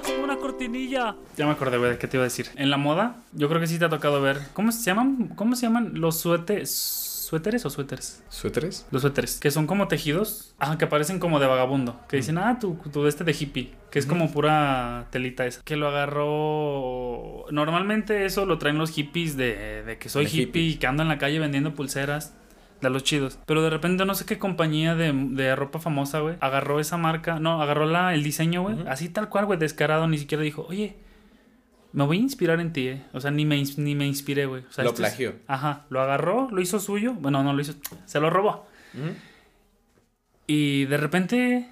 ¡Una 0.42 0.50
cortinilla! 0.50 1.14
Ya 1.36 1.46
me 1.46 1.52
acordé, 1.52 1.78
güey, 1.78 1.92
de 1.92 1.98
qué 1.98 2.08
te 2.08 2.16
iba 2.16 2.24
a 2.24 2.26
decir. 2.26 2.48
En 2.56 2.68
la 2.70 2.76
moda, 2.76 3.16
yo 3.32 3.48
creo 3.48 3.60
que 3.60 3.68
sí 3.68 3.78
te 3.78 3.84
ha 3.84 3.88
tocado 3.88 4.20
ver. 4.20 4.38
¿Cómo 4.54 4.72
se 4.72 4.82
llaman? 4.82 5.28
¿Cómo 5.36 5.54
se 5.54 5.66
llaman 5.66 5.92
los 6.00 6.18
suéteres? 6.18 6.70
¿Suéteres 6.70 7.64
o 7.64 7.70
suéteres? 7.70 8.22
¿Suéteres? 8.28 8.86
Los 8.90 9.02
suéteres, 9.02 9.38
que 9.38 9.50
son 9.52 9.66
como 9.68 9.86
tejidos, 9.88 10.52
ah, 10.58 10.76
que 10.78 10.86
parecen 10.88 11.18
como 11.20 11.38
de 11.38 11.46
vagabundo, 11.46 11.98
que 12.08 12.16
dicen, 12.16 12.36
ah, 12.38 12.58
tu, 12.60 12.74
tu 12.92 13.04
de 13.04 13.08
este 13.08 13.24
de 13.24 13.32
hippie, 13.38 13.72
que 13.90 13.98
es 14.00 14.04
como 14.04 14.30
pura 14.30 15.06
telita 15.10 15.46
esa, 15.46 15.62
que 15.62 15.76
lo 15.76 15.88
agarró, 15.88 17.46
normalmente 17.50 18.26
eso 18.26 18.44
lo 18.44 18.58
traen 18.58 18.76
los 18.76 18.90
hippies 18.90 19.36
de, 19.38 19.82
de 19.82 19.96
que 19.96 20.10
soy 20.10 20.24
De 20.26 20.30
hippie, 20.30 20.42
hippie. 20.42 20.62
y 20.62 20.74
que 20.76 20.86
ando 20.86 21.04
en 21.04 21.08
la 21.08 21.16
calle 21.18 21.38
vendiendo 21.38 21.74
pulseras. 21.74 22.34
De 22.82 22.90
los 22.90 23.04
chidos. 23.04 23.38
Pero 23.46 23.62
de 23.62 23.70
repente 23.70 24.04
no 24.04 24.14
sé 24.14 24.26
qué 24.26 24.38
compañía 24.38 24.94
de, 24.94 25.12
de 25.12 25.56
ropa 25.56 25.78
famosa, 25.78 26.18
güey. 26.20 26.36
Agarró 26.40 26.80
esa 26.80 26.96
marca. 26.98 27.38
No, 27.38 27.62
agarró 27.62 27.86
la, 27.86 28.12
el 28.12 28.22
diseño, 28.22 28.62
güey. 28.62 28.76
Así 28.88 29.08
tal 29.08 29.28
cual, 29.28 29.46
güey. 29.46 29.58
Descarado. 29.58 30.06
Ni 30.08 30.18
siquiera 30.18 30.42
dijo, 30.42 30.66
oye, 30.68 30.96
me 31.92 32.04
voy 32.04 32.18
a 32.18 32.20
inspirar 32.20 32.58
en 32.60 32.72
ti, 32.72 32.88
eh. 32.88 33.02
O 33.12 33.20
sea, 33.20 33.30
ni 33.30 33.44
me, 33.46 33.62
ni 33.76 33.94
me 33.94 34.06
inspiré, 34.06 34.46
güey. 34.46 34.64
O 34.68 34.72
sea, 34.72 34.82
Lo 34.84 34.90
esto 34.90 35.02
es- 35.04 35.08
plagió. 35.10 35.34
Ajá. 35.46 35.86
Lo 35.90 36.00
agarró, 36.02 36.48
lo 36.50 36.60
hizo 36.60 36.80
suyo. 36.80 37.14
Bueno, 37.14 37.42
no 37.42 37.52
lo 37.52 37.60
hizo. 37.62 37.74
Se 38.04 38.18
lo 38.20 38.28
robó. 38.30 38.66
Y 40.46 40.84
de 40.86 40.96
repente 40.96 41.68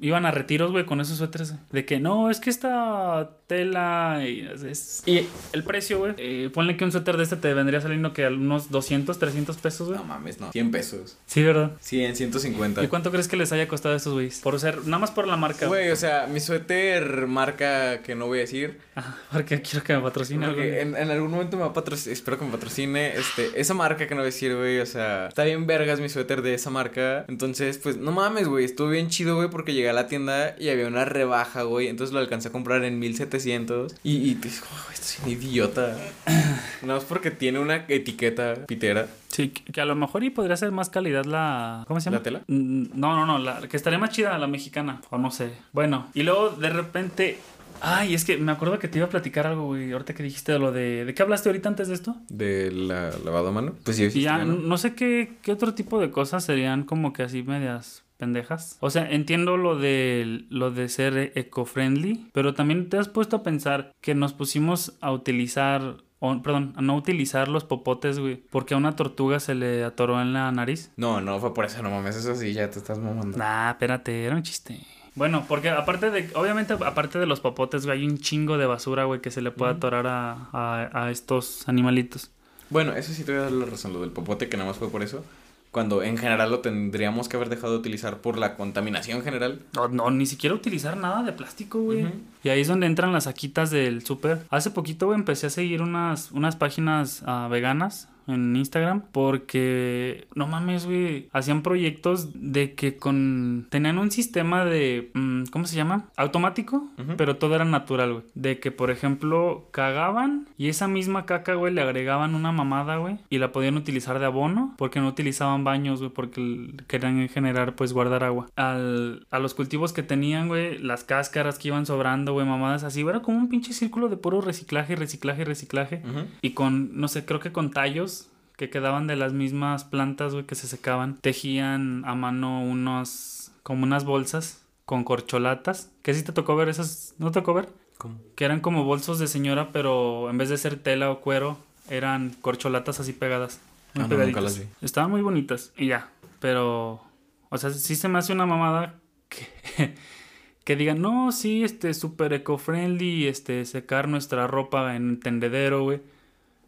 iban 0.00 0.26
a 0.26 0.30
retiros, 0.30 0.72
güey, 0.72 0.84
con 0.86 1.00
esos 1.00 1.18
suéteres. 1.18 1.54
De 1.72 1.84
que 1.84 1.98
no, 2.00 2.30
es 2.30 2.40
que 2.40 2.50
esta 2.50 3.30
tela. 3.46 4.22
Y, 4.26 4.48
es- 4.68 5.02
y 5.06 5.26
el 5.52 5.62
precio, 5.64 5.98
güey. 5.98 6.14
eh, 6.18 6.50
ponle 6.52 6.76
que 6.76 6.84
un 6.84 6.92
suéter 6.92 7.16
de 7.16 7.22
este 7.22 7.36
te 7.36 7.54
vendría 7.54 7.80
saliendo 7.80 8.12
que 8.12 8.24
a 8.24 8.28
unos 8.28 8.70
200, 8.70 9.18
300 9.18 9.56
pesos, 9.56 9.88
güey. 9.88 9.98
No 9.98 10.04
mames, 10.04 10.40
no. 10.40 10.52
100 10.52 10.70
pesos. 10.70 11.16
Sí, 11.26 11.42
¿verdad? 11.42 11.72
100, 11.80 12.16
150. 12.16 12.82
¿Y 12.84 12.88
cuánto 12.88 13.10
crees 13.10 13.28
que 13.28 13.36
les 13.36 13.52
haya 13.52 13.68
costado 13.68 13.94
a 13.94 13.96
estos 13.96 14.12
güeyes? 14.12 14.40
Por 14.40 14.58
ser, 14.60 14.84
nada 14.86 14.98
más 14.98 15.10
por 15.10 15.26
la 15.26 15.36
marca. 15.36 15.66
Güey, 15.66 15.90
o 15.90 15.96
sea, 15.96 16.26
mi 16.26 16.40
suéter 16.40 17.26
marca 17.26 18.02
que 18.02 18.14
no 18.14 18.26
voy 18.26 18.38
a 18.38 18.40
decir. 18.42 18.78
Ajá, 18.94 19.16
porque 19.32 19.60
quiero 19.62 19.84
que 19.84 19.94
me 19.94 20.00
patrocine. 20.02 20.46
Porque 20.46 20.80
en, 20.80 20.96
en 20.96 21.10
algún 21.10 21.30
momento 21.30 21.56
me 21.56 21.62
va 21.62 21.68
a 21.70 21.72
patrocinar, 21.72 22.12
espero 22.14 22.38
que 22.38 22.44
me 22.46 22.50
patrocine, 22.50 23.14
este, 23.16 23.60
esa 23.60 23.74
marca 23.74 24.06
que 24.06 24.14
no 24.14 24.20
voy 24.20 24.28
a 24.28 24.32
decir, 24.32 24.54
güey, 24.56 24.80
o 24.80 24.86
sea, 24.86 25.28
está 25.28 25.44
bien 25.44 25.66
vergas 25.66 26.00
mi 26.00 26.08
suéter 26.08 26.42
de 26.42 26.54
esa 26.54 26.70
marca, 26.70 27.24
entonces, 27.28 27.78
pues, 27.78 27.96
no 27.98 28.10
mames, 28.12 28.48
güey, 28.48 28.64
estuvo 28.64 28.88
bien 28.88 29.08
chido, 29.08 29.36
güey, 29.36 29.50
porque 29.50 29.74
llegué 29.74 29.85
a 29.88 29.92
la 29.92 30.06
tienda 30.08 30.54
y 30.58 30.68
había 30.68 30.86
una 30.86 31.04
rebaja, 31.04 31.62
güey, 31.62 31.88
entonces 31.88 32.12
lo 32.14 32.20
alcancé 32.20 32.48
a 32.48 32.52
comprar 32.52 32.84
en 32.84 32.98
1700 32.98 33.94
y, 34.02 34.30
y 34.30 34.34
te 34.36 34.48
digo, 34.48 34.64
"Oh, 34.72 34.90
esto 34.92 35.06
es 35.06 35.20
un 35.24 35.30
idiota, 35.30 35.96
no 36.82 36.96
es 36.96 37.04
porque 37.04 37.30
tiene 37.30 37.58
una 37.58 37.84
etiqueta 37.88 38.54
pitera, 38.66 39.06
Sí, 39.28 39.50
que 39.50 39.80
a 39.82 39.84
lo 39.84 39.94
mejor 39.96 40.24
y 40.24 40.30
podría 40.30 40.56
ser 40.56 40.70
más 40.72 40.88
calidad 40.88 41.26
la. 41.26 41.84
¿Cómo 41.88 42.00
se 42.00 42.06
llama? 42.06 42.18
¿La 42.18 42.22
tela? 42.22 42.40
Mm, 42.46 42.84
No, 42.94 43.14
no, 43.14 43.26
no. 43.26 43.38
La, 43.38 43.60
que 43.68 43.76
estaría 43.76 43.98
más 43.98 44.08
chida 44.10 44.38
la 44.38 44.46
mexicana. 44.46 45.02
O 45.10 45.18
no 45.18 45.30
sé. 45.30 45.50
Bueno, 45.72 46.08
y 46.14 46.22
luego 46.22 46.50
de 46.50 46.70
repente. 46.70 47.38
Ay, 47.82 48.14
es 48.14 48.24
que 48.24 48.38
me 48.38 48.50
acuerdo 48.52 48.78
que 48.78 48.88
te 48.88 48.96
iba 48.98 49.06
a 49.08 49.10
platicar 49.10 49.46
algo, 49.46 49.66
güey. 49.66 49.92
Ahorita 49.92 50.14
que 50.14 50.22
dijiste 50.22 50.52
de 50.52 50.58
lo 50.58 50.72
de. 50.72 51.04
¿De 51.04 51.12
qué 51.12 51.22
hablaste 51.22 51.50
ahorita 51.50 51.68
antes 51.68 51.88
de 51.88 51.94
esto? 51.94 52.16
de 52.30 52.70
la 52.72 53.10
lavado 53.26 53.48
a 53.48 53.52
mano, 53.52 53.74
pues 53.84 53.98
sí, 53.98 54.04
Y 54.14 54.22
ya, 54.22 54.38
¿no? 54.38 54.54
no 54.54 54.78
sé 54.78 54.94
qué, 54.94 55.34
qué 55.42 55.52
otro 55.52 55.74
tipo 55.74 56.00
de 56.00 56.10
cosas 56.10 56.42
serían 56.42 56.84
como 56.84 57.12
que 57.12 57.22
así 57.24 57.42
medias 57.42 58.04
pendejas. 58.16 58.78
O 58.80 58.90
sea, 58.90 59.10
entiendo 59.10 59.56
lo 59.56 59.76
de 59.78 60.44
lo 60.48 60.70
de 60.70 60.88
ser 60.88 61.32
eco-friendly, 61.34 62.28
pero 62.32 62.54
también 62.54 62.88
te 62.88 62.98
has 62.98 63.08
puesto 63.08 63.36
a 63.36 63.42
pensar 63.42 63.92
que 64.00 64.14
nos 64.14 64.32
pusimos 64.32 64.94
a 65.00 65.12
utilizar 65.12 65.96
o, 66.18 66.42
perdón, 66.42 66.72
a 66.76 66.82
no 66.82 66.96
utilizar 66.96 67.48
los 67.48 67.64
popotes, 67.64 68.18
güey, 68.18 68.36
porque 68.50 68.74
a 68.74 68.76
una 68.78 68.96
tortuga 68.96 69.38
se 69.38 69.54
le 69.54 69.84
atoró 69.84 70.20
en 70.20 70.32
la 70.32 70.50
nariz. 70.50 70.90
No, 70.96 71.20
no, 71.20 71.38
fue 71.38 71.52
por 71.52 71.66
eso, 71.66 71.82
no 71.82 71.90
mames, 71.90 72.16
eso 72.16 72.34
sí, 72.34 72.52
ya 72.52 72.70
te 72.70 72.78
estás 72.78 72.98
mamando. 72.98 73.36
Nah, 73.36 73.70
espérate, 73.70 74.24
era 74.24 74.34
un 74.34 74.42
chiste. 74.42 74.80
Bueno, 75.14 75.44
porque 75.48 75.70
aparte 75.70 76.10
de, 76.10 76.28
obviamente, 76.34 76.74
aparte 76.74 77.18
de 77.18 77.26
los 77.26 77.40
popotes, 77.40 77.86
güey, 77.86 78.00
hay 78.00 78.06
un 78.06 78.18
chingo 78.18 78.58
de 78.58 78.66
basura, 78.66 79.04
güey, 79.04 79.20
que 79.20 79.30
se 79.30 79.40
le 79.40 79.50
puede 79.50 79.72
atorar 79.72 80.06
a, 80.06 80.48
a, 80.52 80.90
a 80.92 81.10
estos 81.10 81.66
animalitos. 81.68 82.30
Bueno, 82.68 82.94
eso 82.94 83.12
sí 83.12 83.24
te 83.24 83.32
voy 83.32 83.40
a 83.40 83.44
dar 83.44 83.52
la 83.52 83.66
razón, 83.66 83.92
lo 83.92 84.00
del 84.00 84.10
popote, 84.10 84.48
que 84.48 84.56
nada 84.56 84.68
más 84.68 84.78
fue 84.78 84.90
por 84.90 85.02
eso. 85.02 85.24
Cuando 85.70 86.02
en 86.02 86.16
general 86.16 86.50
lo 86.50 86.60
tendríamos 86.60 87.28
que 87.28 87.36
haber 87.36 87.50
dejado 87.50 87.74
de 87.74 87.78
utilizar 87.78 88.22
por 88.22 88.38
la 88.38 88.56
contaminación 88.56 89.22
general. 89.22 89.60
No, 89.74 89.88
no, 89.88 90.10
ni 90.10 90.24
siquiera 90.24 90.54
utilizar 90.54 90.96
nada 90.96 91.22
de 91.22 91.32
plástico, 91.32 91.80
güey. 91.80 92.06
Y 92.42 92.48
ahí 92.48 92.62
es 92.62 92.68
donde 92.68 92.86
entran 92.86 93.12
las 93.12 93.24
saquitas 93.24 93.70
del 93.70 94.04
súper. 94.04 94.46
Hace 94.50 94.70
poquito, 94.70 95.06
güey, 95.06 95.18
empecé 95.18 95.48
a 95.48 95.50
seguir 95.50 95.82
unas, 95.82 96.32
unas 96.32 96.56
páginas 96.56 97.22
ah, 97.26 97.48
veganas 97.50 98.08
en 98.26 98.56
Instagram 98.56 99.02
porque, 99.12 100.26
no 100.34 100.46
mames, 100.46 100.86
güey, 100.86 101.28
hacían 101.32 101.62
proyectos 101.62 102.30
de 102.34 102.74
que 102.74 102.96
con... 102.96 103.66
Tenían 103.70 103.98
un 103.98 104.10
sistema 104.10 104.64
de... 104.64 105.10
mm, 105.14 105.44
¿Cómo 105.50 105.66
se 105.66 105.76
llama? 105.76 106.06
Automático, 106.16 106.88
pero 107.16 107.36
todo 107.36 107.54
era 107.54 107.64
natural, 107.64 108.12
güey. 108.12 108.24
De 108.34 108.58
que, 108.58 108.70
por 108.70 108.90
ejemplo, 108.90 109.68
cagaban 109.70 110.48
y 110.58 110.68
esa 110.68 110.88
misma 110.88 111.26
caca, 111.26 111.54
güey, 111.54 111.72
le 111.72 111.82
agregaban 111.82 112.34
una 112.34 112.52
mamada, 112.52 112.96
güey, 112.96 113.18
y 113.30 113.38
la 113.38 113.52
podían 113.52 113.76
utilizar 113.76 114.18
de 114.18 114.26
abono 114.26 114.74
porque 114.78 115.00
no 115.00 115.08
utilizaban 115.08 115.64
baños, 115.64 116.00
güey, 116.00 116.10
porque 116.10 116.74
querían 116.86 117.28
generar, 117.28 117.74
pues, 117.74 117.92
guardar 117.92 118.24
agua. 118.24 118.48
Al, 118.56 119.26
a 119.30 119.38
los 119.38 119.54
cultivos 119.54 119.92
que 119.92 120.02
tenían, 120.02 120.48
güey, 120.48 120.78
las 120.78 121.04
cáscaras 121.04 121.58
que 121.58 121.68
iban 121.68 121.86
sobrando, 121.86 122.32
güey, 122.32 122.46
mamadas 122.46 122.84
así, 122.84 123.02
era 123.02 123.20
como 123.20 123.38
un 123.38 123.48
pinche 123.48 123.72
círculo 123.72 124.08
de 124.08 124.16
puro 124.16 124.40
reciclaje, 124.40 124.96
reciclaje, 124.96 125.44
reciclaje. 125.44 126.02
Y 126.42 126.50
con, 126.50 126.98
no 126.98 127.08
sé, 127.08 127.24
creo 127.24 127.40
que 127.40 127.52
con 127.52 127.70
tallos 127.70 128.15
que 128.56 128.70
quedaban 128.70 129.06
de 129.06 129.16
las 129.16 129.32
mismas 129.32 129.84
plantas, 129.84 130.32
güey, 130.32 130.44
que 130.46 130.54
se 130.54 130.66
secaban, 130.66 131.16
tejían 131.18 132.04
a 132.06 132.14
mano 132.14 132.62
unos, 132.62 133.52
como 133.62 133.84
unas 133.84 134.04
bolsas 134.04 134.64
con 134.84 135.04
corcholatas. 135.04 135.90
¿Qué 136.02 136.14
sí 136.14 136.22
te 136.22 136.32
tocó 136.32 136.56
ver 136.56 136.68
esas? 136.68 137.14
¿No 137.18 137.30
te 137.30 137.40
tocó 137.40 137.54
ver? 137.54 137.68
¿Cómo? 137.98 138.18
Que 138.34 138.44
eran 138.44 138.60
como 138.60 138.84
bolsos 138.84 139.18
de 139.18 139.26
señora, 139.26 139.72
pero 139.72 140.30
en 140.30 140.38
vez 140.38 140.48
de 140.48 140.58
ser 140.58 140.76
tela 140.76 141.10
o 141.10 141.20
cuero, 141.20 141.58
eran 141.90 142.30
corcholatas 142.40 143.00
así 143.00 143.12
pegadas. 143.12 143.60
Muy 143.94 144.04
Ah, 144.04 144.08
no, 144.08 144.14
nunca 144.14 144.16
pegaditas. 144.16 144.42
las 144.44 144.58
vi. 144.58 144.64
Estaban 144.82 145.10
muy 145.10 145.22
bonitas. 145.22 145.72
Y 145.76 145.86
ya. 145.88 146.10
Pero, 146.40 147.02
o 147.48 147.58
sea, 147.58 147.70
sí 147.70 147.96
se 147.96 148.08
me 148.08 148.18
hace 148.18 148.32
una 148.32 148.44
mamada 148.46 148.94
que, 149.28 149.94
que 150.64 150.76
digan, 150.76 151.00
no, 151.00 151.32
sí, 151.32 151.64
este, 151.64 151.94
súper 151.94 152.32
eco-friendly, 152.34 153.26
este, 153.26 153.64
secar 153.64 154.08
nuestra 154.08 154.46
ropa 154.46 154.94
en 154.96 155.18
tendedero, 155.20 155.82
güey. 155.82 156.00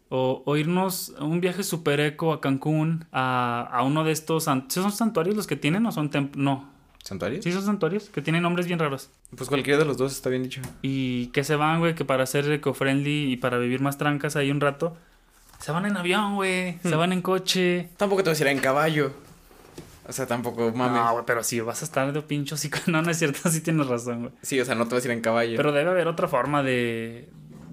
O, 0.09 0.41
o 0.45 0.57
irnos 0.57 1.13
a 1.19 1.23
un 1.23 1.39
viaje 1.39 1.61
super 1.63 1.99
eco 1.99 2.33
a 2.33 2.41
Cancún, 2.41 3.05
a, 3.11 3.67
a 3.71 3.83
uno 3.83 4.03
de 4.03 4.11
estos... 4.11 4.45
san- 4.45 4.65
¿Sí 4.69 4.81
son 4.81 4.91
santuarios 4.91 5.35
los 5.35 5.45
que 5.45 5.55
tienen 5.55 5.85
o 5.85 5.91
son 5.91 6.09
templos? 6.09 6.43
No. 6.43 6.69
¿Santuarios? 7.03 7.43
Sí 7.43 7.51
son 7.51 7.63
santuarios, 7.63 8.09
que 8.09 8.21
tienen 8.21 8.41
nombres 8.43 8.65
bien 8.67 8.79
raros. 8.79 9.09
Pues 9.35 9.47
cualquiera 9.49 9.77
de 9.79 9.85
los 9.85 9.97
dos 9.97 10.11
está 10.11 10.29
bien 10.29 10.43
dicho. 10.43 10.61
Y 10.81 11.27
que 11.27 11.43
se 11.43 11.55
van, 11.55 11.79
güey, 11.79 11.93
que 11.95 12.05
para 12.05 12.25
ser 12.25 12.51
eco-friendly 12.51 13.31
y 13.31 13.37
para 13.37 13.57
vivir 13.59 13.81
más 13.81 13.97
trancas 13.97 14.35
ahí 14.35 14.49
un 14.51 14.59
rato, 14.59 14.97
se 15.59 15.71
van 15.71 15.85
en 15.85 15.95
avión, 15.95 16.35
güey, 16.35 16.79
se 16.81 16.95
Hmm. 16.95 16.99
van 16.99 17.13
en 17.13 17.21
coche. 17.21 17.89
Tampoco 17.97 18.23
te 18.23 18.29
vas 18.31 18.39
a 18.39 18.43
ir 18.43 18.47
en 18.49 18.59
caballo. 18.59 19.13
O 20.07 20.11
sea, 20.11 20.25
tampoco 20.25 20.71
mames. 20.75 20.99
No, 21.01 21.11
güey, 21.13 21.23
pero 21.25 21.43
si 21.43 21.59
vas 21.59 21.83
a 21.83 21.85
estar 21.85 22.11
de 22.11 22.21
pincho, 22.23 22.57
sí, 22.57 22.69
no, 22.87 23.01
no 23.03 23.11
es 23.11 23.19
cierto, 23.19 23.47
sí 23.49 23.61
tienes 23.61 23.85
razón, 23.87 24.19
güey. 24.21 24.31
Sí, 24.41 24.59
o 24.59 24.65
sea, 24.65 24.73
no 24.75 24.87
te 24.87 24.95
vas 24.95 25.03
a 25.03 25.07
ir 25.07 25.11
en 25.11 25.21
caballo. 25.21 25.55
Pero 25.55 25.71
debe 25.71 25.89
haber 25.91 26.07
otra 26.07 26.27
forma 26.27 26.63
de, 26.63 27.29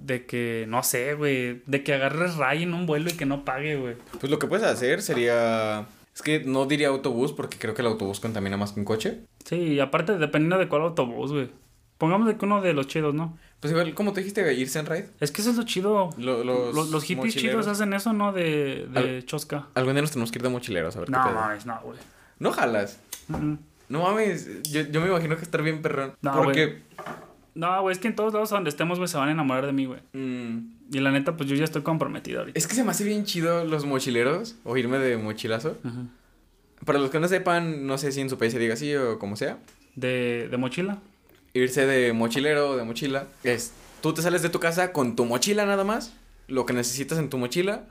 de 0.07 0.25
que, 0.25 0.65
no 0.67 0.81
sé, 0.83 1.13
güey, 1.13 1.61
de 1.67 1.83
que 1.83 1.93
agarres 1.93 2.35
ray 2.37 2.63
en 2.63 2.73
un 2.73 2.85
vuelo 2.87 3.09
y 3.09 3.13
que 3.13 3.25
no 3.25 3.45
pague, 3.45 3.75
güey. 3.75 3.95
Pues 4.19 4.31
lo 4.31 4.39
que 4.39 4.47
puedes 4.47 4.65
hacer 4.65 5.01
sería... 5.01 5.85
Es 6.15 6.23
que 6.23 6.39
no 6.39 6.65
diría 6.65 6.87
autobús 6.87 7.31
porque 7.31 7.59
creo 7.59 7.75
que 7.75 7.83
el 7.83 7.87
autobús 7.89 8.19
contamina 8.19 8.57
más 8.57 8.71
que 8.71 8.79
un 8.79 8.85
coche. 8.85 9.19
Sí, 9.45 9.55
y 9.55 9.79
aparte, 9.79 10.17
dependiendo 10.17 10.57
de 10.57 10.67
cuál 10.67 10.81
autobús, 10.81 11.31
güey. 11.31 11.49
Pongamos 11.99 12.27
de 12.27 12.37
que 12.37 12.45
uno 12.45 12.61
de 12.61 12.73
los 12.73 12.87
chidos, 12.87 13.13
¿no? 13.13 13.37
Pues 13.59 13.71
igual, 13.71 13.93
como 13.93 14.13
te 14.13 14.21
dijiste, 14.21 14.53
irse 14.53 14.79
en 14.79 14.85
ride. 14.87 15.09
Es 15.19 15.31
que 15.31 15.41
eso 15.41 15.51
es 15.51 15.57
lo 15.57 15.63
chido. 15.63 16.09
Lo- 16.17 16.43
los, 16.43 16.73
Los, 16.75 16.89
los 16.89 17.03
hippies 17.03 17.33
mochileros. 17.35 17.65
chidos 17.65 17.67
hacen 17.67 17.93
eso, 17.93 18.13
¿no? 18.13 18.31
De, 18.33 18.87
de 18.91 19.23
chosca. 19.25 19.67
Algún 19.75 19.93
día 19.93 20.01
nos 20.01 20.11
tenemos 20.11 20.31
que 20.31 20.39
ir 20.39 20.43
de 20.43 20.49
mochileros 20.49 20.95
a 20.95 20.99
ver 21.01 21.09
No 21.09 21.17
qué 21.23 21.29
pedo. 21.29 21.39
mames, 21.39 21.65
no, 21.65 21.79
güey. 21.83 21.97
No 22.39 22.51
jalas. 22.51 22.99
No 23.89 24.01
mames, 24.03 24.63
yo, 24.71 24.81
yo 24.81 25.01
me 25.01 25.07
imagino 25.07 25.35
que 25.37 25.43
estar 25.43 25.61
bien 25.63 25.81
perrón. 25.81 26.13
No, 26.21 26.33
porque... 26.33 26.81
No, 27.57 27.81
güey, 27.81 27.91
es 27.93 27.99
que 27.99 28.07
en 28.07 28.15
todos 28.15 28.33
lados 28.33 28.49
donde 28.51 28.69
estemos, 28.69 28.99
güey, 28.99 29.07
se 29.07 29.17
van 29.17 29.29
a 29.29 29.31
enamorar 29.31 29.65
de 29.65 29.73
mí, 29.73 29.85
güey. 29.85 29.99
mm, 30.13 30.77
Y 30.93 30.99
la 30.99 31.11
neta, 31.11 31.35
pues 31.35 31.49
yo 31.49 31.55
ya 31.55 31.63
estoy 31.63 31.81
comprometido 31.81 32.39
ahorita. 32.39 32.57
es 32.57 32.67
que 32.67 32.75
se 32.75 32.83
me 32.83 32.91
hace 32.91 33.03
bien 33.03 33.25
chido 33.25 33.65
los 33.65 33.85
mochileros 33.85 34.55
o 34.63 34.77
irme 34.77 34.99
de 34.99 35.17
mochilazo. 35.17 35.77
Para 36.85 36.99
los 36.99 37.09
que 37.09 37.19
no 37.19 37.27
sepan, 37.27 37.87
no 37.87 37.97
sé 37.97 38.11
si 38.11 38.21
en 38.21 38.29
su 38.29 38.37
país 38.37 38.53
se 38.53 38.59
diga 38.59 38.75
así 38.75 38.93
o 38.95 39.17
como 39.19 39.35
sea. 39.35 39.57
de, 39.95 40.47
de 40.49 40.57
mochila. 40.57 40.99
Irse 41.53 41.85
de 41.87 42.13
mochilero 42.13 42.69
o 42.71 42.77
de 42.77 42.83
mochila 42.83 43.25
es... 43.43 43.73
Tú 44.01 44.13
te 44.13 44.21
sales 44.21 44.43
de 44.43 44.49
tu 44.49 44.59
casa 44.59 44.93
con 44.93 45.15
tu 45.15 45.25
mochila 45.25 45.65
nada 45.65 45.83
más. 45.83 46.13
Lo 46.47 46.65
que 46.67 46.73
necesitas 46.73 47.17
en 47.17 47.29
tu 47.29 47.37
mochila. 47.39 47.87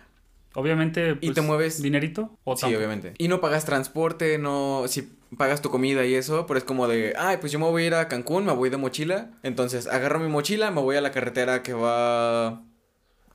Obviamente, 0.55 1.11
Y 1.21 1.27
pues, 1.27 1.35
te 1.35 1.43
mueves- 1.43 1.83
¿Dinerito? 1.83 2.39
O 2.45 2.55
Sí, 2.57 2.63
tampoco? 2.63 2.79
obviamente. 2.79 3.15
Y 3.19 3.27
no 3.29 3.41
pagas 3.41 3.65
transporte, 3.67 4.39
no... 4.39 4.85
Si 4.87 5.11
pagas 5.37 5.63
tu 5.63 5.71
comida 5.71 6.05
y 6.05 6.15
eso, 6.15 6.47
pero 6.47 6.59
es 6.59 6.65
como 6.65 6.89
de... 6.89 7.15
Ay, 7.19 7.39
pues 7.39 7.53
yo 7.53 7.59
me 7.59 7.67
voy 7.67 7.85
a 7.85 7.87
ir 7.87 7.95
a 7.95 8.09
Cancún, 8.09 8.45
me 8.45 8.53
voy 8.53 8.71
de 8.71 8.77
mochila. 8.77 9.31
Entonces, 9.43 9.87
agarro 9.87 10.21
mi 10.21 10.29
mochila, 10.29 10.71
me 10.71 10.81
voy 10.81 10.97
a 10.97 11.01
la 11.01 11.11
carretera 11.11 11.63
que 11.63 11.73
va 11.73 12.63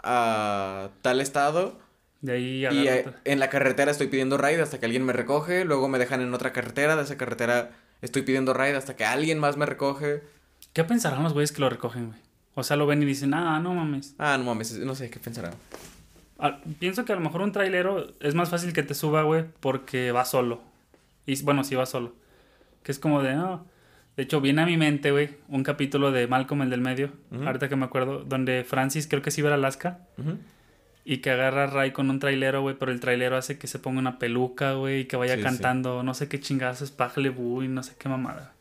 a 0.03 0.89
tal 1.01 1.21
estado. 1.21 1.79
De 2.21 2.33
ahí 2.33 2.67
Y 2.67 2.87
eh, 2.87 3.05
en 3.25 3.39
la 3.39 3.49
carretera 3.49 3.91
estoy 3.91 4.07
pidiendo 4.07 4.37
ride 4.37 4.61
hasta 4.61 4.79
que 4.79 4.85
alguien 4.85 5.03
me 5.03 5.13
recoge. 5.13 5.65
Luego 5.65 5.87
me 5.87 5.99
dejan 5.99 6.21
en 6.21 6.33
otra 6.33 6.53
carretera. 6.53 6.95
De 6.95 7.03
esa 7.03 7.17
carretera 7.17 7.71
estoy 8.01 8.21
pidiendo 8.21 8.53
ride 8.53 8.75
hasta 8.75 8.95
que 8.95 9.05
alguien 9.05 9.39
más 9.39 9.57
me 9.57 9.65
recoge. 9.65 10.21
¿Qué 10.73 10.83
pensarán 10.83 11.23
los 11.23 11.33
güeyes 11.33 11.51
que 11.51 11.61
lo 11.61 11.69
recogen, 11.69 12.07
güey? 12.07 12.19
O 12.53 12.63
sea, 12.63 12.77
lo 12.77 12.85
ven 12.85 13.01
y 13.01 13.05
dicen, 13.05 13.33
ah, 13.33 13.59
no 13.59 13.73
mames. 13.73 14.15
Ah, 14.17 14.37
no 14.37 14.43
mames, 14.43 14.77
no 14.79 14.93
sé 14.93 15.09
qué 15.09 15.19
pensarán. 15.19 15.53
Ah, 16.37 16.59
pienso 16.79 17.05
que 17.05 17.13
a 17.13 17.15
lo 17.15 17.21
mejor 17.21 17.41
un 17.41 17.51
trailero 17.51 18.07
es 18.19 18.35
más 18.35 18.49
fácil 18.49 18.73
que 18.73 18.83
te 18.83 18.93
suba, 18.93 19.23
güey, 19.23 19.45
porque 19.59 20.11
va 20.11 20.25
solo. 20.25 20.61
Y 21.25 21.41
bueno, 21.43 21.63
sí 21.63 21.75
va 21.75 21.85
solo. 21.85 22.13
Que 22.83 22.91
es 22.91 22.99
como 22.99 23.21
de, 23.21 23.35
no. 23.35 23.65
De 24.17 24.23
hecho, 24.23 24.41
viene 24.41 24.61
a 24.61 24.65
mi 24.65 24.75
mente, 24.77 25.11
güey, 25.11 25.37
un 25.47 25.63
capítulo 25.63 26.11
de 26.11 26.27
Malcolm, 26.27 26.61
el 26.63 26.69
del 26.69 26.81
medio, 26.81 27.11
ahorita 27.45 27.69
que 27.69 27.75
me 27.75 27.85
acuerdo, 27.85 28.23
donde 28.25 28.63
Francis 28.65 29.07
creo 29.07 29.21
que 29.21 29.31
sí 29.31 29.41
va 29.41 29.51
a 29.51 29.53
Alaska. 29.53 29.99
Ujú. 30.17 30.37
Y 31.05 31.17
que 31.17 31.31
agarra 31.31 31.63
a 31.63 31.67
Ray 31.67 31.91
con 31.91 32.09
un 32.09 32.19
trailero, 32.19 32.61
güey, 32.61 32.75
pero 32.77 32.91
el 32.91 32.99
trailero 32.99 33.35
hace 33.37 33.57
que 33.57 33.67
se 33.67 33.79
ponga 33.79 33.99
una 33.99 34.19
peluca, 34.19 34.73
güey, 34.73 35.01
y 35.01 35.05
que 35.05 35.15
vaya 35.15 35.33
Sí, 35.35 35.39
sí. 35.39 35.43
cantando, 35.43 36.03
no 36.03 36.13
sé 36.13 36.27
qué 36.27 36.39
chingadas 36.39 36.81
es 36.81 36.91
Pajlebu 36.91 37.63
y 37.63 37.67
no 37.69 37.81
sé 37.83 37.93
qué 37.97 38.09
mamada. 38.09 38.53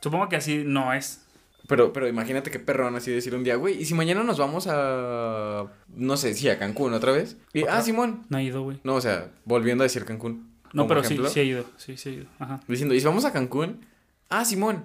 Supongo 0.00 0.28
que 0.28 0.36
así 0.36 0.62
no 0.64 0.92
es. 0.94 1.20
Pero, 1.66 1.92
pero 1.92 2.06
imagínate 2.08 2.50
qué 2.50 2.58
perrón 2.58 2.94
así 2.94 3.10
decir 3.10 3.34
un 3.34 3.42
día, 3.42 3.56
güey, 3.56 3.80
¿y 3.80 3.84
si 3.86 3.94
mañana 3.94 4.22
nos 4.22 4.38
vamos 4.38 4.66
a, 4.70 5.66
no 5.96 6.16
sé, 6.16 6.34
sí, 6.34 6.48
a 6.48 6.58
Cancún 6.58 6.92
otra 6.94 7.10
vez? 7.12 7.36
Y, 7.52 7.62
¿Otra? 7.62 7.78
ah, 7.78 7.82
Simón. 7.82 8.22
No 8.28 8.36
ha 8.38 8.42
ido, 8.42 8.62
güey. 8.62 8.78
No, 8.84 8.94
o 8.94 9.00
sea, 9.00 9.30
volviendo 9.44 9.82
a 9.82 9.86
decir 9.86 10.04
Cancún. 10.04 10.53
No, 10.74 10.86
pero 10.86 11.00
ejemplo, 11.00 11.28
sí, 11.28 11.34
sí 11.34 11.40
ha 11.40 11.42
ido. 11.44 11.64
Sí, 11.76 11.96
sí 11.96 12.08
ha 12.08 12.12
ido. 12.12 12.26
Ajá. 12.38 12.60
Diciendo, 12.68 12.94
¿y 12.94 13.00
si 13.00 13.06
vamos 13.06 13.24
a 13.24 13.32
Cancún? 13.32 13.86
Ah, 14.28 14.44
Simón. 14.44 14.84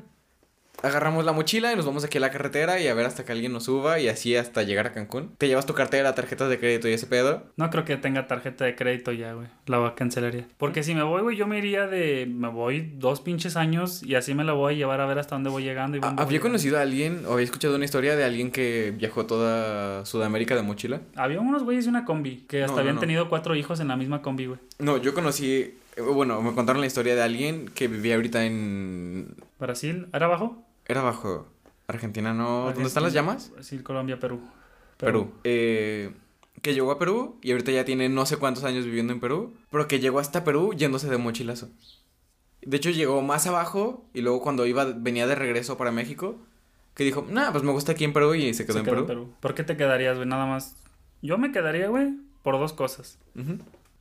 Agarramos 0.81 1.25
la 1.25 1.33
mochila 1.33 1.73
y 1.73 1.75
nos 1.75 1.85
vamos 1.85 2.03
aquí 2.05 2.17
a 2.17 2.21
la 2.21 2.31
carretera 2.31 2.79
y 2.79 2.87
a 2.87 2.93
ver 2.93 3.05
hasta 3.05 3.25
que 3.25 3.31
alguien 3.31 3.51
nos 3.51 3.65
suba 3.65 3.99
y 3.99 4.07
así 4.07 4.35
hasta 4.35 4.63
llegar 4.63 4.87
a 4.87 4.93
Cancún. 4.93 5.31
Te 5.37 5.47
llevas 5.47 5.65
tu 5.65 5.73
cartera, 5.73 6.15
tarjetas 6.15 6.49
de 6.49 6.57
crédito 6.59 6.87
y 6.87 6.93
ese 6.93 7.05
pedo. 7.07 7.43
No 7.57 7.69
creo 7.69 7.83
que 7.85 7.97
tenga 7.97 8.27
tarjeta 8.27 8.65
de 8.65 8.75
crédito 8.75 9.11
ya, 9.11 9.33
güey. 9.33 9.47
La 9.65 9.93
cancelaría. 9.95 10.47
Porque 10.57 10.83
si 10.83 10.95
me 10.95 11.03
voy, 11.03 11.21
güey, 11.21 11.35
yo 11.37 11.47
me 11.47 11.57
iría 11.57 11.87
de. 11.87 12.25
Me 12.29 12.47
voy 12.47 12.91
dos 12.95 13.19
pinches 13.21 13.55
años 13.57 14.03
y 14.03 14.15
así 14.15 14.33
me 14.33 14.43
la 14.43 14.53
voy 14.53 14.73
a 14.73 14.77
llevar 14.77 15.01
a 15.01 15.05
ver 15.05 15.19
hasta 15.19 15.35
dónde 15.35 15.49
voy 15.49 15.63
llegando. 15.63 15.97
Y 15.97 16.01
Ah, 16.03 16.11
voy 16.15 16.23
Había 16.25 16.39
conocido 16.39 16.77
a 16.77 16.81
alguien, 16.81 17.25
o 17.27 17.33
había 17.33 17.43
escuchado 17.45 17.75
una 17.75 17.85
historia 17.85 18.15
de 18.15 18.23
alguien 18.23 18.51
que 18.51 18.93
viajó 18.95 19.25
toda 19.25 20.05
Sudamérica 20.05 20.55
de 20.55 20.61
mochila. 20.63 21.01
Había 21.15 21.41
unos 21.41 21.63
güeyes 21.63 21.85
de 21.85 21.89
una 21.89 22.05
combi 22.05 22.45
que 22.47 22.63
hasta 22.63 22.71
No, 22.71 22.75
no, 22.77 22.79
habían 22.81 22.95
no. 22.95 23.01
tenido 23.01 23.29
cuatro 23.29 23.55
hijos 23.55 23.79
en 23.79 23.89
la 23.89 23.97
misma 23.97 24.21
combi, 24.21 24.45
güey. 24.45 24.59
No, 24.79 24.97
yo 24.97 25.13
conocí, 25.13 25.75
eh, 25.97 26.01
bueno, 26.01 26.41
me 26.41 26.53
contaron 26.53 26.79
la 26.81 26.87
historia 26.87 27.15
de 27.15 27.21
alguien 27.21 27.69
que 27.73 27.87
vivía 27.87 28.15
ahorita 28.15 28.45
en... 28.45 29.35
Brasil, 29.59 30.07
¿era 30.13 30.25
abajo? 30.27 30.63
Era 30.89 31.03
bajo 31.03 31.47
Argentina, 31.87 32.33
¿no? 32.33 32.65
¿Dónde 32.65 32.83
están 32.83 33.03
las 33.03 33.13
llamas? 33.13 33.51
Brasil, 33.53 33.83
Colombia, 33.83 34.19
Perú. 34.19 34.41
Perú. 34.97 35.31
Eh, 35.43 36.11
que 36.63 36.73
llegó 36.73 36.91
a 36.91 36.97
Perú 36.97 37.37
y 37.43 37.51
ahorita 37.51 37.71
ya 37.71 37.85
tiene 37.85 38.09
no 38.09 38.25
sé 38.25 38.37
cuántos 38.37 38.63
años 38.63 38.85
viviendo 38.85 39.13
en 39.13 39.19
Perú, 39.19 39.53
pero 39.69 39.87
que 39.87 39.99
llegó 39.99 40.17
hasta 40.17 40.43
Perú 40.43 40.73
yéndose 40.73 41.07
de 41.07 41.19
mochilazo. 41.19 41.69
De 42.63 42.75
hecho, 42.75 42.89
llegó 42.89 43.21
más 43.21 43.45
abajo 43.45 44.03
y 44.15 44.21
luego 44.21 44.41
cuando 44.41 44.65
iba, 44.65 44.83
venía 44.85 45.27
de 45.27 45.35
regreso 45.35 45.77
para 45.77 45.91
México, 45.91 46.37
que 46.95 47.03
dijo, 47.03 47.23
nah, 47.29 47.51
pues 47.51 47.63
me 47.63 47.71
gusta 47.71 47.91
aquí 47.91 48.03
en 48.03 48.11
Perú 48.11 48.33
y 48.33 48.55
se 48.55 48.65
quedó, 48.65 48.73
Se 48.73 48.79
en, 48.79 48.85
quedó 48.85 49.05
Perú. 49.05 49.33
¿Por 49.39 49.53
qué 49.53 49.63
te 49.63 49.77
quedarías, 49.77 50.17
güey? 50.17 50.27
Nada 50.27 50.47
más. 50.47 50.75
Yo 51.21 51.37
me 51.37 51.51
quedaría, 51.51 51.87
güey, 51.87 52.15
por 52.41 52.57
dos 52.57 52.73
cosas. 52.73 53.19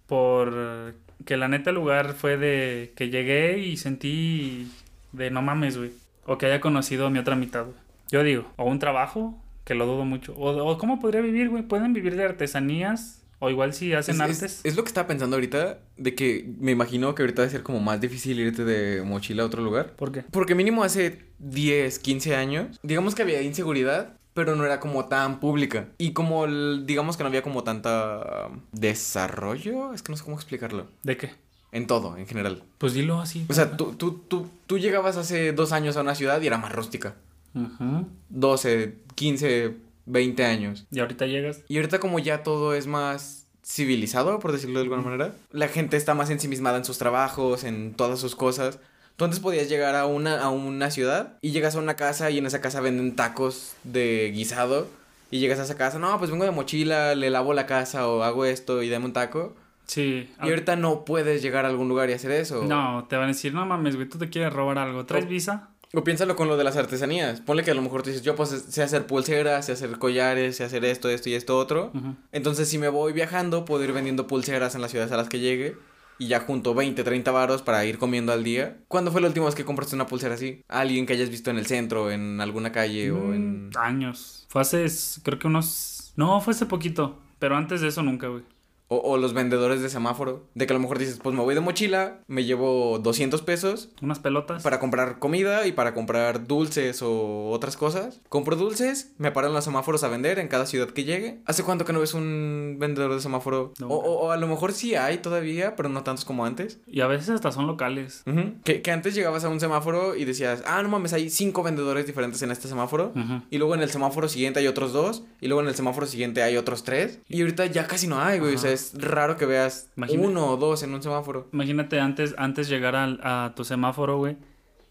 Por 0.06 0.94
que 1.26 1.36
la 1.36 1.48
neta 1.48 1.68
el 1.68 1.76
lugar 1.76 2.14
fue 2.14 2.38
de 2.38 2.94
que 2.96 3.10
llegué 3.10 3.58
y 3.58 3.76
sentí 3.76 4.72
de 5.12 5.30
no 5.30 5.42
mames, 5.42 5.76
güey. 5.76 5.92
O 6.28 6.38
que 6.38 6.46
haya 6.46 6.60
conocido 6.60 7.06
a 7.06 7.10
mi 7.10 7.18
otra 7.18 7.34
mitad, 7.36 7.64
güey. 7.64 7.76
Yo 8.10 8.22
digo, 8.22 8.44
o 8.56 8.64
un 8.64 8.78
trabajo, 8.78 9.36
que 9.64 9.74
lo 9.74 9.86
dudo 9.86 10.04
mucho. 10.04 10.34
O, 10.36 10.50
o 10.70 10.78
cómo 10.78 11.00
podría 11.00 11.20
vivir, 11.20 11.48
güey. 11.48 11.62
Pueden 11.62 11.92
vivir 11.92 12.14
de 12.16 12.24
artesanías 12.24 13.22
O 13.40 13.50
igual 13.50 13.72
si 13.72 13.92
hacen 13.92 14.16
Es, 14.16 14.20
artes. 14.20 14.42
es- 14.42 14.60
es 14.64 14.76
lo 14.76 14.82
que 14.82 14.88
estaba 14.88 15.06
pensando 15.06 15.36
ahorita, 15.36 15.78
de 15.96 16.14
que 16.16 16.50
me 16.58 16.72
imagino 16.72 17.14
que 17.14 17.22
ahorita 17.22 17.42
va 17.42 17.46
a 17.48 17.50
ser 17.50 17.62
como 17.62 17.78
más 17.80 18.00
difícil 18.00 18.38
irte 18.40 18.64
de 18.64 19.02
mochila 19.02 19.44
a 19.44 19.46
otro 19.46 19.62
lugar. 19.62 19.92
¿Por 19.96 20.10
qué? 20.10 20.22
Porque 20.30 20.54
mínimo 20.56 20.82
hace 20.82 21.20
10, 21.38 21.98
15 22.00 22.34
años, 22.34 22.80
digamos 22.82 23.14
que 23.14 23.22
había 23.22 23.40
inseguridad, 23.42 24.14
pero 24.34 24.56
no 24.56 24.64
era 24.64 24.80
como 24.80 25.04
tan 25.06 25.38
pública. 25.40 25.86
Y 25.98 26.12
como, 26.14 26.46
digamos 26.48 27.16
que 27.16 27.22
no 27.22 27.28
había 27.28 27.42
como 27.42 27.62
tanta 27.62 28.48
um, 28.50 28.60
desarrollo, 28.72 29.92
es 29.94 30.02
que 30.02 30.12
no 30.12 30.16
sé 30.16 30.24
cómo 30.24 30.36
explicarlo. 30.36 30.86
¿De 31.02 31.16
qué? 31.16 31.30
En 31.72 31.86
todo, 31.86 32.16
en 32.16 32.26
general. 32.26 32.62
Pues 32.78 32.94
dilo 32.94 33.20
así. 33.20 33.44
O 33.48 33.52
sea, 33.52 33.76
tú, 33.76 33.92
tú, 33.94 34.22
tú, 34.26 34.48
tú 34.66 34.78
llegabas 34.78 35.16
hace 35.16 35.52
dos 35.52 35.72
años 35.72 35.96
a 35.96 36.00
una 36.00 36.14
ciudad 36.14 36.40
y 36.40 36.46
era 36.46 36.58
más 36.58 36.72
rústica. 36.72 37.14
Ujú. 37.54 38.06
12, 38.30 38.94
15, 39.14 39.76
20 40.06 40.44
años. 40.44 40.86
Y 40.90 41.00
ahorita 41.00 41.26
llegas. 41.26 41.60
Y 41.68 41.76
ahorita 41.76 42.00
como 42.00 42.18
ya 42.18 42.42
todo 42.42 42.74
es 42.74 42.86
más 42.86 43.46
civilizado, 43.64 44.38
por 44.38 44.52
decirlo 44.52 44.78
de 44.78 44.84
alguna 44.84 45.02
manera, 45.02 45.34
la 45.52 45.68
gente 45.68 45.98
está 45.98 46.14
más 46.14 46.30
ensimismada 46.30 46.78
en 46.78 46.84
sus 46.84 46.96
trabajos, 46.96 47.64
en 47.64 47.92
todas 47.94 48.18
sus 48.18 48.34
cosas. 48.34 48.78
Tú 49.16 49.24
antes 49.24 49.40
podías 49.40 49.68
llegar 49.68 49.94
a 49.94 50.06
una, 50.06 50.40
a 50.40 50.48
una 50.48 50.90
ciudad 50.90 51.36
y 51.42 51.50
llegas 51.50 51.74
a 51.74 51.80
una 51.80 51.96
casa 51.96 52.30
y 52.30 52.38
en 52.38 52.46
esa 52.46 52.60
casa 52.60 52.80
venden 52.80 53.16
tacos 53.16 53.74
de 53.84 54.30
guisado. 54.34 54.86
Y 55.30 55.40
llegas 55.40 55.58
a 55.58 55.64
esa 55.64 55.76
casa, 55.76 55.98
no, 55.98 56.18
pues 56.18 56.30
vengo 56.30 56.44
de 56.44 56.50
mochila, 56.52 57.14
le 57.14 57.28
lavo 57.28 57.52
la 57.52 57.66
casa 57.66 58.08
o 58.08 58.22
hago 58.22 58.46
esto 58.46 58.82
y 58.82 58.88
dame 58.88 59.04
un 59.04 59.12
taco. 59.12 59.54
Sí. 59.88 60.30
Y 60.42 60.48
ahorita 60.48 60.76
no 60.76 61.04
puedes 61.04 61.42
llegar 61.42 61.64
a 61.64 61.68
algún 61.68 61.88
lugar 61.88 62.08
y 62.10 62.12
hacer 62.12 62.30
eso. 62.30 62.62
No, 62.62 63.06
te 63.08 63.16
van 63.16 63.24
a 63.24 63.28
decir, 63.28 63.52
no 63.52 63.66
mames, 63.66 63.96
güey, 63.96 64.08
tú 64.08 64.18
te 64.18 64.28
quieres 64.28 64.52
robar 64.52 64.78
algo. 64.78 65.04
¿Traes 65.06 65.26
visa? 65.26 65.70
O 65.94 66.04
piénsalo 66.04 66.36
con 66.36 66.48
lo 66.48 66.58
de 66.58 66.64
las 66.64 66.76
artesanías. 66.76 67.40
Ponle 67.40 67.64
que 67.64 67.70
a 67.70 67.74
lo 67.74 67.80
mejor 67.80 68.02
tú 68.02 68.10
dices, 68.10 68.22
yo 68.22 68.36
pues 68.36 68.50
sé 68.50 68.82
hacer 68.82 69.06
pulseras, 69.06 69.66
sé 69.66 69.72
hacer 69.72 69.98
collares, 69.98 70.56
sé 70.56 70.64
hacer 70.64 70.84
esto, 70.84 71.08
esto 71.08 71.30
y 71.30 71.34
esto 71.34 71.56
otro. 71.56 71.92
Entonces, 72.30 72.68
si 72.68 72.76
me 72.76 72.88
voy 72.90 73.14
viajando, 73.14 73.64
puedo 73.64 73.82
ir 73.84 73.92
vendiendo 73.92 74.26
pulseras 74.26 74.74
en 74.74 74.82
las 74.82 74.90
ciudades 74.90 75.12
a 75.12 75.16
las 75.16 75.30
que 75.30 75.40
llegue. 75.40 75.76
Y 76.20 76.26
ya 76.26 76.40
junto 76.40 76.74
20, 76.74 77.04
30 77.04 77.30
varos 77.30 77.62
para 77.62 77.84
ir 77.86 77.96
comiendo 77.96 78.32
al 78.32 78.42
día. 78.42 78.78
¿Cuándo 78.88 79.12
fue 79.12 79.20
la 79.20 79.28
última 79.28 79.46
vez 79.46 79.54
que 79.54 79.64
compraste 79.64 79.94
una 79.94 80.08
pulsera 80.08 80.34
así? 80.34 80.62
Alguien 80.68 81.06
que 81.06 81.12
hayas 81.12 81.30
visto 81.30 81.50
en 81.50 81.58
el 81.58 81.66
centro, 81.66 82.10
en 82.10 82.40
alguna 82.40 82.72
calle 82.72 83.12
o 83.12 83.32
en... 83.32 83.68
Mm, 83.68 83.70
Años. 83.78 84.44
Fue 84.48 84.60
hace, 84.60 84.84
creo 85.22 85.38
que 85.38 85.46
unos... 85.46 86.12
No, 86.16 86.40
fue 86.40 86.54
hace 86.54 86.66
poquito. 86.66 87.20
Pero 87.38 87.56
antes 87.56 87.80
de 87.80 87.88
eso 87.88 88.02
nunca, 88.02 88.26
güey. 88.26 88.42
O, 88.90 88.96
o 88.96 89.18
los 89.18 89.34
vendedores 89.34 89.82
de 89.82 89.90
semáforo. 89.90 90.46
De 90.54 90.66
que 90.66 90.72
a 90.72 90.76
lo 90.76 90.80
mejor 90.80 90.98
dices, 90.98 91.20
pues 91.22 91.36
me 91.36 91.42
voy 91.42 91.54
de 91.54 91.60
mochila, 91.60 92.20
me 92.26 92.44
llevo 92.44 92.98
200 92.98 93.42
pesos 93.42 93.90
Unas 94.00 94.18
pelotas. 94.18 94.62
para 94.62 94.80
comprar 94.80 95.18
comida 95.18 95.66
y 95.66 95.72
para 95.72 95.92
comprar 95.94 96.46
dulces 96.46 97.02
o 97.02 97.50
otras 97.50 97.76
cosas. 97.76 98.20
Compro 98.30 98.56
dulces, 98.56 99.12
me 99.18 99.30
paro 99.30 99.48
en 99.48 99.52
los 99.54 99.64
semáforos 99.64 100.04
a 100.04 100.08
vender 100.08 100.38
en 100.38 100.48
cada 100.48 100.64
ciudad 100.64 100.88
que 100.88 101.04
llegue. 101.04 101.40
¿Hace 101.44 101.62
cuánto 101.64 101.84
que 101.84 101.92
no 101.92 102.00
ves 102.00 102.14
un 102.14 102.76
vendedor 102.78 103.14
de 103.14 103.20
semáforo? 103.20 103.74
No. 103.78 103.88
O, 103.88 103.96
o- 103.96 104.18
o 104.26 104.30
a 104.30 104.36
lo 104.38 104.46
mejor 104.46 104.72
sí 104.72 104.94
hay 104.94 105.18
todavía, 105.18 105.76
pero 105.76 105.88
no 105.90 106.02
tantos 106.02 106.24
como 106.24 106.46
antes. 106.46 106.78
Y 106.86 107.02
a 107.02 107.06
veces 107.06 107.28
hasta 107.28 107.52
son 107.52 107.66
locales. 107.66 108.24
Que, 108.64 108.80
que 108.80 108.90
antes 108.90 109.14
llegabas 109.14 109.44
a 109.44 109.48
un 109.50 109.60
semáforo 109.60 110.16
y 110.16 110.24
decías, 110.24 110.62
ah, 110.66 110.82
no 110.82 110.88
mames, 110.88 111.12
hay 111.12 111.28
cinco 111.30 111.62
vendedores 111.62 112.06
diferentes 112.06 112.40
en 112.42 112.50
este 112.50 112.68
semáforo. 112.68 113.12
Y 113.50 113.58
luego 113.58 113.74
en 113.74 113.82
el 113.82 113.90
semáforo 113.90 114.28
siguiente 114.28 114.60
hay 114.60 114.66
otros 114.66 114.92
dos. 114.94 115.24
Y 115.42 115.48
luego 115.48 115.60
en 115.60 115.68
el 115.68 115.74
semáforo 115.74 116.06
siguiente 116.06 116.42
hay 116.42 116.56
otros 116.56 116.84
tres. 116.84 117.18
Y 117.28 117.42
ahorita 117.42 117.66
ya 117.66 117.86
casi 117.86 118.06
no 118.06 118.18
hay, 118.20 118.38
güey. 118.38 118.54
O 118.54 118.58
sea. 118.58 118.77
Es 118.78 118.92
raro 119.02 119.36
que 119.36 119.46
veas 119.46 119.90
uno 120.22 120.46
o 120.46 120.56
dos 120.56 120.82
en 120.82 120.94
un 120.94 121.02
semáforo. 121.02 121.48
Imagínate 121.52 122.00
antes, 122.00 122.34
antes 122.38 122.68
llegar 122.68 122.94
al- 122.96 123.20
a, 123.22 123.52
tu 123.56 123.64
semáforo, 123.64 124.16
güey. 124.18 124.36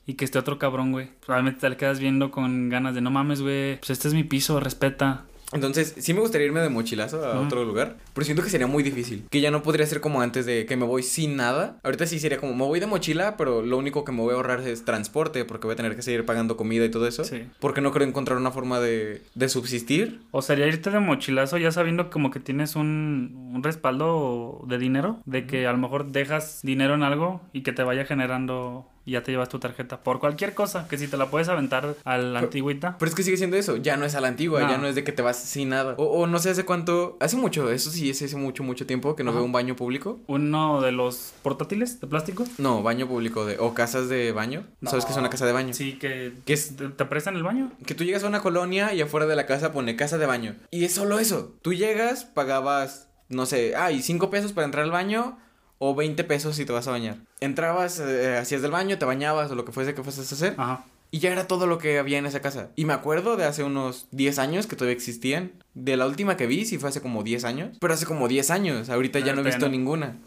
Y 0.06 0.13
que 0.13 0.23
esté 0.26 0.39
otro 0.39 0.58
cabrón, 0.58 0.91
güey. 0.91 1.10
Probablemente 1.26 1.62
te 1.62 1.69
le 1.69 1.76
quedas 1.78 2.00
viendo 2.00 2.32
con 2.32 2.69
ganas 2.69 2.95
de 2.95 3.02
no 3.02 3.12
mames, 3.12 3.41
güey. 3.41 3.78
Pues 3.80 3.89
este 3.89 4.08
es 4.08 4.13
mi 4.13 4.23
piso, 4.23 4.60
respeta. 4.60 5.26
Entonces, 5.54 5.96
sí 5.98 6.14
me 6.14 6.20
gustaría 6.20 6.48
irme 6.48 6.60
de 6.60 6.70
mochilazo 6.70 7.26
a 7.26 7.40
otro 7.40 7.64
lugar, 7.64 7.98
pero 8.14 8.26
siento 8.26 8.44
que 8.44 8.50
sería 8.50 8.68
muy 8.68 8.84
difícil. 8.84 9.26
Que 9.30 9.42
ya 9.42 9.52
no 9.52 9.64
podría 9.64 9.86
ser 9.86 10.02
como 10.02 10.22
antes 10.22 10.46
de 10.46 10.66
que 10.66 10.76
me 10.76 10.86
voy 10.86 11.04
sin 11.04 11.36
nada. 11.38 11.78
Ahorita 11.84 12.06
sí 12.06 12.20
sería 12.20 12.38
como, 12.38 12.54
me 12.54 12.66
voy 12.66 12.80
de 12.80 12.88
mochila, 12.88 13.38
pero 13.38 13.62
lo 13.62 13.78
único 13.78 14.04
que 14.04 14.12
me 14.12 14.22
voy 14.22 14.34
a 14.34 14.36
ahorrar 14.36 14.60
es 14.62 14.84
transporte, 14.84 15.46
porque 15.46 15.68
voy 15.68 15.74
a 15.74 15.78
tener 15.78 15.96
que 15.96 16.02
seguir 16.02 16.26
pagando 16.26 16.58
comida 16.58 16.86
y 16.86 16.92
todo 16.92 17.08
eso. 17.08 17.24
Sí. 17.24 17.44
Porque 17.60 17.82
no 17.82 17.92
creo 17.92 18.08
encontrar 18.08 18.38
una 18.38 18.52
forma 18.52 18.80
de, 18.80 19.22
de 19.36 19.50
subsistir. 19.50 20.22
O 20.32 20.42
sería 20.42 20.68
irte 20.68 20.90
de 20.90 21.00
mochilazo 21.00 21.58
ya 21.58 21.72
sabiendo 21.72 22.10
como 22.10 22.32
que 22.32 22.40
tienes 22.40 22.76
un, 22.76 23.52
un 23.54 23.64
respaldo 23.64 24.66
de 24.68 24.78
dinero. 24.78 25.22
De 25.26 25.48
que 25.48 25.68
a 25.68 25.72
lo 25.72 25.78
mejor 25.78 26.12
dejas 26.12 26.60
dinero 26.64 26.96
en 26.96 27.04
algo 27.04 27.42
y 27.54 27.62
que 27.62 27.72
te 27.72 27.84
vaya 27.84 28.06
generando 28.06 28.88
y 29.08 29.13
ya 29.13 29.24
te 29.24 29.32
llevas 29.32 29.48
tu 29.48 29.58
tarjeta. 29.58 30.02
Por 30.04 30.20
cualquier 30.20 30.54
cosa, 30.54 30.86
que 30.89 30.98
si 30.98 31.08
te 31.08 31.15
la 31.15 31.28
puedes 31.32 31.48
aventar 31.48 31.96
a 32.04 32.17
la 32.17 32.39
antigüita. 32.39 32.98
Pero 33.00 33.08
es 33.10 33.15
que 33.15 33.24
sigue 33.24 33.38
siendo 33.38 33.56
eso, 33.56 33.78
ya 33.78 33.96
no 33.96 34.04
es 34.06 34.15
a 34.15 34.22
la 34.22 34.28
antigua, 34.28 34.62
No. 34.62 34.70
ya 34.70 34.78
no 34.78 34.86
es 34.86 34.96
de 34.96 35.06
que 35.06 35.13
te 35.13 35.22
vas 35.22 35.38
sin 35.38 35.70
nada. 35.70 35.96
O, 35.98 36.04
o 36.04 36.28
no 36.28 36.39
sé 36.39 36.50
hace 36.50 36.65
cuánto, 36.65 37.15
hace 37.22 37.38
mucho, 37.38 37.72
eso 37.72 37.89
sí, 37.89 38.10
es 38.10 38.22
hace 38.22 38.36
mucho, 38.36 38.63
mucho 38.63 38.86
tiempo 38.86 39.15
que 39.15 39.24
no 39.24 39.32
Ajá. 39.32 39.38
veo 39.39 39.46
un 39.46 39.54
baño 39.54 39.78
público. 39.78 40.20
Uno 40.28 40.82
de 40.82 40.91
los 40.91 41.34
portátiles 41.41 42.02
de 42.02 42.08
plástico. 42.08 42.46
No, 42.58 42.84
baño 42.84 43.08
público 43.08 43.46
de, 43.46 43.58
o 43.60 43.74
casas 43.74 44.10
de 44.10 44.34
baño. 44.34 44.65
¿Sabes 44.86 45.06
qué 45.06 45.13
es 45.13 45.17
una 45.17 45.30
casa 45.30 45.46
de 45.46 45.54
baño? 45.54 45.74
Sí, 45.74 45.93
que, 45.93 46.34
¿Qué 46.46 46.52
es? 46.52 46.76
te, 46.76 47.06
prestan 47.06 47.38
el 47.38 47.43
baño. 47.43 47.72
Que 47.86 47.96
tú 47.96 48.04
llegas 48.04 48.26
a 48.26 48.28
una 48.28 48.41
colonia 48.41 48.93
y 48.93 49.00
afuera 49.00 49.26
de 49.26 49.38
la 49.38 49.46
casa 49.46 49.72
pone 49.72 49.96
casa 49.96 50.17
de 50.17 50.26
baño. 50.26 50.56
Y 50.70 50.84
es 50.84 50.93
solo 50.93 51.17
eso. 51.20 51.56
Tú 51.62 51.74
llegas, 51.74 52.26
pagabas, 52.26 53.08
no 53.30 53.46
sé, 53.46 53.76
ay, 53.78 54.02
5 54.02 54.30
pesos 54.30 54.52
para 54.54 54.65
entrar 54.65 54.84
al 54.84 54.91
baño 54.91 55.38
o 55.80 55.96
20 55.96 56.24
pesos 56.24 56.56
si 56.56 56.66
te 56.66 56.74
vas 56.74 56.88
a 56.88 56.92
bañar. 56.92 57.18
Entrabas, 57.40 58.00
eh, 58.00 58.38
hacías 58.38 58.62
del 58.62 58.72
baño, 58.72 58.98
te 58.98 59.06
bañabas 59.06 59.52
o 59.52 59.56
lo 59.56 59.66
que 59.66 59.72
fuese 59.72 59.94
que 59.94 60.04
fueses 60.04 60.32
a 60.32 60.36
hacer. 60.36 60.56
Ajá. 60.58 60.86
Y 61.10 61.20
ya 61.20 61.32
era 61.32 61.48
todo 61.48 61.68
lo 61.68 61.78
que 61.78 62.00
había 62.00 62.18
en 62.18 62.26
esa 62.26 62.42
casa. 62.42 62.70
Y 62.76 62.86
me 62.86 62.94
acuerdo 62.94 63.38
de 63.38 63.46
hace 63.46 63.63
unos 63.63 64.08
10 64.12 64.40
años 64.40 64.68
que 64.68 64.76
todavía 64.76 64.96
existían. 64.96 65.52
De 65.74 65.96
la 65.96 66.06
última 66.06 66.36
que 66.36 66.48
vi, 66.48 66.66
sí 66.66 66.78
fue 66.78 66.90
hace 66.90 67.02
como 67.02 67.24
10 67.24 67.46
años. 67.46 67.78
Pero 67.80 67.94
hace 67.94 68.06
como 68.06 68.28
10 68.28 68.52
años. 68.52 68.90
Ahorita 68.90 69.20
ya 69.20 69.34
no 69.34 69.42
he 69.42 69.46
visto 69.46 69.68
no. 69.68 69.72
ninguna. 69.72 70.18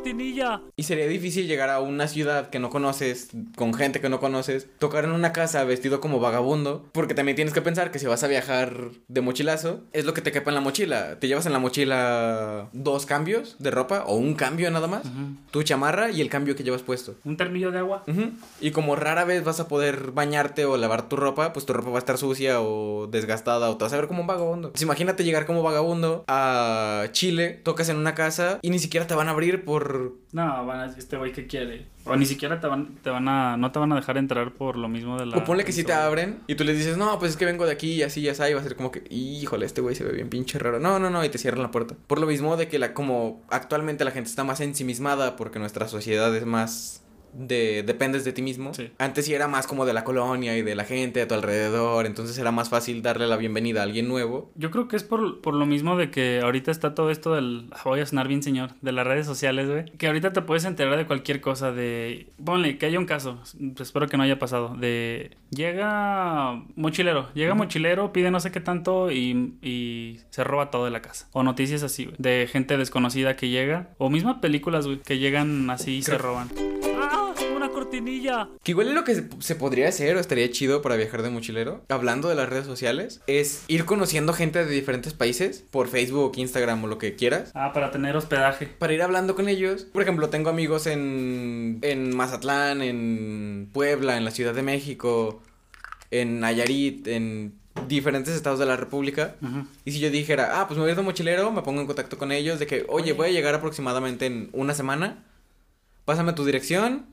Cortinilla. 0.00 0.62
Y 0.76 0.84
sería 0.84 1.06
difícil 1.06 1.46
llegar 1.46 1.68
a 1.68 1.80
una 1.80 2.08
ciudad 2.08 2.48
que 2.48 2.58
no 2.58 2.70
conoces, 2.70 3.28
con 3.54 3.74
gente 3.74 4.00
que 4.00 4.08
no 4.08 4.18
conoces, 4.18 4.66
tocar 4.78 5.04
en 5.04 5.10
una 5.10 5.34
casa 5.34 5.62
vestido 5.64 6.00
como 6.00 6.20
vagabundo, 6.20 6.88
porque 6.92 7.12
también 7.12 7.36
tienes 7.36 7.52
que 7.52 7.60
pensar 7.60 7.90
que 7.90 7.98
si 7.98 8.06
vas 8.06 8.24
a 8.24 8.26
viajar 8.26 8.92
de 9.08 9.20
mochilazo, 9.20 9.82
es 9.92 10.06
lo 10.06 10.14
que 10.14 10.22
te 10.22 10.32
quepa 10.32 10.50
en 10.50 10.54
la 10.54 10.62
mochila. 10.62 11.18
Te 11.20 11.28
llevas 11.28 11.44
en 11.44 11.52
la 11.52 11.58
mochila 11.58 12.70
dos 12.72 13.04
cambios 13.04 13.56
de 13.58 13.70
ropa 13.70 14.04
o 14.06 14.16
un 14.16 14.34
cambio 14.34 14.70
nada 14.70 14.86
más, 14.86 15.02
tu 15.50 15.62
chamarra 15.64 16.10
y 16.10 16.22
el 16.22 16.30
cambio 16.30 16.56
que 16.56 16.64
llevas 16.64 16.80
puesto. 16.80 17.16
Un 17.24 17.36
termillo 17.36 17.70
de 17.70 17.80
agua. 17.80 18.04
Y 18.58 18.70
como 18.70 18.96
rara 18.96 19.26
vez 19.26 19.44
vas 19.44 19.60
a 19.60 19.68
poder 19.68 20.12
bañarte 20.12 20.64
o 20.64 20.78
lavar 20.78 21.10
tu 21.10 21.16
ropa, 21.16 21.52
pues 21.52 21.66
tu 21.66 21.74
ropa 21.74 21.90
va 21.90 21.96
a 21.96 21.98
estar 21.98 22.16
sucia 22.16 22.62
o 22.62 23.06
desgastada 23.06 23.68
o 23.68 23.76
te 23.76 23.84
vas 23.84 23.92
a 23.92 23.96
ver 23.96 24.08
como 24.08 24.22
un 24.22 24.26
vagabundo. 24.26 24.70
Pues 24.70 24.80
imagínate 24.80 25.24
llegar 25.24 25.44
como 25.44 25.62
vagabundo 25.62 26.24
a 26.26 27.08
Chile, 27.12 27.60
tocas 27.62 27.90
en 27.90 27.96
una 27.98 28.14
casa 28.14 28.58
y 28.62 28.70
ni 28.70 28.78
siquiera 28.78 29.06
te 29.06 29.14
van 29.14 29.28
a 29.28 29.32
abrir 29.32 29.62
por... 29.62 29.89
No, 30.32 30.66
van 30.66 30.80
a 30.80 30.82
decir, 30.84 30.98
este 30.98 31.16
güey 31.16 31.32
que 31.32 31.46
quiere. 31.46 31.86
O 32.04 32.16
ni 32.16 32.26
siquiera 32.26 32.60
te 32.60 32.66
van, 32.66 32.96
te 33.02 33.10
van 33.10 33.28
a, 33.28 33.56
no 33.56 33.72
te 33.72 33.78
van 33.78 33.92
a 33.92 33.96
dejar 33.96 34.16
entrar 34.16 34.52
por 34.54 34.76
lo 34.76 34.88
mismo 34.88 35.18
de 35.18 35.26
la. 35.26 35.36
O 35.36 35.44
ponle 35.44 35.64
que 35.64 35.72
si 35.72 35.84
te 35.84 35.92
abren 35.92 36.40
y 36.46 36.54
tú 36.54 36.64
les 36.64 36.76
dices, 36.76 36.96
no, 36.96 37.18
pues 37.18 37.32
es 37.32 37.36
que 37.36 37.44
vengo 37.44 37.66
de 37.66 37.72
aquí 37.72 37.92
y 37.92 38.02
así 38.02 38.20
y 38.20 38.28
así, 38.28 38.42
y 38.44 38.54
va 38.54 38.60
a 38.60 38.62
ser 38.64 38.76
como 38.76 38.90
que, 38.90 39.04
híjole, 39.10 39.66
este 39.66 39.80
güey 39.80 39.94
se 39.94 40.04
ve 40.04 40.12
bien 40.12 40.28
pinche 40.28 40.58
raro. 40.58 40.80
No, 40.80 40.98
no, 40.98 41.10
no, 41.10 41.24
y 41.24 41.28
te 41.28 41.38
cierran 41.38 41.62
la 41.62 41.70
puerta. 41.70 41.94
Por 42.06 42.20
lo 42.20 42.26
mismo 42.26 42.56
de 42.56 42.68
que 42.68 42.78
la, 42.78 42.94
como 42.94 43.42
actualmente 43.50 44.04
la 44.04 44.10
gente 44.10 44.30
está 44.30 44.44
más 44.44 44.60
ensimismada 44.60 45.36
porque 45.36 45.58
nuestra 45.58 45.88
sociedad 45.88 46.34
es 46.34 46.46
más 46.46 47.02
de 47.32 47.82
dependes 47.82 48.24
de 48.24 48.32
ti 48.32 48.42
mismo. 48.42 48.74
Sí. 48.74 48.90
Antes 48.98 49.26
sí 49.26 49.34
era 49.34 49.48
más 49.48 49.66
como 49.66 49.86
de 49.86 49.92
la 49.92 50.04
colonia 50.04 50.56
y 50.56 50.62
de 50.62 50.74
la 50.74 50.84
gente 50.84 51.22
a 51.22 51.28
tu 51.28 51.34
alrededor, 51.34 52.06
entonces 52.06 52.36
era 52.38 52.50
más 52.52 52.68
fácil 52.70 53.02
darle 53.02 53.26
la 53.26 53.36
bienvenida 53.36 53.80
a 53.80 53.84
alguien 53.84 54.08
nuevo. 54.08 54.50
Yo 54.54 54.70
creo 54.70 54.88
que 54.88 54.96
es 54.96 55.04
por, 55.04 55.40
por 55.40 55.54
lo 55.54 55.66
mismo 55.66 55.96
de 55.96 56.10
que 56.10 56.40
ahorita 56.42 56.70
está 56.70 56.94
todo 56.94 57.10
esto 57.10 57.34
del. 57.34 57.68
ah, 57.72 57.80
Voy 57.84 58.00
a 58.00 58.06
sonar 58.06 58.28
bien, 58.28 58.42
señor. 58.42 58.70
De 58.80 58.92
las 58.92 59.06
redes 59.06 59.26
sociales, 59.26 59.68
güey. 59.68 59.84
Que 59.96 60.06
ahorita 60.06 60.32
te 60.32 60.42
puedes 60.42 60.64
enterar 60.64 60.96
de 60.96 61.06
cualquier 61.06 61.40
cosa. 61.40 61.72
De. 61.72 62.28
Ponle, 62.44 62.78
que 62.78 62.86
haya 62.86 62.98
un 62.98 63.06
caso. 63.06 63.40
Espero 63.78 64.06
que 64.08 64.16
no 64.16 64.22
haya 64.22 64.38
pasado. 64.38 64.74
De. 64.76 65.36
Llega 65.50 66.62
mochilero. 66.76 67.28
Llega 67.34 67.54
mochilero, 67.54 68.12
pide 68.12 68.30
no 68.30 68.40
sé 68.40 68.50
qué 68.50 68.60
tanto 68.60 69.10
y, 69.10 69.54
y 69.62 70.20
se 70.30 70.44
roba 70.44 70.70
todo 70.70 70.84
de 70.84 70.90
la 70.90 71.02
casa. 71.02 71.28
O 71.32 71.42
noticias 71.42 71.82
así, 71.82 72.04
güey. 72.04 72.16
De 72.18 72.48
gente 72.50 72.76
desconocida 72.76 73.36
que 73.36 73.48
llega. 73.48 73.90
O 73.98 74.10
mismas 74.10 74.38
películas, 74.38 74.86
güey. 74.86 74.98
Que 75.00 75.18
llegan 75.18 75.68
así 75.70 75.96
y 75.96 76.02
se 76.02 76.18
roban. 76.18 76.48
Cortinilla. 77.70 78.48
Que 78.62 78.72
igual 78.72 78.88
es 78.88 78.94
lo 78.94 79.04
que 79.04 79.14
se, 79.14 79.28
se 79.40 79.54
podría 79.54 79.88
hacer 79.88 80.16
o 80.16 80.20
estaría 80.20 80.50
chido 80.50 80.82
para 80.82 80.96
viajar 80.96 81.22
de 81.22 81.30
mochilero, 81.30 81.82
hablando 81.88 82.28
de 82.28 82.34
las 82.34 82.48
redes 82.48 82.66
sociales, 82.66 83.20
es 83.26 83.64
ir 83.68 83.84
conociendo 83.84 84.32
gente 84.32 84.64
de 84.64 84.70
diferentes 84.70 85.14
países 85.14 85.64
por 85.70 85.88
Facebook, 85.88 86.32
Instagram 86.36 86.84
o 86.84 86.86
lo 86.86 86.98
que 86.98 87.14
quieras. 87.16 87.50
Ah, 87.54 87.72
para 87.72 87.90
tener 87.90 88.16
hospedaje. 88.16 88.66
Para 88.66 88.92
ir 88.92 89.02
hablando 89.02 89.34
con 89.34 89.48
ellos. 89.48 89.84
Por 89.84 90.02
ejemplo, 90.02 90.28
tengo 90.28 90.50
amigos 90.50 90.86
en, 90.86 91.78
en 91.82 92.16
Mazatlán, 92.16 92.82
en 92.82 93.68
Puebla, 93.72 94.16
en 94.16 94.24
la 94.24 94.30
Ciudad 94.30 94.54
de 94.54 94.62
México, 94.62 95.42
en 96.10 96.40
Nayarit, 96.40 97.06
en 97.06 97.54
diferentes 97.88 98.34
estados 98.34 98.58
de 98.58 98.66
la 98.66 98.76
República. 98.76 99.36
Y 99.84 99.92
si 99.92 100.00
yo 100.00 100.10
dijera, 100.10 100.60
ah, 100.60 100.66
pues 100.66 100.76
me 100.76 100.82
voy 100.82 100.90
a 100.90 100.92
ir 100.92 100.96
de 100.96 101.02
mochilero, 101.02 101.50
me 101.52 101.62
pongo 101.62 101.80
en 101.80 101.86
contacto 101.86 102.18
con 102.18 102.32
ellos 102.32 102.58
de 102.58 102.66
que, 102.66 102.84
oye, 102.88 103.04
Oye. 103.04 103.12
voy 103.12 103.28
a 103.28 103.32
llegar 103.32 103.54
aproximadamente 103.54 104.26
en 104.26 104.50
una 104.52 104.74
semana, 104.74 105.24
pásame 106.04 106.32
tu 106.32 106.44
dirección 106.44 107.06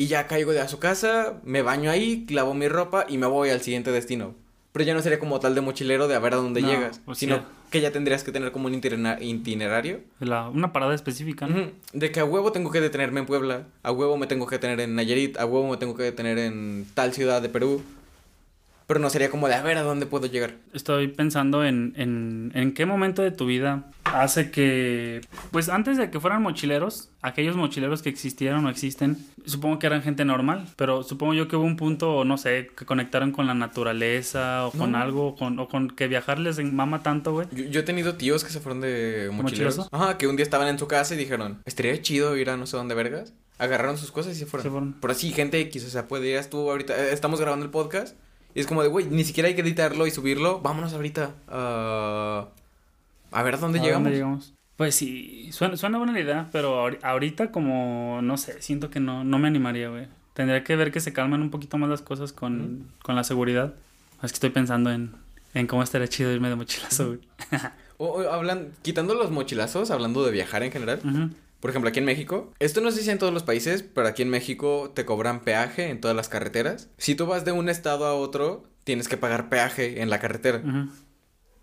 y 0.00 0.06
ya 0.06 0.26
caigo 0.26 0.52
de 0.52 0.60
a 0.60 0.68
su 0.68 0.78
casa, 0.78 1.34
me 1.44 1.60
baño 1.60 1.90
ahí, 1.90 2.24
clavo 2.26 2.54
mi 2.54 2.68
ropa 2.68 3.04
y 3.06 3.18
me 3.18 3.26
voy 3.26 3.50
al 3.50 3.60
siguiente 3.60 3.92
destino. 3.92 4.34
Pero 4.72 4.84
ya 4.86 4.94
no 4.94 5.02
sería 5.02 5.18
como 5.18 5.40
tal 5.40 5.54
de 5.54 5.60
mochilero 5.60 6.08
de 6.08 6.14
a 6.14 6.18
ver 6.20 6.32
a 6.32 6.36
dónde 6.36 6.62
No, 6.62 6.68
llegas, 6.68 7.00
sino 7.14 7.42
que 7.70 7.80
ya 7.82 7.90
tendrías 7.90 8.24
que 8.24 8.32
tener 8.32 8.50
como 8.52 8.68
un 8.68 8.74
itinera- 8.74 9.18
itinerario. 9.20 10.00
La- 10.20 10.48
una 10.48 10.72
parada 10.72 10.94
específica, 10.94 11.46
¿no? 11.48 11.70
De 11.92 12.10
que 12.12 12.20
a 12.20 12.24
huevo 12.24 12.50
tengo 12.50 12.70
que 12.70 12.80
detenerme 12.80 13.20
en 13.20 13.26
Puebla, 13.26 13.66
a 13.82 13.92
huevo 13.92 14.16
me 14.16 14.26
tengo 14.26 14.46
que 14.46 14.54
detener 14.56 14.80
en 14.80 14.94
Nayarit, 14.94 15.36
a 15.38 15.44
huevo 15.44 15.68
me 15.70 15.76
tengo 15.76 15.94
que 15.96 16.04
detener 16.04 16.38
en 16.38 16.86
tal 16.94 17.12
ciudad 17.12 17.42
de 17.42 17.48
Perú. 17.50 17.82
Pero 18.90 18.98
no 18.98 19.08
sería 19.08 19.30
como 19.30 19.46
de 19.46 19.54
a 19.54 19.62
ver 19.62 19.78
a 19.78 19.82
dónde 19.82 20.04
puedo 20.04 20.26
llegar. 20.26 20.56
Estoy 20.72 21.06
pensando 21.06 21.64
en, 21.64 21.94
en, 21.96 22.50
en 22.56 22.74
qué 22.74 22.86
momento 22.86 23.22
de 23.22 23.30
tu 23.30 23.46
vida 23.46 23.84
hace 24.02 24.50
que, 24.50 25.20
pues 25.52 25.68
antes 25.68 25.96
de 25.96 26.10
que 26.10 26.18
fueran 26.18 26.42
mochileros, 26.42 27.08
aquellos 27.22 27.54
mochileros 27.54 28.02
que 28.02 28.08
existieron 28.08 28.66
o 28.66 28.68
existen, 28.68 29.16
supongo 29.46 29.78
que 29.78 29.86
eran 29.86 30.02
gente 30.02 30.24
normal, 30.24 30.66
pero 30.74 31.04
supongo 31.04 31.34
yo 31.34 31.46
que 31.46 31.54
hubo 31.54 31.66
un 31.66 31.76
punto, 31.76 32.24
no 32.24 32.36
sé, 32.36 32.68
que 32.76 32.84
conectaron 32.84 33.30
con 33.30 33.46
la 33.46 33.54
naturaleza 33.54 34.66
o 34.66 34.72
con 34.72 34.96
algo, 34.96 35.36
con, 35.36 35.60
o 35.60 35.68
con 35.68 35.90
que 35.90 36.08
viajar 36.08 36.40
les 36.40 36.58
mama 36.60 37.04
tanto, 37.04 37.30
güey. 37.30 37.46
Yo, 37.52 37.66
yo 37.66 37.80
he 37.82 37.84
tenido 37.84 38.16
tíos 38.16 38.42
que 38.42 38.50
se 38.50 38.58
fueron 38.58 38.80
de 38.80 39.30
mochileros. 39.32 39.86
Ajá, 39.92 40.18
que 40.18 40.26
un 40.26 40.34
día 40.34 40.42
estaban 40.42 40.66
en 40.66 40.80
su 40.80 40.88
casa 40.88 41.14
y 41.14 41.16
dijeron, 41.16 41.62
estaría 41.64 42.02
chido 42.02 42.36
ir 42.36 42.50
a 42.50 42.56
no 42.56 42.66
sé 42.66 42.76
dónde 42.76 42.96
vergas. 42.96 43.34
Agarraron 43.56 43.98
sus 43.98 44.10
cosas 44.10 44.34
y 44.34 44.40
se 44.40 44.46
fueron. 44.46 44.64
Se 44.64 44.70
fueron. 44.70 44.96
Pero 45.00 45.14
sí, 45.14 45.30
gente 45.30 45.60
X, 45.60 45.84
o 45.84 45.90
sea, 45.90 46.08
puede 46.08 46.36
ir 46.36 46.44
tú 46.46 46.68
ahorita, 46.68 46.98
eh, 46.98 47.12
estamos 47.12 47.40
grabando 47.40 47.64
el 47.64 47.70
podcast 47.70 48.16
y 48.54 48.60
es 48.60 48.66
como 48.66 48.82
de, 48.82 48.88
güey, 48.88 49.06
ni 49.06 49.24
siquiera 49.24 49.48
hay 49.48 49.54
que 49.54 49.60
editarlo 49.62 50.06
y 50.06 50.10
subirlo, 50.10 50.60
vámonos 50.60 50.92
ahorita 50.92 51.34
a... 51.48 52.48
a 53.30 53.42
ver 53.42 53.58
dónde 53.58 53.78
¿A 53.78 53.82
llegamos. 53.82 54.04
dónde 54.04 54.16
llegamos? 54.16 54.54
Pues 54.76 54.94
sí, 54.94 55.50
suena, 55.52 55.76
suena 55.76 55.98
buena 55.98 56.18
idea, 56.18 56.48
pero 56.52 56.82
ahori- 56.86 56.98
ahorita 57.02 57.52
como, 57.52 58.20
no 58.22 58.36
sé, 58.38 58.62
siento 58.62 58.88
que 58.90 58.98
no, 59.00 59.24
no 59.24 59.38
me 59.38 59.48
animaría, 59.48 59.88
güey. 59.90 60.06
Tendría 60.32 60.64
que 60.64 60.74
ver 60.76 60.90
que 60.90 61.00
se 61.00 61.12
calman 61.12 61.42
un 61.42 61.50
poquito 61.50 61.76
más 61.76 61.90
las 61.90 62.00
cosas 62.02 62.32
con, 62.32 62.86
con 63.02 63.14
la 63.16 63.24
seguridad. 63.24 63.74
Es 64.22 64.32
que 64.32 64.36
estoy 64.36 64.50
pensando 64.50 64.90
en, 64.90 65.12
en 65.54 65.66
cómo 65.66 65.82
estaría 65.82 66.08
chido 66.08 66.32
irme 66.32 66.48
de 66.48 66.56
mochilazo, 66.56 67.06
güey. 67.08 67.20
O, 68.02 68.06
o 68.22 68.30
hablan, 68.32 68.68
quitando 68.80 69.12
los 69.14 69.30
mochilazos, 69.30 69.90
hablando 69.90 70.24
de 70.24 70.30
viajar 70.30 70.62
en 70.62 70.72
general. 70.72 71.00
Ujú. 71.04 71.28
Por 71.60 71.70
ejemplo, 71.70 71.90
aquí 71.90 71.98
en 71.98 72.06
México, 72.06 72.52
esto 72.58 72.80
no 72.80 72.90
sé 72.90 73.02
si 73.02 73.10
en 73.10 73.18
todos 73.18 73.32
los 73.34 73.42
países, 73.42 73.82
pero 73.82 74.08
aquí 74.08 74.22
en 74.22 74.30
México 74.30 74.90
te 74.94 75.04
cobran 75.04 75.40
peaje 75.40 75.88
en 75.90 76.00
todas 76.00 76.16
las 76.16 76.28
carreteras. 76.28 76.88
Si 76.96 77.14
tú 77.14 77.26
vas 77.26 77.44
de 77.44 77.52
un 77.52 77.68
estado 77.68 78.06
a 78.06 78.14
otro, 78.14 78.64
tienes 78.84 79.08
que 79.08 79.16
pagar 79.18 79.48
peaje 79.50 80.00
en 80.00 80.08
la 80.10 80.18
carretera. 80.20 80.62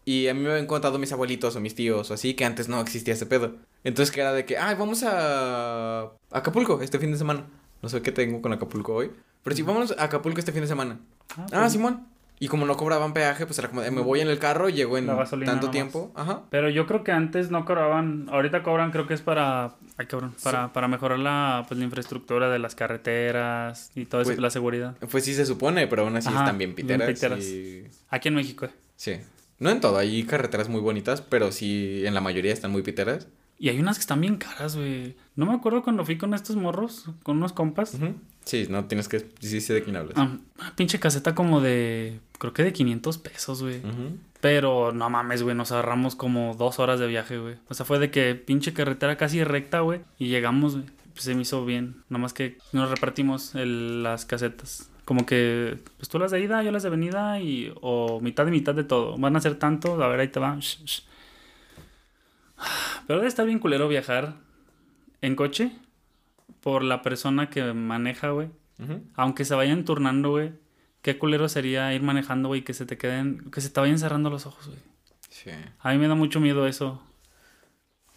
Y 0.05 0.27
a 0.27 0.33
mí 0.33 0.39
me 0.41 0.51
habían 0.51 0.67
contado 0.67 0.99
mis 0.99 1.11
abuelitos 1.11 1.55
o 1.55 1.59
mis 1.59 1.75
tíos 1.75 2.09
o 2.11 2.13
así 2.13 2.33
que 2.35 2.45
antes 2.45 2.69
no 2.69 2.79
existía 2.79 3.13
ese 3.13 3.25
pedo. 3.25 3.55
Entonces 3.83 4.13
que 4.13 4.21
era 4.21 4.31
de 4.33 4.45
que, 4.45 4.57
ay, 4.57 4.75
vamos 4.79 5.03
a 5.03 6.01
a 6.03 6.11
Acapulco 6.31 6.81
este 6.81 6.99
fin 6.99 7.11
de 7.11 7.17
semana. 7.17 7.47
No 7.81 7.89
sé 7.89 8.01
qué 8.01 8.11
tengo 8.11 8.41
con 8.41 8.53
Acapulco 8.53 8.93
hoy. 8.93 9.11
Pero 9.43 9.55
sí, 9.55 9.63
vámonos 9.63 9.93
a 9.97 10.03
Acapulco 10.05 10.39
este 10.39 10.51
fin 10.51 10.61
de 10.61 10.67
semana. 10.67 10.99
Ah, 11.35 11.45
Ah, 11.51 11.59
pues, 11.61 11.73
Simón. 11.73 12.07
Y 12.39 12.49
como 12.49 12.65
no 12.67 12.77
cobraban 12.77 13.13
peaje, 13.13 13.45
pues 13.47 13.57
era 13.57 13.67
como, 13.69 13.81
de, 13.81 13.89
me 13.89 14.01
voy 14.01 14.19
en 14.21 14.27
el 14.27 14.37
carro, 14.37 14.69
llego 14.69 14.97
en 14.97 15.07
tanto 15.07 15.31
nomás. 15.53 15.71
tiempo. 15.71 16.11
Ajá. 16.15 16.43
Pero 16.51 16.69
yo 16.69 16.85
creo 16.85 17.03
que 17.03 17.11
antes 17.11 17.49
no 17.49 17.65
cobraban, 17.65 18.27
ahorita 18.31 18.61
cobran, 18.61 18.91
creo 18.91 19.07
que 19.07 19.15
es 19.15 19.21
para, 19.21 19.73
ay 19.97 20.05
cabrón, 20.05 20.35
para, 20.43 20.71
para 20.71 20.87
mejorar 20.87 21.17
la, 21.17 21.65
pues, 21.67 21.79
la 21.79 21.85
infraestructura 21.85 22.49
de 22.51 22.59
las 22.59 22.75
carreteras 22.75 23.91
y 23.95 24.05
todo 24.05 24.21
eso, 24.21 24.29
Pues- 24.29 24.39
la 24.39 24.49
seguridad. 24.51 24.95
Pues 25.09 25.23
sí 25.23 25.33
se 25.33 25.45
supone, 25.45 25.87
pero 25.87 26.03
aún 26.03 26.15
así 26.15 26.29
Ajá, 26.29 26.39
están 26.41 26.57
bien 26.59 26.75
bien 26.75 26.87
piteras. 26.87 27.07
piteras. 27.13 27.39
y- 27.45 27.85
Aquí 28.09 28.27
en 28.27 28.35
México, 28.35 28.65
eh. 28.65 28.71
Sí. 28.95 29.17
No 29.59 29.71
en 29.71 29.81
todo, 29.81 29.97
hay 29.97 30.23
carreteras 30.23 30.69
muy 30.69 30.81
bonitas, 30.81 31.21
pero 31.21 31.51
sí 31.51 32.03
en 32.05 32.13
la 32.13 32.21
mayoría 32.21 32.53
están 32.53 32.71
muy 32.71 32.83
piteras. 32.83 33.27
Y 33.59 33.69
hay 33.69 33.79
unas 33.79 33.97
que 33.97 34.01
están 34.01 34.21
bien 34.21 34.37
caras, 34.37 34.75
güey. 34.75 35.15
No 35.35 35.45
me 35.47 35.53
acuerdo 35.53 35.81
cuando 35.83 36.05
fui 36.05 36.17
con 36.17 36.33
estos 36.33 36.55
morros, 36.55 37.05
con 37.23 37.37
unos 37.37 37.53
compas. 37.53 37.97
Sí, 38.45 38.67
no 38.69 38.85
tienes 38.85 39.07
que... 39.07 39.27
Sí 39.39 39.61
sé 39.61 39.73
de 39.73 39.83
quién 39.83 39.95
hablas. 39.95 40.13
Ah, 40.15 40.37
una 40.59 40.75
pinche 40.75 40.99
caseta 40.99 41.33
como 41.35 41.59
de, 41.59 42.19
creo 42.37 42.53
que 42.53 42.63
de 42.63 42.71
500 42.73 43.17
pesos, 43.17 43.61
güey. 43.63 43.79
Ujú. 43.79 44.17
Pero 44.41 44.91
no 44.91 45.09
mames, 45.09 45.41
güey, 45.41 45.55
nos 45.55 45.71
ahorramos 45.71 46.15
como 46.15 46.55
dos 46.55 46.77
horas 46.79 46.99
de 46.99 47.07
viaje, 47.07 47.39
güey. 47.39 47.55
O 47.67 47.73
sea, 47.73 47.85
fue 47.85 47.97
de 47.99 48.11
que 48.11 48.35
pinche 48.35 48.73
carretera 48.73 49.17
casi 49.17 49.43
recta, 49.43 49.79
güey. 49.79 50.01
Y 50.19 50.27
llegamos, 50.27 50.75
güey. 50.75 50.85
Pues 51.13 51.23
se 51.25 51.33
me 51.33 51.41
hizo 51.41 51.65
bien. 51.65 52.03
Nomás 52.09 52.33
que 52.33 52.59
nos 52.73 52.91
repartimos 52.91 53.55
el- 53.55 54.03
las 54.03 54.25
casetas. 54.25 54.91
Como 55.03 55.25
que, 55.25 55.79
pues 55.97 56.09
tú 56.09 56.19
las 56.19 56.29
de 56.31 56.39
ida, 56.41 56.61
yo 56.61 56.71
las 56.71 56.83
de 56.83 56.89
venida 56.91 57.39
y... 57.41 57.73
O 57.81 58.19
mitad 58.21 58.45
y 58.45 58.51
mitad 58.51 58.75
de 58.75 58.83
todo. 58.83 59.17
Van 59.17 59.35
a 59.35 59.41
ser 59.41 59.55
tanto, 59.55 60.01
a 60.03 60.07
ver, 60.09 60.19
ahí 60.19 60.27
te 60.27 60.39
va. 60.39 60.57
Shh, 60.59 60.83
shh. 60.85 61.01
Pero 63.07 63.19
debe 63.19 63.27
estar 63.27 63.45
bien 63.45 63.59
culero 63.59 63.87
viajar 63.87 64.35
en 65.21 65.35
coche 65.35 65.71
por 66.61 66.83
la 66.83 67.01
persona 67.01 67.49
que 67.49 67.73
maneja, 67.73 68.29
güey. 68.31 68.49
Aunque 69.15 69.45
se 69.45 69.55
vayan 69.55 69.85
turnando, 69.85 70.31
güey. 70.31 70.51
Qué 71.01 71.17
culero 71.17 71.47
sería 71.47 71.93
ir 71.93 72.01
manejando, 72.01 72.49
güey, 72.49 72.63
que 72.63 72.73
se 72.73 72.85
te 72.85 72.97
queden, 72.97 73.49
que 73.51 73.61
se 73.61 73.69
te 73.69 73.79
vayan 73.79 73.99
cerrando 73.99 74.29
los 74.29 74.45
ojos, 74.45 74.67
güey. 74.67 74.79
Sí. 75.29 75.51
A 75.79 75.91
mí 75.91 75.97
me 75.97 76.07
da 76.07 76.15
mucho 76.15 76.39
miedo 76.39 76.67
eso. 76.67 77.01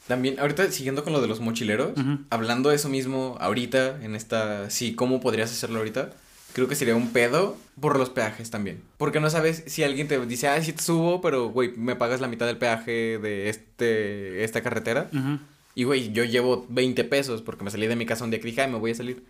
También, 0.09 0.41
ahorita 0.41 0.69
siguiendo 0.73 1.05
con 1.05 1.13
lo 1.13 1.21
de 1.21 1.29
los 1.29 1.41
mochileros, 1.41 1.93
hablando 2.31 2.71
de 2.71 2.77
eso 2.77 2.89
mismo 2.89 3.37
ahorita, 3.39 4.03
en 4.03 4.17
esta, 4.17 4.69
sí, 4.71 4.95
¿cómo 4.97 5.21
podrías 5.21 5.53
hacerlo 5.53 5.79
ahorita? 5.79 6.11
Creo 6.53 6.67
que 6.69 6.75
sería 6.75 6.97
un 6.97 7.11
pedo 7.11 7.57
por 7.81 7.99
los 7.99 8.11
peajes 8.11 8.51
también. 8.51 8.83
Porque 8.97 9.21
no 9.21 9.31
sabes 9.31 9.63
si 9.67 9.85
alguien 9.85 10.09
te 10.09 10.19
dice, 10.27 10.49
ay, 10.49 10.65
sí 10.65 10.73
te 10.73 10.83
subo, 10.83 11.21
pero, 11.21 11.49
güey, 11.51 11.73
me 11.77 11.95
pagas 11.97 12.21
la 12.21 12.29
mitad 12.29 12.47
del 12.47 12.59
peaje 12.59 13.19
de 13.19 13.49
este, 13.49 14.43
esta 14.45 14.61
carretera. 14.63 15.09
Ujú. 15.13 15.39
Y, 15.77 15.85
güey, 15.85 16.13
yo 16.13 16.25
llevo 16.25 16.67
20 16.69 17.05
pesos 17.05 17.43
porque 17.43 17.63
me 17.65 17.71
salí 17.71 17.87
de 17.87 17.95
mi 17.97 18.05
casa 18.07 18.25
un 18.25 18.31
día 18.31 18.41
que 18.41 18.47
dije, 18.47 18.63
ay, 18.63 18.71
me 18.71 18.79
voy 18.79 18.91
a 18.91 18.95
salir. 18.95 19.25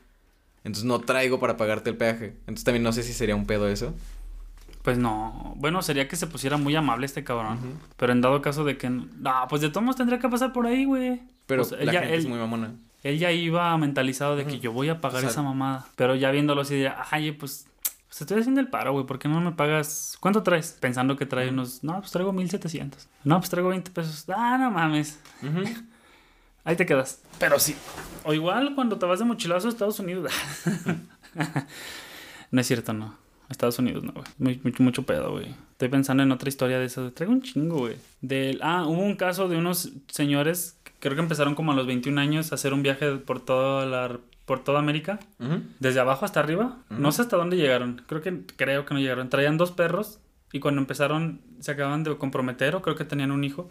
Entonces 0.64 0.84
no 0.84 0.98
traigo 1.00 1.38
para 1.38 1.56
pagarte 1.56 1.90
el 1.90 1.96
peaje. 1.96 2.34
Entonces 2.40 2.64
también 2.64 2.82
no 2.82 2.92
sé 2.92 3.02
si 3.02 3.12
sería 3.12 3.36
un 3.36 3.46
pedo 3.46 3.68
eso. 3.68 3.94
Pues 4.82 4.96
no. 4.96 5.52
Bueno, 5.56 5.82
sería 5.82 6.08
que 6.08 6.16
se 6.16 6.26
pusiera 6.26 6.56
muy 6.56 6.74
amable 6.74 7.04
este 7.04 7.22
cabrón. 7.22 7.58
Pero 7.98 8.12
en 8.12 8.22
dado 8.22 8.40
caso 8.40 8.64
de 8.64 8.78
que... 8.78 8.88
No, 8.88 9.46
pues 9.50 9.60
de 9.60 9.68
todos 9.68 9.82
modos 9.84 9.96
tendría 9.96 10.18
que 10.18 10.28
pasar 10.28 10.52
por 10.54 10.66
ahí, 10.66 10.86
güey. 10.86 11.20
Pero 11.46 11.66
Pues, 11.68 11.72
la 11.84 11.92
ella- 11.92 12.00
gente 12.00 12.16
es 12.16 12.24
él- 12.24 12.30
muy 12.30 12.38
mamona. 12.38 12.72
Él 13.02 13.18
ya 13.18 13.32
iba 13.32 13.76
mentalizado 13.78 14.36
de 14.36 14.44
que 14.44 14.58
yo 14.60 14.72
voy 14.72 14.88
a 14.90 15.00
pagar 15.00 15.18
O 15.18 15.20
sea- 15.20 15.30
esa 15.30 15.42
mamada. 15.42 15.86
Pero 15.96 16.14
ya 16.16 16.30
viéndolo 16.30 16.60
así 16.62 16.74
diría, 16.74 16.96
ay, 17.10 17.32
pues, 17.32 17.66
pues 18.08 18.20
estoy 18.20 18.40
haciendo 18.40 18.60
el 18.60 18.68
paro, 18.68 18.92
güey. 18.92 19.06
¿Por 19.06 19.18
qué 19.18 19.28
no 19.28 19.40
me 19.40 19.52
pagas? 19.52 20.16
¿Cuánto 20.20 20.42
traes? 20.42 20.76
Pensando 20.80 21.16
que 21.16 21.24
trae 21.26 21.48
unos, 21.48 21.82
no, 21.82 21.98
pues 22.00 22.10
traigo 22.12 22.32
1700. 22.32 23.08
No, 23.24 23.38
pues 23.38 23.48
traigo 23.50 23.68
20 23.70 23.90
pesos. 23.90 24.24
Ah, 24.28 24.58
no 24.58 24.70
mames. 24.70 25.18
Ujú. 25.42 25.62
Ahí 26.64 26.76
te 26.76 26.84
quedas. 26.84 27.22
Pero 27.38 27.58
sí. 27.58 27.74
O 28.24 28.34
igual 28.34 28.74
cuando 28.74 28.98
te 28.98 29.06
vas 29.06 29.18
de 29.18 29.24
mochilazo 29.24 29.68
a 29.68 29.70
Estados 29.70 29.98
Unidos. 29.98 30.30
no 32.50 32.60
es 32.60 32.66
cierto, 32.66 32.92
no. 32.92 33.16
Estados 33.48 33.78
Unidos 33.80 34.04
no, 34.04 34.12
güey. 34.12 34.60
Mucho, 34.62 34.82
mucho 34.82 35.02
pedo, 35.04 35.32
güey. 35.32 35.54
Estoy 35.72 35.88
pensando 35.88 36.22
en 36.22 36.30
otra 36.30 36.48
historia 36.48 36.78
de 36.78 36.84
eso. 36.84 37.12
Traigo 37.12 37.32
un 37.32 37.42
chingo, 37.42 37.78
güey. 37.78 37.96
Del... 38.20 38.60
Ah, 38.62 38.84
hubo 38.86 39.00
un 39.02 39.16
caso 39.16 39.48
de 39.48 39.56
unos 39.56 39.90
señores, 40.08 40.76
creo 41.00 41.14
que 41.14 41.22
empezaron 41.22 41.54
como 41.54 41.72
a 41.72 41.74
los 41.74 41.86
21 41.86 42.20
años 42.20 42.52
a 42.52 42.54
hacer 42.54 42.72
un 42.72 42.82
viaje 42.82 43.16
por 43.16 43.40
toda 43.40 43.86
la... 43.86 44.18
por 44.44 44.62
toda 44.62 44.78
América. 44.78 45.18
Desde 45.80 46.00
abajo 46.00 46.24
hasta 46.24 46.40
arriba. 46.40 46.78
No 46.90 47.10
sé 47.12 47.22
hasta 47.22 47.36
dónde 47.36 47.56
llegaron. 47.56 48.02
Creo 48.06 48.20
que, 48.22 48.42
creo 48.56 48.86
que 48.86 48.94
no 48.94 49.00
llegaron. 49.00 49.28
Traían 49.28 49.56
dos 49.56 49.72
perros. 49.72 50.20
Y 50.52 50.60
cuando 50.60 50.80
empezaron, 50.80 51.40
se 51.60 51.72
acababan 51.72 52.04
de 52.04 52.16
comprometer 52.16 52.74
o 52.74 52.82
creo 52.82 52.96
que 52.96 53.04
tenían 53.04 53.30
un 53.30 53.44
hijo. 53.44 53.70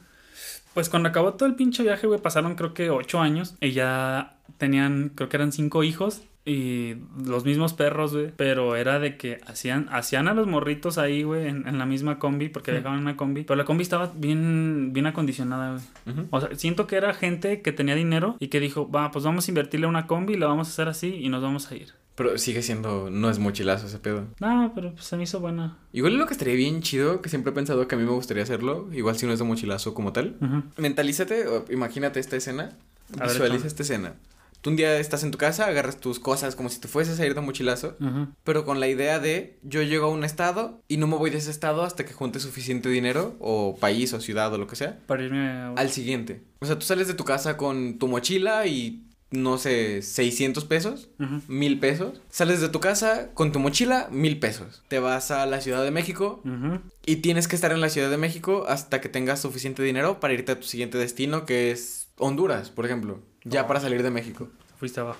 Pues 0.73 0.89
cuando 0.89 1.09
acabó 1.09 1.33
todo 1.33 1.47
el 1.47 1.55
pinche 1.55 1.83
viaje, 1.83 2.07
güey, 2.07 2.21
pasaron 2.21 2.55
creo 2.55 2.73
que 2.73 2.89
ocho 2.89 3.19
años. 3.19 3.55
Y 3.61 3.71
ya 3.71 4.37
tenían, 4.57 5.09
creo 5.15 5.29
que 5.29 5.37
eran 5.37 5.51
cinco 5.51 5.83
hijos. 5.83 6.21
Y 6.45 6.95
los 7.25 7.45
mismos 7.45 7.73
perros, 7.73 8.13
güey. 8.13 8.31
Pero 8.35 8.75
era 8.75 8.99
de 8.99 9.17
que 9.17 9.39
hacían, 9.45 9.87
hacían 9.91 10.27
a 10.27 10.33
los 10.33 10.47
morritos 10.47 10.97
ahí, 10.97 11.23
güey, 11.23 11.47
en, 11.47 11.67
en 11.67 11.77
la 11.77 11.85
misma 11.85 12.17
combi. 12.17 12.49
Porque 12.49 12.71
viajaban 12.71 12.97
en 12.99 13.03
una 13.03 13.17
combi. 13.17 13.43
Pero 13.43 13.57
la 13.57 13.65
combi 13.65 13.83
estaba 13.83 14.11
bien, 14.15 14.91
bien 14.93 15.05
acondicionada, 15.05 15.79
güey. 16.05 16.25
O 16.31 16.41
sea, 16.41 16.55
siento 16.55 16.87
que 16.87 16.95
era 16.95 17.13
gente 17.13 17.61
que 17.61 17.71
tenía 17.71 17.95
dinero 17.95 18.35
y 18.39 18.47
que 18.47 18.59
dijo, 18.59 18.89
va, 18.89 19.11
pues 19.11 19.25
vamos 19.25 19.47
a 19.47 19.51
invertirle 19.51 19.85
una 19.87 20.07
combi, 20.07 20.35
la 20.37 20.47
vamos 20.47 20.67
a 20.67 20.71
hacer 20.71 20.87
así 20.87 21.15
y 21.15 21.29
nos 21.29 21.41
vamos 21.41 21.71
a 21.71 21.75
ir. 21.75 21.93
Pero 22.15 22.37
sigue 22.37 22.61
siendo, 22.61 23.09
no 23.09 23.29
es 23.29 23.39
mochilazo 23.39 23.87
ese 23.87 23.97
pedo. 23.97 24.25
No, 24.41 24.73
pero 24.75 24.91
pues 24.91 25.05
se 25.05 25.15
me 25.15 25.23
hizo 25.23 25.39
buena. 25.39 25.77
Igual 25.93 26.17
lo 26.17 26.25
que 26.25 26.33
estaría 26.33 26.55
bien 26.55 26.81
chido, 26.81 27.21
que 27.21 27.29
siempre 27.29 27.51
he 27.51 27.55
pensado 27.55 27.87
que 27.87 27.95
a 27.95 27.97
mí 27.97 28.03
me 28.03 28.11
gustaría 28.11 28.43
hacerlo, 28.43 28.89
igual 28.91 29.15
si 29.17 29.25
no 29.25 29.31
es 29.31 29.39
de 29.39 29.45
mochilazo 29.45 29.93
como 29.93 30.11
tal. 30.11 30.35
Mentalízate, 30.75 31.47
o 31.47 31.63
imagínate 31.69 32.19
esta 32.19 32.35
escena, 32.35 32.71
A 33.17 33.23
visualiza 33.23 33.67
esta 33.67 33.83
escena. 33.83 34.15
Tú 34.61 34.71
un 34.71 34.75
día 34.75 34.99
estás 34.99 35.23
en 35.23 35.31
tu 35.31 35.37
casa, 35.37 35.65
agarras 35.65 35.99
tus 35.99 36.19
cosas 36.19 36.55
como 36.55 36.69
si 36.69 36.79
te 36.79 36.87
fueses 36.89 37.19
a 37.19 37.25
ir 37.25 37.33
de 37.33 37.41
mochilazo, 37.41 37.95
pero 38.43 38.65
con 38.65 38.79
la 38.79 38.87
idea 38.87 39.19
de 39.19 39.57
yo 39.63 39.81
llego 39.83 40.07
a 40.07 40.11
un 40.11 40.23
estado 40.25 40.81
y 40.87 40.97
no 40.97 41.07
me 41.07 41.15
voy 41.15 41.29
de 41.29 41.37
ese 41.37 41.51
estado 41.51 41.83
hasta 41.83 42.05
que 42.05 42.13
junte 42.13 42.39
suficiente 42.39 42.89
dinero, 42.89 43.35
o 43.39 43.77
país, 43.79 44.13
o 44.13 44.19
ciudad, 44.19 44.53
o 44.53 44.57
lo 44.57 44.67
que 44.67 44.75
sea, 44.75 44.99
Para 45.07 45.23
irme 45.23 45.47
a... 45.47 45.73
al 45.73 45.89
siguiente. 45.91 46.41
O 46.59 46.65
sea, 46.65 46.77
tú 46.77 46.85
sales 46.85 47.07
de 47.07 47.13
tu 47.13 47.23
casa 47.23 47.55
con 47.55 47.99
tu 47.99 48.09
mochila 48.09 48.65
y, 48.67 49.05
no 49.31 49.57
sé, 49.57 50.01
600 50.01 50.65
pesos, 50.65 51.09
mil 51.47 51.79
pesos. 51.79 52.19
Sales 52.29 52.59
de 52.59 52.67
tu 52.67 52.81
casa 52.81 53.29
con 53.33 53.53
tu 53.53 53.59
mochila, 53.59 54.09
mil 54.11 54.39
pesos. 54.39 54.83
Te 54.89 54.99
vas 54.99 55.31
a 55.31 55.45
la 55.45 55.61
Ciudad 55.61 55.83
de 55.85 55.91
México 55.91 56.41
y 57.05 57.17
tienes 57.17 57.47
que 57.47 57.55
estar 57.55 57.71
en 57.71 57.79
la 57.79 57.89
Ciudad 57.89 58.09
de 58.09 58.17
México 58.17 58.65
hasta 58.67 58.99
que 58.99 59.07
tengas 59.07 59.39
suficiente 59.41 59.83
dinero 59.83 60.19
para 60.19 60.33
irte 60.33 60.51
a 60.51 60.59
tu 60.59 60.65
siguiente 60.65 60.97
destino, 60.97 61.45
que 61.45 61.71
es 61.71 62.09
Honduras, 62.17 62.69
por 62.71 62.85
ejemplo. 62.85 63.21
Ya 63.43 63.63
Oh. 63.63 63.67
para 63.67 63.79
salir 63.79 64.03
de 64.03 64.11
México. 64.11 64.47
Fuiste 64.79 64.99
abajo. 64.99 65.19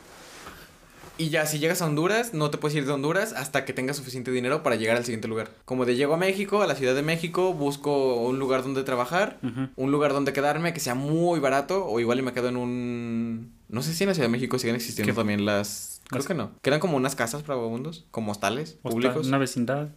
Y 1.17 1.27
ya, 1.29 1.45
si 1.45 1.59
llegas 1.59 1.81
a 1.81 1.85
Honduras, 1.85 2.33
no 2.33 2.49
te 2.49 2.57
puedes 2.57 2.77
ir 2.77 2.85
de 2.85 2.93
Honduras 2.93 3.33
hasta 3.33 3.65
que 3.65 3.73
tengas 3.73 3.97
suficiente 3.97 4.31
dinero 4.31 4.63
para 4.63 4.77
llegar 4.77 4.95
al 4.95 5.03
siguiente 5.03 5.27
lugar. 5.27 5.51
Como 5.65 5.85
de 5.85 5.95
llego 5.97 6.13
a 6.13 6.17
México, 6.17 6.61
a 6.61 6.67
la 6.67 6.75
Ciudad 6.75 6.95
de 6.95 7.01
México, 7.01 7.53
busco 7.53 8.15
un 8.15 8.39
lugar 8.39 8.63
donde 8.63 8.83
trabajar, 8.83 9.37
un 9.75 9.91
lugar 9.91 10.13
donde 10.13 10.31
quedarme 10.31 10.73
que 10.73 10.79
sea 10.79 10.95
muy 10.95 11.41
barato, 11.41 11.85
o 11.85 11.99
igual 11.99 12.19
y 12.19 12.21
me 12.21 12.31
quedo 12.31 12.47
en 12.47 12.55
un... 12.55 13.51
No 13.67 13.81
sé 13.83 13.93
si 13.93 14.05
en 14.05 14.07
la 14.07 14.13
Ciudad 14.13 14.27
de 14.29 14.31
México 14.31 14.57
siguen 14.59 14.77
existiendo 14.77 15.11
¿Qué? 15.13 15.17
también 15.17 15.45
las... 15.45 16.01
Creo 16.07 16.19
Las- 16.19 16.27
que 16.27 16.33
no. 16.35 16.51
Que 16.61 16.69
eran 16.69 16.79
como 16.79 16.95
unas 16.95 17.15
casas 17.17 17.43
para 17.43 17.55
vagabundos, 17.57 18.05
como 18.11 18.31
hostales 18.31 18.77
Hostal- 18.83 18.91
públicos. 18.93 19.27
Una 19.27 19.37
vecindad 19.39 19.89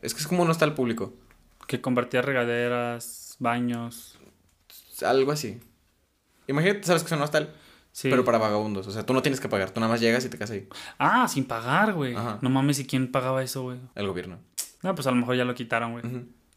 Es 0.00 0.14
que 0.14 0.20
es 0.20 0.26
como 0.26 0.42
un 0.44 0.50
hostal 0.50 0.74
público. 0.74 1.12
que 1.66 1.82
compartía 1.82 2.22
regaderas, 2.22 3.36
baños. 3.38 4.18
Algo 5.04 5.30
así. 5.32 5.60
Imagínate, 6.46 6.84
sabes 6.84 7.02
que 7.02 7.06
es 7.06 7.12
un 7.12 7.22
hostal, 7.22 7.52
Sí. 7.92 8.08
pero 8.10 8.24
para 8.24 8.38
vagabundos. 8.38 8.86
O 8.86 8.90
sea, 8.90 9.04
tú 9.06 9.12
no 9.14 9.22
tienes 9.22 9.40
que 9.40 9.48
pagar, 9.48 9.70
tú 9.70 9.80
nada 9.80 9.90
más 9.92 10.00
llegas 10.00 10.24
y 10.24 10.28
te 10.28 10.36
quedas 10.36 10.50
ahí. 10.50 10.68
Ah, 10.98 11.28
sin 11.28 11.44
pagar, 11.44 11.92
güey. 11.94 12.14
No 12.40 12.50
mames, 12.50 12.78
¿y 12.80 12.86
quién 12.86 13.10
pagaba 13.12 13.42
eso, 13.42 13.62
güey? 13.62 13.78
El 13.94 14.06
gobierno. 14.08 14.38
No, 14.82 14.94
pues 14.94 15.06
a 15.06 15.10
lo 15.10 15.16
mejor 15.16 15.36
ya 15.36 15.44
lo 15.44 15.54
quitaron, 15.54 15.92
güey. 15.92 16.04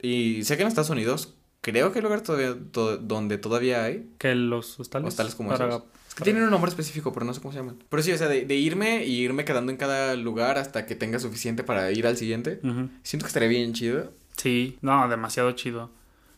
Y 0.01 0.43
sé 0.43 0.55
que 0.57 0.63
en 0.63 0.67
Estados 0.67 0.89
Unidos, 0.89 1.35
creo 1.61 1.91
que 1.91 1.99
hay 1.99 2.03
lugar 2.03 2.21
todavía, 2.21 2.55
to- 2.71 2.97
donde 2.97 3.37
todavía 3.37 3.83
hay. 3.83 4.09
Que 4.17 4.35
los 4.35 4.79
hostales. 4.79 5.07
Hostales 5.07 5.35
como 5.35 5.49
para- 5.49 5.67
esos. 5.69 5.83
Es 6.09 6.15
que 6.15 6.23
tienen 6.23 6.43
un 6.43 6.49
nombre 6.49 6.69
específico, 6.69 7.13
pero 7.13 7.25
no 7.27 7.33
sé 7.35 7.41
cómo 7.41 7.51
se 7.51 7.59
llaman. 7.59 7.77
Pero 7.89 8.01
sí, 8.01 8.11
o 8.11 8.17
sea, 8.17 8.27
de, 8.27 8.45
de 8.45 8.55
irme 8.55 9.05
y 9.05 9.19
irme 9.21 9.45
quedando 9.45 9.71
en 9.71 9.77
cada 9.77 10.15
lugar 10.15 10.57
hasta 10.57 10.85
que 10.87 10.95
tenga 10.95 11.19
suficiente 11.19 11.63
para 11.63 11.91
ir 11.91 12.07
al 12.07 12.17
siguiente. 12.17 12.59
Siento 13.03 13.25
que 13.25 13.27
estaría 13.27 13.47
bien 13.49 13.73
chido. 13.73 14.11
Sí, 14.35 14.77
no, 14.81 15.07
demasiado 15.07 15.51
chido. 15.51 15.91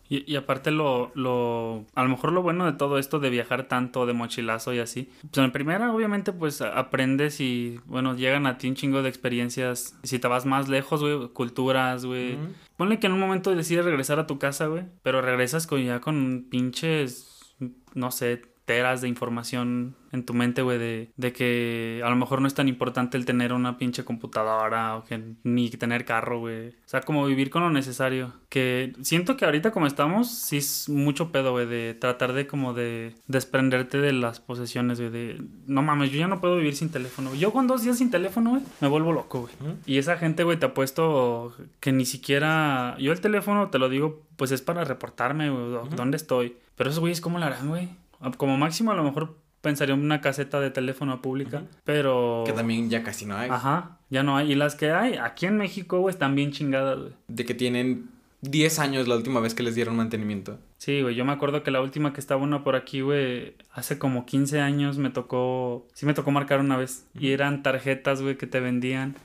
Y, 0.10 0.30
y 0.32 0.36
aparte 0.36 0.72
lo, 0.72 1.12
lo, 1.14 1.86
a 1.94 2.04
lo 2.04 2.10
mejor 2.10 2.32
lo 2.32 2.42
bueno 2.42 2.66
de 2.66 2.74
todo 2.74 2.98
esto 2.98 3.20
de 3.20 3.30
viajar 3.30 3.68
tanto 3.68 4.08
de 4.08 4.14
mochilazo 4.14 4.74
y 4.74 4.80
así, 4.80 5.10
pues 5.32 5.46
en 5.46 5.52
primera 5.52 5.94
obviamente 5.94 6.34
pues 6.34 6.62
aprendes 6.62 7.40
y 7.40 7.80
bueno, 7.86 8.16
llegan 8.16 8.48
a 8.48 8.58
ti 8.58 8.68
un 8.68 8.76
chingo 8.76 9.04
de 9.04 9.10
experiencias. 9.10 9.96
Si 10.04 10.18
te 10.20 10.28
vas 10.28 10.46
más 10.46 10.68
lejos, 10.68 11.02
güey, 11.02 11.30
culturas, 11.30 12.06
güey. 12.06 12.38
Ponle 12.76 13.00
que 13.00 13.08
en 13.08 13.14
un 13.14 13.20
momento 13.20 13.54
decides 13.56 13.86
regresar 13.86 14.20
a 14.20 14.28
tu 14.28 14.40
casa, 14.40 14.66
güey, 14.66 14.84
pero 15.04 15.22
regresas 15.22 15.68
con 15.68 15.84
ya 15.84 16.02
con 16.02 16.48
pinches, 16.50 17.56
no 17.94 18.10
sé, 18.12 18.42
teras 18.70 19.02
de 19.02 19.08
información 19.08 19.96
en 20.12 20.24
tu 20.28 20.36
mente, 20.36 20.62
güey, 20.62 20.78
de, 20.78 21.10
de 21.18 21.34
que 21.34 22.04
a 22.06 22.10
lo 22.12 22.16
mejor 22.16 22.40
no 22.40 22.48
es 22.48 22.54
tan 22.54 22.68
importante 22.68 23.18
el 23.18 23.26
tener 23.26 23.52
una 23.52 23.80
pinche 23.80 24.06
computadora 24.06 24.96
o 24.96 25.06
que 25.06 25.20
ni 25.44 25.72
tener 25.72 26.06
carro, 26.06 26.38
güey. 26.38 26.68
O 26.68 26.74
sea, 26.86 27.02
como 27.02 27.26
vivir 27.26 27.50
con 27.50 27.64
lo 27.64 27.72
necesario. 27.72 28.32
Que 28.48 28.94
siento 29.02 29.38
que 29.38 29.46
ahorita 29.46 29.72
como 29.72 29.88
estamos, 29.88 30.30
sí 30.30 30.58
es 30.58 30.88
mucho 30.88 31.32
pedo, 31.32 31.54
güey, 31.54 31.66
de 31.66 31.96
tratar 31.96 32.34
de 32.34 32.46
como 32.46 32.76
de 32.76 33.16
desprenderte 33.26 34.00
de 34.00 34.14
las 34.14 34.40
posesiones, 34.40 35.00
güey, 35.00 35.10
de 35.10 35.42
no 35.66 35.82
mames, 35.82 36.12
yo 36.12 36.20
ya 36.20 36.28
no 36.28 36.40
puedo 36.40 36.58
vivir 36.58 36.76
sin 36.76 36.92
teléfono. 36.92 37.34
Yo 37.34 37.52
con 37.52 37.66
dos 37.66 37.82
días 37.82 37.98
sin 37.98 38.12
teléfono, 38.12 38.52
güey, 38.52 38.62
me 38.82 38.88
vuelvo 38.88 39.14
loco, 39.14 39.42
güey. 39.42 39.74
Y 39.88 39.98
esa 39.98 40.16
gente, 40.18 40.44
güey, 40.44 40.60
te 40.60 40.68
ha 40.68 40.76
puesto 40.76 41.56
que 41.80 41.92
ni 41.92 42.06
siquiera. 42.06 42.96
Yo 43.00 43.14
el 43.14 43.20
teléfono, 43.20 43.72
te 43.72 43.80
lo 43.80 43.90
digo, 43.90 44.22
pues 44.36 44.52
es 44.52 44.62
para 44.62 44.84
reportarme, 44.84 45.50
güey, 45.50 45.90
dónde 45.96 46.18
estoy. 46.18 46.56
Pero 46.76 46.92
esos 46.92 47.00
güeyes, 47.00 47.20
¿cómo 47.20 47.40
lo 47.40 47.46
harán, 47.46 47.68
güey? 47.68 47.90
Como 48.38 48.58
máximo, 48.58 48.92
a 48.92 48.96
lo 48.96 49.04
mejor 49.04 49.38
pensaría 49.62 49.96
en 49.96 50.02
una 50.02 50.22
caseta 50.22 50.60
de 50.60 50.72
teléfono 50.72 51.22
pública, 51.22 51.64
pero. 51.84 52.44
Que 52.46 52.54
también 52.54 52.90
ya 52.90 53.04
casi 53.04 53.26
no 53.26 53.38
hay. 53.38 53.50
Ajá, 53.50 53.98
ya 54.10 54.24
no 54.24 54.38
hay. 54.38 54.52
Y 54.52 54.56
las 54.56 54.76
que 54.76 54.92
hay 54.92 55.16
aquí 55.16 55.46
en 55.46 55.58
México, 55.58 56.00
güey, 56.00 56.14
están 56.14 56.36
bien 56.36 56.52
chingadas, 56.52 57.00
güey. 57.00 57.14
De 57.28 57.46
que 57.46 57.54
tienen 57.54 58.10
10 58.42 58.80
años 58.80 59.08
la 59.08 59.16
última 59.16 59.40
vez 59.40 59.54
que 59.54 59.64
les 59.64 59.76
dieron 59.76 59.96
mantenimiento. 59.96 60.60
Sí, 60.78 61.02
güey, 61.02 61.16
yo 61.16 61.26
me 61.26 61.34
acuerdo 61.34 61.62
que 61.62 61.72
la 61.72 61.82
última 61.82 62.14
que 62.14 62.22
estaba 62.22 62.42
una 62.42 62.64
por 62.64 62.76
aquí, 62.76 63.02
güey, 63.02 63.56
hace 63.74 63.98
como 63.98 64.26
15 64.26 64.62
años 64.62 64.98
me 64.98 65.10
tocó, 65.10 65.86
sí 65.94 66.06
me 66.06 66.14
tocó 66.14 66.32
marcar 66.32 66.60
una 66.62 66.78
vez. 66.78 67.06
Y 67.20 67.32
eran 67.32 67.64
tarjetas, 67.64 68.22
güey, 68.22 68.38
que 68.38 68.48
te 68.48 68.60
vendían 68.60 69.16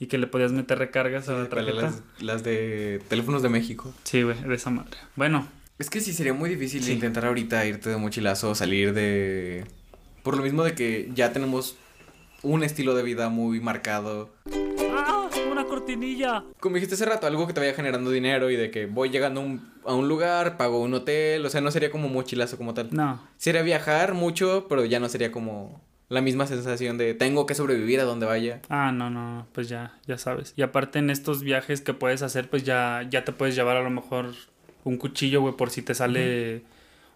y 0.00 0.06
que 0.06 0.18
le 0.18 0.26
podías 0.26 0.52
meter 0.52 0.78
recargas 0.78 1.28
a 1.28 1.32
la 1.32 1.48
¿Cuál 1.48 1.68
es 1.68 1.74
tarjeta. 1.74 1.82
Las, 1.82 2.22
las 2.22 2.44
de 2.44 3.00
teléfonos 3.08 3.42
de 3.42 3.48
México. 3.48 3.92
Sí, 4.02 4.22
güey, 4.22 4.40
de 4.40 4.54
esa 4.54 4.70
madre. 4.70 4.96
Bueno, 5.14 5.46
Es 5.78 5.90
que 5.90 6.00
sí 6.00 6.12
sería 6.12 6.32
muy 6.34 6.50
difícil 6.50 6.82
Sí. 6.82 6.92
intentar 6.92 7.24
ahorita 7.26 7.64
irte 7.66 7.90
de 7.90 7.96
mochilazo, 7.96 8.54
salir 8.54 8.92
de... 8.94 9.64
Por 10.22 10.36
lo 10.36 10.42
mismo 10.42 10.64
de 10.64 10.74
que 10.74 11.10
ya 11.14 11.32
tenemos 11.32 11.76
un 12.42 12.64
estilo 12.64 12.94
de 12.94 13.02
vida 13.04 13.28
muy 13.28 13.60
marcado. 13.60 14.30
¡Ah! 14.92 15.28
¡Una 15.50 15.64
cortinilla! 15.64 16.44
Como 16.60 16.74
dijiste 16.74 16.94
hace 16.96 17.04
rato, 17.04 17.26
algo 17.26 17.46
que 17.46 17.52
te 17.52 17.60
vaya 17.60 17.74
generando 17.74 18.10
dinero 18.10 18.50
y 18.50 18.56
de 18.56 18.70
que 18.70 18.86
voy 18.86 19.10
llegando 19.10 19.40
a 19.40 19.44
un, 19.44 19.72
a 19.86 19.94
un 19.94 20.08
lugar, 20.08 20.56
pago 20.56 20.80
un 20.82 20.94
hotel, 20.94 21.46
o 21.46 21.50
sea, 21.50 21.60
no 21.60 21.70
sería 21.70 21.90
como 21.90 22.08
mochilazo 22.08 22.56
como 22.56 22.74
tal. 22.74 22.88
No. 22.90 23.22
Sería 23.36 23.62
viajar 23.62 24.14
mucho, 24.14 24.66
pero 24.68 24.84
ya 24.84 24.98
no 24.98 25.08
sería 25.08 25.30
como 25.30 25.80
la 26.08 26.20
misma 26.20 26.46
sensación 26.46 26.98
de 26.98 27.14
tengo 27.14 27.46
que 27.46 27.54
sobrevivir 27.54 28.00
a 28.00 28.04
donde 28.04 28.26
vaya. 28.26 28.62
Ah, 28.68 28.90
no, 28.92 29.10
no, 29.10 29.46
pues 29.52 29.68
ya, 29.68 29.96
ya 30.06 30.18
sabes. 30.18 30.54
Y 30.56 30.62
aparte 30.62 30.98
en 30.98 31.10
estos 31.10 31.42
viajes 31.42 31.80
que 31.82 31.94
puedes 31.94 32.22
hacer, 32.22 32.50
pues 32.50 32.64
ya, 32.64 33.06
ya 33.08 33.24
te 33.24 33.32
puedes 33.32 33.54
llevar 33.54 33.76
a 33.76 33.82
lo 33.82 33.90
mejor 33.90 34.32
un 34.84 34.96
cuchillo, 34.96 35.40
güey, 35.40 35.54
por 35.54 35.70
si 35.70 35.82
te 35.82 35.94
sale 35.94 36.62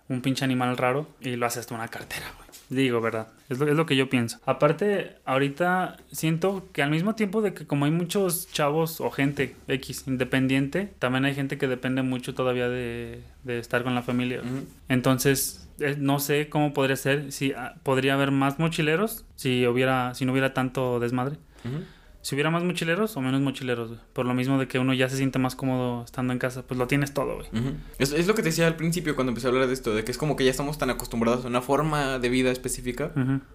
un 0.09 0.21
pinche 0.21 0.45
animal 0.45 0.77
raro 0.77 1.09
y 1.21 1.37
lo 1.37 1.47
haces 1.47 1.67
tú 1.67 1.75
una 1.75 1.89
cartera, 1.89 2.27
güey. 2.37 2.49
Digo, 2.69 3.01
¿verdad? 3.03 3.29
Es 3.51 3.59
lo, 3.59 3.69
es 3.69 3.75
lo 3.75 3.85
que 3.85 3.97
yo 3.97 4.09
pienso. 4.09 4.39
Aparte, 4.47 5.17
ahorita 5.27 5.99
siento 6.11 6.69
que 6.73 6.83
al 6.83 6.91
mismo 6.91 7.15
tiempo 7.15 7.43
de 7.43 7.53
que 7.53 7.67
como 7.67 7.85
hay 7.85 7.91
muchos 7.91 8.51
chavos 8.51 9.01
o 9.01 9.11
gente 9.11 9.55
X 9.69 10.05
independiente, 10.07 10.93
también 10.99 11.27
hay 11.27 11.35
gente 11.35 11.59
que 11.59 11.69
depende 11.69 12.03
mucho 12.03 12.35
todavía 12.35 12.71
de, 12.71 13.21
de 13.45 13.59
estar 13.59 13.83
con 13.85 13.95
la 13.95 14.03
familia. 14.03 14.41
Entonces, 14.89 15.69
eh, 15.81 15.97
no 15.99 16.19
sé 16.19 16.49
cómo 16.49 16.73
podría 16.73 16.97
ser, 16.97 17.31
si 17.33 17.53
ah, 17.53 17.75
podría 17.83 18.15
haber 18.15 18.31
más 18.31 18.59
mochileros, 18.59 19.25
si 19.37 19.67
hubiera, 19.67 20.15
si 20.15 20.25
no 20.25 20.33
hubiera 20.33 20.55
tanto 20.55 20.99
desmadre. 20.99 21.37
Ujú. 21.65 21.85
Si 22.23 22.37
hubiera 22.37 22.51
más 22.51 22.63
mochileros 22.63 23.17
o 23.17 23.21
menos 23.21 23.41
mochileros, 23.41 23.89
güey. 23.89 24.01
Por 24.13 24.27
lo 24.27 24.33
mismo 24.33 24.57
de 24.57 24.69
que 24.69 24.79
uno 24.79 24.95
ya 24.95 25.09
se 25.09 25.17
siente 25.17 25.41
más 25.41 25.57
cómodo 25.57 26.05
estando 26.05 26.33
en 26.33 26.39
casa, 26.39 26.63
pues 26.63 26.79
lo 26.79 26.87
tienes 26.87 27.13
todo, 27.13 27.35
güey. 27.35 27.49
Es, 27.99 28.13
es 28.13 28.29
lo 28.29 28.35
que 28.35 28.43
te 28.43 28.51
decía 28.51 28.69
al 28.69 28.77
principio 28.77 29.17
cuando 29.17 29.31
empecé 29.31 29.49
a 29.49 29.51
hablar 29.51 29.67
de 29.67 29.75
esto, 29.75 29.93
de 29.93 30.05
que 30.05 30.13
es 30.13 30.19
como 30.19 30.37
que 30.37 30.45
ya 30.45 30.51
estamos 30.51 30.79
tan 30.79 30.89
acostumbrados 30.89 31.45
a 31.45 31.49
una 31.49 31.63
forma 31.63 32.21
de 32.21 32.29
vida 32.29 32.53
específica 32.53 33.13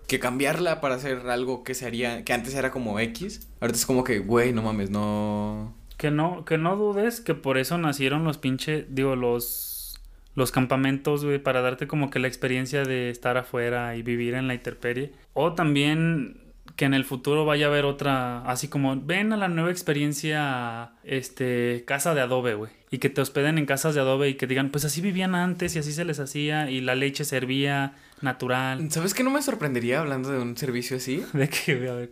que 0.07 0.19
cambiarla 0.19 0.81
para 0.81 0.95
hacer 0.95 1.29
algo 1.29 1.63
que 1.63 1.73
se 1.75 1.85
haría, 1.85 2.25
que 2.25 2.33
antes 2.33 2.53
era 2.55 2.71
como 2.71 2.99
X, 2.99 3.47
ahorita 3.61 3.79
es 3.79 3.85
como 3.85 4.03
que, 4.03 4.19
güey, 4.19 4.51
no 4.51 4.61
mames, 4.61 4.89
no... 4.89 5.73
Que 5.95 6.11
no, 6.11 6.45
que 6.45 6.57
no 6.57 6.75
dudes 6.75 7.21
que 7.21 7.33
por 7.33 7.57
eso 7.57 7.77
nacieron 7.77 8.23
los 8.23 8.37
pinche, 8.37 8.85
digo, 8.89 9.15
los, 9.15 9.99
los 10.35 10.51
campamentos, 10.51 11.25
güey, 11.25 11.39
para 11.39 11.61
darte 11.61 11.87
como 11.87 12.09
que 12.11 12.19
la 12.19 12.27
experiencia 12.27 12.83
de 12.83 13.09
estar 13.09 13.37
afuera 13.37 13.95
y 13.95 14.03
vivir 14.03 14.35
en 14.35 14.47
la 14.47 14.53
intemperie. 14.53 15.13
O 15.33 15.53
también 15.53 16.46
que 16.75 16.85
en 16.85 16.93
el 16.93 17.05
futuro 17.05 17.45
vaya 17.45 17.67
a 17.67 17.69
haber 17.69 17.85
otra, 17.85 18.41
así 18.49 18.67
como, 18.67 18.99
ven 18.99 19.33
a 19.33 19.37
la 19.37 19.47
nueva 19.47 19.71
experiencia, 19.71 20.91
este, 21.03 21.83
casa 21.85 22.13
de 22.13 22.21
adobe, 22.21 22.55
güey. 22.55 22.71
Y 22.91 22.99
que 22.99 23.09
te 23.09 23.21
hospeden 23.21 23.57
en 23.57 23.65
casas 23.65 23.95
de 23.95 24.01
adobe 24.01 24.29
y 24.29 24.35
que 24.35 24.47
digan, 24.47 24.69
pues 24.69 24.85
así 24.85 25.01
vivían 25.01 25.35
antes 25.35 25.75
y 25.75 25.79
así 25.79 25.91
se 25.91 26.05
les 26.05 26.19
hacía 26.19 26.69
y 26.69 26.81
la 26.81 26.95
leche 26.95 27.25
servía 27.25 27.95
natural. 28.21 28.89
¿Sabes 28.91 29.13
qué 29.13 29.23
no 29.23 29.29
me 29.29 29.41
sorprendería 29.41 29.99
hablando 29.99 30.29
de 30.29 30.39
un 30.39 30.55
servicio 30.57 30.97
así? 30.97 31.23
De 31.33 31.49
güey, 31.67 31.87
a 31.87 31.93
ver, 31.93 32.09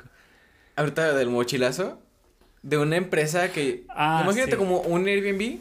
Ahorita 0.75 1.13
del 1.13 1.29
mochilazo, 1.29 1.99
de 2.61 2.77
una 2.77 2.97
empresa 2.97 3.51
que... 3.51 3.85
Ah, 3.89 4.21
imagínate 4.23 4.51
sí. 4.51 4.57
como 4.57 4.81
un 4.81 5.07
Airbnb, 5.07 5.59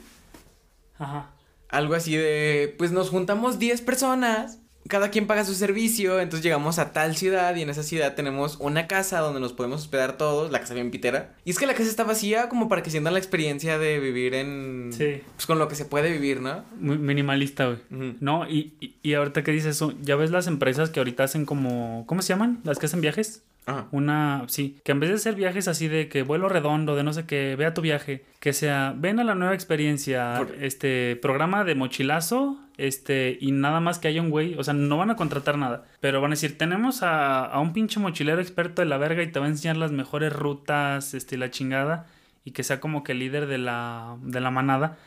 Ajá. 0.99 1.31
algo 1.69 1.95
así 1.95 2.17
de, 2.17 2.75
pues 2.79 2.91
nos 2.91 3.11
juntamos 3.11 3.59
10 3.61 3.83
personas, 3.83 4.59
cada 4.89 5.11
quien 5.11 5.27
paga 5.27 5.45
su 5.45 5.55
servicio, 5.55 6.21
entonces 6.21 6.45
llegamos 6.45 6.79
a 6.79 6.93
tal 6.93 7.17
ciudad 7.17 7.55
y 7.57 7.63
en 7.63 7.71
esa 7.71 7.83
ciudad 7.83 8.15
tenemos 8.15 8.59
una 8.61 8.87
casa 8.87 9.21
donde 9.21 9.41
nos 9.41 9.53
podemos 9.53 9.83
hospedar 9.83 10.17
todos, 10.17 10.51
la 10.53 10.61
casa 10.61 10.75
bien 10.75 10.91
pitera. 10.91 11.35
Y 11.45 11.51
es 11.51 11.59
que 11.59 11.67
la 11.67 11.75
casa 11.75 11.89
está 11.89 12.05
vacía 12.05 12.49
como 12.49 12.69
para 12.69 12.83
que 12.83 12.91
sientan 12.91 13.15
la 13.15 13.19
experiencia 13.19 13.79
de 13.79 13.99
vivir 13.99 14.35
en... 14.35 14.91
Sí. 14.93 15.23
Pues 15.35 15.47
con 15.47 15.59
lo 15.59 15.69
que 15.69 15.75
se 15.75 15.85
puede 15.85 16.13
vivir, 16.13 16.41
¿no? 16.41 16.65
Muy 16.79 16.99
minimalista, 16.99 17.67
güey. 17.67 17.79
No, 18.21 18.49
y, 18.49 18.75
y, 18.81 18.97
y 19.03 19.15
ahorita 19.15 19.43
que 19.43 19.53
dices 19.53 19.77
eso, 19.77 19.95
ya 20.03 20.17
ves 20.17 20.31
las 20.31 20.47
empresas 20.47 20.91
que 20.91 21.01
ahorita 21.01 21.25
hacen 21.25 21.47
como, 21.47 22.05
¿cómo 22.07 22.23
se 22.23 22.29
llaman? 22.29 22.61
Las 22.65 22.79
que 22.79 22.87
hacen 22.87 23.01
viajes. 23.01 23.43
Ajá. 23.67 23.87
Una, 23.93 24.45
sí, 24.49 24.79
que 24.85 24.93
en 24.93 25.01
vez 25.01 25.09
de 25.11 25.17
hacer 25.17 25.35
viajes 25.37 25.69
así 25.69 25.89
de 25.89 26.09
que 26.09 26.23
vuelo 26.23 26.49
redondo, 26.51 26.97
de 26.97 27.03
no 27.03 27.13
sé 27.15 27.25
qué, 27.25 27.57
vea 27.57 27.73
tu 27.73 27.81
viaje, 27.81 28.25
que 28.41 28.53
sea, 28.53 28.95
ven 28.97 29.19
a 29.21 29.25
la 29.25 29.35
nueva 29.35 29.55
experiencia, 29.55 30.35
Por- 30.39 30.55
este, 30.63 31.17
programa 31.23 31.65
de 31.65 31.75
mochilazo, 31.75 32.59
este, 32.77 33.39
y 33.41 33.53
nada 33.53 33.81
más 33.81 33.99
que 33.99 34.09
haya 34.09 34.21
un 34.21 34.29
güey, 34.31 34.55
o 34.59 34.65
sea, 34.65 34.75
no 34.75 34.99
van 34.99 35.11
a 35.11 35.17
contratar 35.17 35.57
nada, 35.57 35.85
pero 36.01 36.21
van 36.21 36.33
a 36.33 36.35
decir, 36.35 36.59
tenemos 36.59 37.03
a, 37.03 37.45
a 37.47 37.61
un 37.61 37.73
pinche 37.73 38.01
mochilero 38.01 38.41
experto 38.41 38.83
de 38.83 38.87
la 38.87 38.99
verga 38.99 39.23
y 39.23 39.33
te 39.33 39.39
va 39.41 39.47
a 39.47 39.49
enseñar 39.49 39.77
las 39.79 39.93
mejores 39.93 40.33
rutas, 40.33 41.15
este, 41.15 41.39
la 41.39 41.51
chingada, 41.51 42.07
y 42.45 42.51
que 42.51 42.65
sea 42.65 42.81
como 42.81 43.03
que 43.03 43.13
el 43.13 43.21
líder 43.21 43.47
de 43.47 43.57
la, 43.59 44.17
de 44.23 44.41
la 44.41 44.51
manada, 44.51 44.99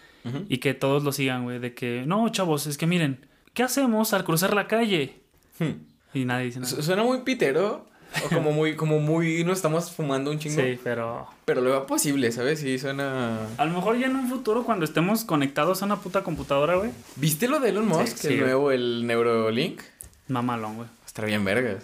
y 0.49 0.57
que 0.57 0.73
todos 0.73 1.03
lo 1.05 1.13
sigan, 1.13 1.43
güey, 1.43 1.59
de 1.59 1.73
que, 1.73 2.03
no, 2.05 2.27
chavos, 2.29 2.67
es 2.67 2.77
que 2.77 2.85
miren, 2.85 3.25
¿qué 3.53 3.63
hacemos 3.63 4.13
al 4.13 4.25
cruzar 4.25 4.53
la 4.53 4.67
calle? 4.67 5.15
Hmm. 5.57 5.85
Y 6.13 6.25
nadie 6.25 6.45
dice 6.47 6.59
nada. 6.59 6.69
Su- 6.69 6.81
Suena 6.83 7.03
muy 7.03 7.19
pitero. 7.21 7.87
O 8.25 8.29
como 8.29 8.51
muy, 8.51 8.75
como 8.75 8.99
muy, 8.99 9.43
nos 9.43 9.57
estamos 9.57 9.91
fumando 9.91 10.31
un 10.31 10.39
chingo. 10.39 10.61
Sí, 10.61 10.79
pero 10.83 11.27
Pero 11.45 11.61
lo 11.61 11.69
veo 11.69 11.85
posible, 11.85 12.31
¿sabes? 12.31 12.59
Sí, 12.59 12.79
suena. 12.79 13.47
A 13.57 13.65
lo 13.65 13.71
mejor 13.73 13.97
ya 13.97 14.07
en 14.07 14.15
un 14.15 14.27
futuro 14.29 14.63
cuando 14.63 14.85
estemos 14.85 15.23
conectados 15.23 15.81
a 15.81 15.85
una 15.85 15.97
puta 15.97 16.23
computadora, 16.23 16.75
güey. 16.75 16.91
¿Viste 17.15 17.47
lo 17.47 17.59
de 17.59 17.69
Elon 17.69 17.87
Musk? 17.87 18.17
Sí, 18.17 18.27
el 18.27 18.33
sí. 18.33 18.39
nuevo, 18.39 18.71
el 18.71 19.05
Neurolink. 19.05 19.81
Mamalón, 20.27 20.75
güey. 20.77 20.89
Estará 21.05 21.27
bien 21.27 21.45
vergas. 21.45 21.83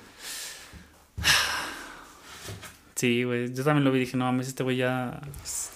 Sí, 2.96 3.24
güey. 3.24 3.54
Yo 3.54 3.64
también 3.64 3.84
lo 3.84 3.92
vi 3.92 3.98
y 3.98 4.02
dije, 4.02 4.18
no 4.18 4.26
mames, 4.26 4.48
este 4.48 4.64
güey 4.64 4.78
ya 4.78 5.20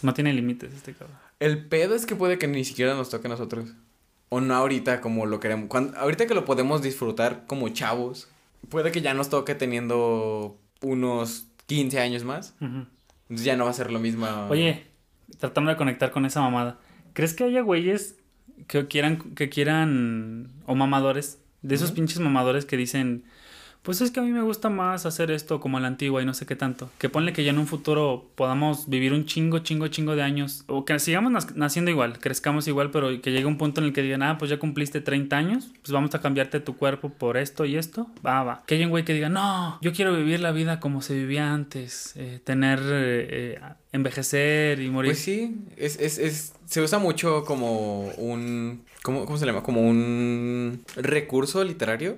no 0.02 0.14
tiene 0.14 0.34
límites, 0.34 0.74
este 0.74 0.94
cabrón. 0.94 1.18
El 1.40 1.66
pedo 1.66 1.94
es 1.96 2.06
que 2.06 2.16
puede 2.16 2.38
que 2.38 2.48
ni 2.48 2.64
siquiera 2.64 2.94
nos 2.94 3.10
toque 3.10 3.28
a 3.28 3.30
nosotros. 3.30 3.70
O 4.30 4.42
no 4.42 4.56
ahorita 4.56 5.02
como 5.02 5.26
lo 5.26 5.40
queremos. 5.40 5.68
Cuando, 5.68 5.98
ahorita 5.98 6.26
que 6.26 6.34
lo 6.34 6.46
podemos 6.46 6.82
disfrutar 6.82 7.44
como 7.48 7.70
chavos, 7.70 8.28
puede 8.70 8.92
que 8.92 9.02
ya 9.02 9.14
nos 9.14 9.30
toque 9.30 9.56
teniendo 9.56 10.60
unos 10.82 11.48
15 11.68 12.00
años 12.00 12.24
más. 12.24 12.56
Entonces 12.60 13.46
ya 13.46 13.56
no 13.56 13.66
va 13.66 13.72
a 13.72 13.74
ser 13.74 13.92
lo 13.92 14.00
mismo. 14.00 14.28
Oye, 14.50 14.86
tratando 15.40 15.72
de 15.72 15.78
conectar 15.78 16.12
con 16.12 16.26
esa 16.26 16.42
mamada. 16.42 16.80
¿Crees 17.14 17.34
que 17.34 17.44
haya 17.44 17.62
güeyes 17.62 18.18
que 18.68 18.88
quieran, 18.88 19.34
que 19.36 19.50
quieran, 19.50 20.52
o 20.66 20.76
mamadores, 20.76 21.40
de 21.62 21.76
esos 21.76 21.92
pinches 21.92 22.20
mamadores 22.20 22.66
que 22.66 22.78
dicen, 22.78 23.24
pues 23.88 24.02
es 24.02 24.12
que 24.12 24.20
a 24.20 24.24
mí 24.24 24.32
me 24.32 24.42
gusta 24.42 24.70
más 24.70 25.06
hacer 25.06 25.32
esto 25.32 25.62
como 25.62 25.78
a 25.78 25.80
la 25.80 25.88
antigua 25.88 26.22
y 26.22 26.26
no 26.26 26.34
sé 26.34 26.46
qué 26.46 26.58
tanto? 26.58 26.90
Que 26.98 27.08
ponle 27.08 27.32
que 27.32 27.46
ya 27.46 27.52
en 27.52 27.58
un 27.58 27.68
futuro 27.68 28.26
podamos 28.36 28.90
vivir 28.90 29.14
un 29.14 29.26
chingo, 29.26 29.60
chingo, 29.60 29.88
chingo 29.88 30.18
de 30.18 30.24
años, 30.24 30.66
o 30.68 30.84
que 30.84 31.00
sigamos 31.00 31.32
nac- 31.32 31.56
naciendo 31.56 31.90
igual, 31.90 32.20
crezcamos 32.20 32.68
igual, 32.68 32.92
pero 32.92 33.22
que 33.22 33.32
llegue 33.32 33.46
un 33.46 33.58
punto 33.58 33.80
en 33.80 33.88
el 33.88 33.94
que 33.94 34.02
digan, 34.02 34.24
ah, 34.24 34.38
pues 34.38 34.52
ya 34.52 34.60
cumpliste 34.60 35.00
30 35.00 35.38
años, 35.38 35.70
pues 35.82 35.92
vamos 35.94 36.14
a 36.14 36.20
cambiarte 36.20 36.60
tu 36.60 36.76
cuerpo 36.76 37.08
por 37.10 37.38
esto 37.38 37.64
y 37.64 37.78
esto, 37.78 38.08
va, 38.26 38.44
va. 38.44 38.64
Que 38.68 38.76
haya 38.76 38.84
un 38.86 38.92
güey 38.92 39.06
que 39.06 39.14
diga, 39.14 39.30
no, 39.30 39.80
yo 39.82 39.94
quiero 39.94 40.14
vivir 40.14 40.42
la 40.42 40.52
vida 40.52 40.82
como 40.82 41.02
se 41.02 41.16
vivía 41.16 41.54
antes, 41.54 42.12
eh, 42.18 42.42
tener, 42.44 42.80
eh, 42.84 43.56
eh, 43.56 43.60
envejecer 43.94 44.80
y 44.82 44.90
morir. 44.90 45.12
Pues 45.12 45.20
sí, 45.20 45.56
es, 45.78 46.00
es, 46.00 46.18
es, 46.18 46.54
se 46.66 46.82
usa 46.82 47.00
mucho 47.00 47.46
como 47.46 48.02
un, 48.18 48.82
¿cómo, 49.08 49.26
cómo 49.26 49.38
se 49.38 49.46
llama? 49.46 49.64
Como 49.64 49.82
un 49.90 50.84
recurso 50.98 51.64
literario. 51.64 52.18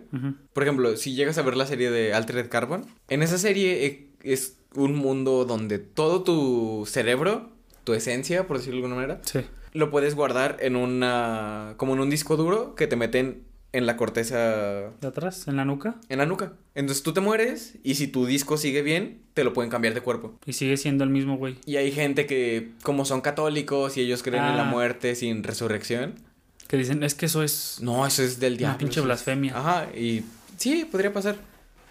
Por 0.54 0.64
ejemplo, 0.64 0.98
si 0.98 1.14
llegas 1.14 1.38
a 1.38 1.44
ver 1.44 1.56
la 1.56 1.68
serie 1.68 1.92
de 1.92 2.14
Altered 2.16 2.50
Carbon, 2.50 2.84
en 3.10 3.22
esa 3.22 3.38
serie 3.38 3.86
eh, 3.86 4.08
es 4.24 4.58
un 4.76 4.96
mundo 4.96 5.46
donde 5.46 5.78
todo 5.78 6.24
tu 6.24 6.86
cerebro, 6.88 7.52
tu 7.84 7.94
esencia, 7.94 8.48
por 8.48 8.58
decirlo 8.58 8.80
de 8.82 8.86
alguna 8.88 8.96
manera, 9.02 9.22
Sí. 9.24 9.42
lo 9.74 9.92
puedes 9.92 10.16
guardar 10.16 10.58
en 10.62 10.76
una, 10.76 11.76
como 11.78 11.94
en 11.94 12.00
un 12.00 12.10
disco 12.10 12.36
duro 12.38 12.74
que 12.74 12.88
te 12.88 12.96
meten 12.96 13.44
en 13.72 13.86
la 13.86 13.98
corteza, 13.98 14.90
¿De 15.00 15.08
atrás? 15.08 15.48
¿En 15.48 15.56
la 15.56 15.64
nuca? 15.64 15.96
en 16.10 16.18
la 16.18 16.26
nuca. 16.26 16.54
Entonces 16.74 17.04
tú 17.04 17.14
te 17.14 17.22
mueres 17.22 17.76
y 17.84 17.96
si 17.96 18.08
tu 18.08 18.26
disco 18.26 18.58
sigue 18.58 18.82
bien, 18.82 19.22
te 19.36 19.44
lo 19.44 19.54
pueden 19.54 19.70
cambiar 19.70 19.94
de 19.94 20.02
cuerpo. 20.02 20.34
Y 20.48 20.54
sigue 20.54 20.76
siendo 20.76 21.04
el 21.04 21.12
mismo 21.12 21.38
güey. 21.38 21.58
Y 21.68 21.76
hay 21.76 21.92
gente 21.92 22.26
que, 22.26 22.72
como 22.82 23.06
son 23.06 23.22
católicos 23.22 23.96
y 23.96 24.02
ellos 24.02 24.24
creen 24.24 24.44
en 24.44 24.58
la 24.58 24.68
Ah. 24.68 24.72
muerte 24.72 25.14
sin 25.14 25.44
resurrección, 25.44 26.16
Que 26.70 26.78
dicen, 26.78 27.04
es 27.04 27.16
que 27.16 27.26
eso 27.26 27.44
es 27.44 27.80
no, 27.82 28.06
eso 28.08 28.24
es 28.24 28.40
del 28.40 28.56
diablo. 28.56 28.78
pinche 28.78 28.94
eso 28.94 29.02
es- 29.02 29.06
blasfemia. 29.08 29.58
Ajá, 29.58 29.88
y 29.94 30.24
sí, 30.58 30.88
podría 30.90 31.12
pasar. 31.12 31.36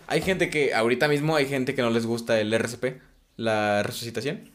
Hay 0.07 0.23
gente 0.23 0.49
que, 0.49 0.73
ahorita 0.73 1.07
mismo 1.09 1.37
hay 1.37 1.47
gente 1.47 1.75
que 1.75 1.83
no 1.83 1.91
les 1.91 2.07
gusta 2.07 2.41
el 2.41 2.55
RCP, 2.55 3.01
la 3.37 3.83
resucitación. 3.83 4.49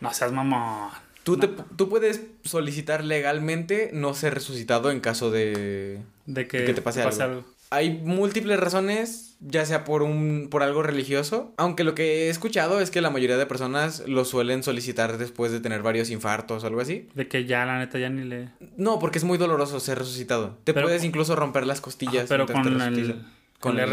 No 0.00 0.12
seas 0.12 0.32
mamón. 0.32 0.90
Tú, 1.22 1.36
No. 1.36 1.40
te, 1.40 1.62
tú 1.76 1.88
puedes 1.88 2.22
solicitar 2.44 3.04
legalmente 3.04 3.90
no 3.92 4.14
ser 4.14 4.32
resucitado 4.34 4.90
en 4.90 5.00
caso 5.00 5.30
de... 5.30 6.00
De 6.26 6.48
que, 6.48 6.64
que 6.64 6.72
te 6.74 6.80
pase 6.82 7.02
algo. 7.02 7.44
Hay 7.70 8.00
múltiples 8.02 8.58
razones, 8.58 9.36
ya 9.40 9.66
sea 9.66 9.84
por 9.84 10.02
un 10.02 10.48
por 10.50 10.62
algo 10.62 10.82
religioso, 10.82 11.52
aunque 11.58 11.84
lo 11.84 11.94
que 11.94 12.26
he 12.26 12.30
escuchado 12.30 12.80
es 12.80 12.90
que 12.90 13.00
la 13.02 13.10
mayoría 13.10 13.36
de 13.36 13.44
personas 13.44 14.02
lo 14.06 14.24
suelen 14.24 14.62
solicitar 14.62 15.18
después 15.18 15.52
de 15.52 15.60
tener 15.60 15.82
varios 15.82 16.08
infartos 16.10 16.64
o 16.64 16.66
algo 16.66 16.80
así. 16.80 17.08
De 17.14 17.28
que 17.28 17.44
ya, 17.44 17.66
la 17.66 17.78
neta, 17.78 17.98
ya 17.98 18.08
ni 18.08 18.24
le... 18.24 18.48
No, 18.78 18.98
porque 18.98 19.18
es 19.18 19.24
muy 19.24 19.36
doloroso 19.36 19.80
ser 19.80 19.98
resucitado. 19.98 20.56
Te 20.64 20.72
Pero 20.72 20.86
puedes 20.86 21.04
incluso 21.04 21.36
romper 21.36 21.66
las 21.66 21.80
costillas. 21.82 22.24
Ah, 22.24 22.26
pero 22.28 22.46
con 22.46 22.80
el, 22.80 23.22
con 23.60 23.78
el 23.78 23.92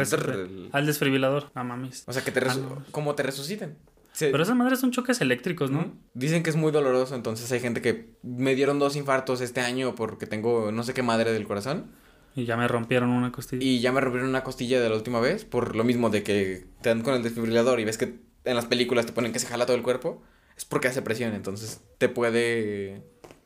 Al 0.72 0.86
desfibrilador. 0.86 1.52
No 1.54 1.64
mames. 1.66 2.04
O 2.08 2.14
sea, 2.14 2.24
que 2.24 2.32
te 2.32 2.42
resu- 2.42 2.66
Ah, 2.80 2.84
como 2.92 3.14
te 3.16 3.24
resuciten. 3.24 3.76
Se- 4.14 4.30
Pero 4.30 4.44
esas 4.44 4.56
madres 4.56 4.80
son 4.80 4.92
choques 4.92 5.20
eléctricos, 5.20 5.70
¿no? 5.72 5.92
Dicen 6.14 6.44
que 6.44 6.50
es 6.50 6.56
muy 6.56 6.72
doloroso, 6.72 7.14
entonces 7.16 7.52
hay 7.52 7.60
gente 7.60 7.82
que 7.82 8.12
me 8.24 8.56
dieron 8.56 8.80
dos 8.80 8.96
infartos 8.96 9.42
este 9.42 9.60
año 9.60 9.96
porque 9.96 10.26
tengo 10.28 10.72
no 10.72 10.84
sé 10.84 10.94
qué 10.94 11.04
madre 11.04 11.34
del 11.34 11.46
corazón 11.46 11.92
Y 12.36 12.46
ya 12.46 12.58
me 12.58 12.68
rompieron 12.68 13.10
una 13.10 13.32
costilla. 13.32 13.64
y 13.64 13.80
ya 13.80 13.92
me 13.92 14.02
rompieron 14.02 14.30
una 14.30 14.44
costilla 14.44 14.82
de 14.82 14.90
la 14.90 14.96
última 14.96 15.20
vez 15.22 15.46
por 15.46 15.76
lo 15.76 15.84
mismo 15.84 16.10
de 16.10 16.22
que 16.24 16.66
te 16.82 16.90
dan 16.90 17.02
con 17.02 17.14
el 17.14 17.24
desfibrilador 17.24 17.80
y 17.80 17.86
ves 17.86 17.98
que 17.98 18.20
en 18.44 18.56
las 18.56 18.66
películas 18.66 19.06
te 19.06 19.14
ponen 19.14 19.32
que 19.32 19.40
se 19.40 19.48
jala 19.48 19.66
todo 19.66 19.76
el 19.78 19.84
cuerpo, 19.84 20.22
es 20.58 20.66
porque 20.66 20.88
hace 20.90 21.02
presión, 21.02 21.34
entonces 21.34 21.82
te 21.98 22.10
puede... 22.10 23.02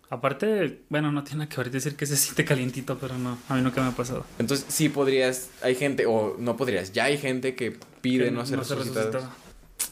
Aparte, 0.10 0.82
bueno, 0.90 1.12
no 1.12 1.24
tiene 1.24 1.48
que 1.48 1.56
ver 1.58 1.70
decir 1.70 1.96
que 1.96 2.08
se 2.08 2.18
siente 2.18 2.44
calientito, 2.44 2.98
pero 2.98 3.18
no, 3.20 3.38
a 3.48 3.56
mí 3.56 3.62
nunca 3.62 3.82
me 3.82 3.90
ha 3.90 3.92
pasado. 3.92 4.26
Entonces 4.40 4.66
sí 4.68 4.90
podrías, 4.90 5.52
hay 5.62 5.76
gente, 5.76 6.06
o 6.08 6.36
no 6.40 6.58
podrías, 6.58 6.92
ya 6.94 7.04
hay 7.06 7.18
gente 7.20 7.54
que 7.56 7.78
pide 8.02 8.26
Que 8.26 8.32
no 8.32 8.44
ser 8.46 8.58
resucitados. 8.58 9.14
resucitado. 9.14 9.30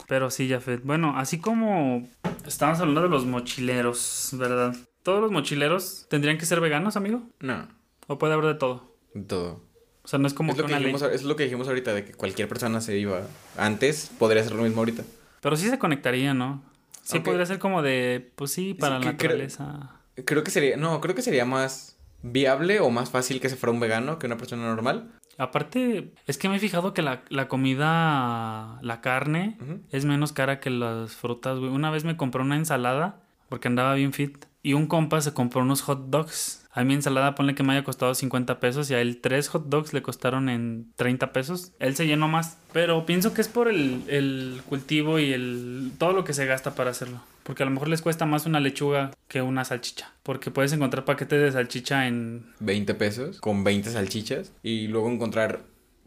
Pero 0.07 0.31
sí, 0.31 0.49
Jafet. 0.49 0.81
Bueno, 0.83 1.13
así 1.17 1.39
como 1.39 2.09
estábamos 2.47 2.79
hablando 2.81 3.03
de 3.03 3.09
los 3.09 3.25
mochileros, 3.25 4.29
¿verdad? 4.33 4.75
¿Todos 5.03 5.21
los 5.21 5.31
mochileros 5.31 6.07
tendrían 6.09 6.37
que 6.39 6.45
ser 6.47 6.59
veganos, 6.61 6.97
amigo? 6.97 7.21
No, 7.39 7.67
¿O 8.07 8.17
puede 8.17 8.33
haber 8.33 8.45
de 8.45 8.55
todo? 8.55 8.95
todo. 9.27 9.61
O 10.03 10.07
sea, 10.07 10.19
no 10.19 10.27
es 10.27 10.33
como 10.33 10.53
Es 10.53 10.57
lo, 10.57 10.65
que 10.67 10.75
dijimos, 10.75 11.01
es 11.01 11.23
lo 11.23 11.35
que 11.35 11.43
dijimos 11.43 11.67
ahorita, 11.67 11.93
de 11.93 12.05
que 12.05 12.13
cualquier 12.13 12.47
persona 12.47 12.79
se 12.81 12.97
iba 12.97 13.23
antes, 13.57 14.09
podría 14.17 14.41
hacer 14.41 14.55
lo 14.55 14.63
mismo 14.63 14.79
ahorita. 14.79 15.03
Pero 15.41 15.57
sí 15.57 15.69
se 15.69 15.77
conectaría, 15.79 16.33
¿no? 16.33 16.63
Sí 17.03 17.19
podría 17.19 17.45
ser 17.45 17.59
como 17.59 17.81
de, 17.81 18.31
pues 18.35 18.51
sí, 18.51 18.73
para 18.73 18.99
Sí, 18.99 19.05
la 19.05 19.17
creo- 19.17 19.29
naturaleza. 19.31 19.91
Creo 20.25 20.43
que 20.43 20.51
sería, 20.51 20.77
no, 20.77 20.99
creo 21.01 21.13
que 21.15 21.21
sería 21.21 21.45
más 21.45 21.97
viable 22.23 22.79
o 22.79 22.89
más 22.89 23.09
fácil 23.09 23.39
que 23.41 23.49
se 23.49 23.55
fuera 23.55 23.73
un 23.73 23.79
vegano 23.79 24.17
que 24.19 24.25
una 24.27 24.37
persona 24.37 24.63
normal. 24.63 25.11
Aparte, 25.37 26.13
es 26.25 26.37
que 26.37 26.49
me 26.49 26.55
he 26.55 26.59
fijado 26.59 26.93
que 26.93 27.01
la, 27.01 27.23
la 27.29 27.47
comida, 27.47 28.79
la 28.81 29.01
carne, 29.01 29.57
es 29.91 30.05
menos 30.05 30.31
cara 30.33 30.59
que 30.59 30.69
las 30.69 31.15
frutas, 31.15 31.59
güey. 31.59 31.69
Una 31.71 31.91
vez 31.91 32.03
me 32.05 32.17
compré 32.17 32.41
una 32.41 32.55
ensalada 32.55 33.21
porque 33.49 33.67
andaba 33.67 33.93
bien 33.93 34.13
fit. 34.13 34.45
Y 34.63 34.73
un 34.73 34.87
compa 34.87 35.21
se 35.21 35.33
compró 35.33 35.61
unos 35.61 35.81
hot 35.81 36.09
dogs. 36.09 36.66
A 36.77 36.83
mi 36.83 36.93
ensalada 36.93 37.33
ponle 37.33 37.55
que 37.55 37.63
me 37.63 37.73
haya 37.73 37.83
costado 37.83 38.13
50 38.13 38.59
pesos 38.59 38.91
y 38.91 38.93
a 38.93 39.01
él 39.01 39.19
tres 39.19 39.47
hot 39.47 39.65
dogs 39.65 39.93
le 39.93 40.03
costaron 40.03 40.47
en 40.47 40.91
30 40.95 41.33
pesos. 41.33 41.71
Él 41.79 41.95
se 41.95 42.05
llenó 42.05 42.27
más. 42.27 42.59
Pero 42.71 43.07
pienso 43.07 43.33
que 43.33 43.41
es 43.41 43.47
por 43.47 43.67
el, 43.67 44.03
el 44.07 44.61
cultivo 44.69 45.17
y 45.17 45.33
el 45.33 45.93
todo 45.97 46.13
lo 46.13 46.23
que 46.23 46.33
se 46.33 46.45
gasta 46.45 46.75
para 46.75 46.91
hacerlo. 46.91 47.19
Porque 47.41 47.63
a 47.63 47.65
lo 47.65 47.71
mejor 47.71 47.87
les 47.87 48.03
cuesta 48.03 48.27
más 48.27 48.45
una 48.45 48.59
lechuga 48.59 49.09
que 49.27 49.41
una 49.41 49.65
salchicha. 49.65 50.13
Porque 50.21 50.51
puedes 50.51 50.71
encontrar 50.71 51.03
paquetes 51.03 51.41
de 51.41 51.51
salchicha 51.51 52.05
en 52.05 52.45
20 52.59 52.93
pesos 52.93 53.41
con 53.41 53.63
20 53.63 53.89
salchichas 53.89 54.53
y 54.61 54.87
luego 54.87 55.09
encontrar 55.09 55.61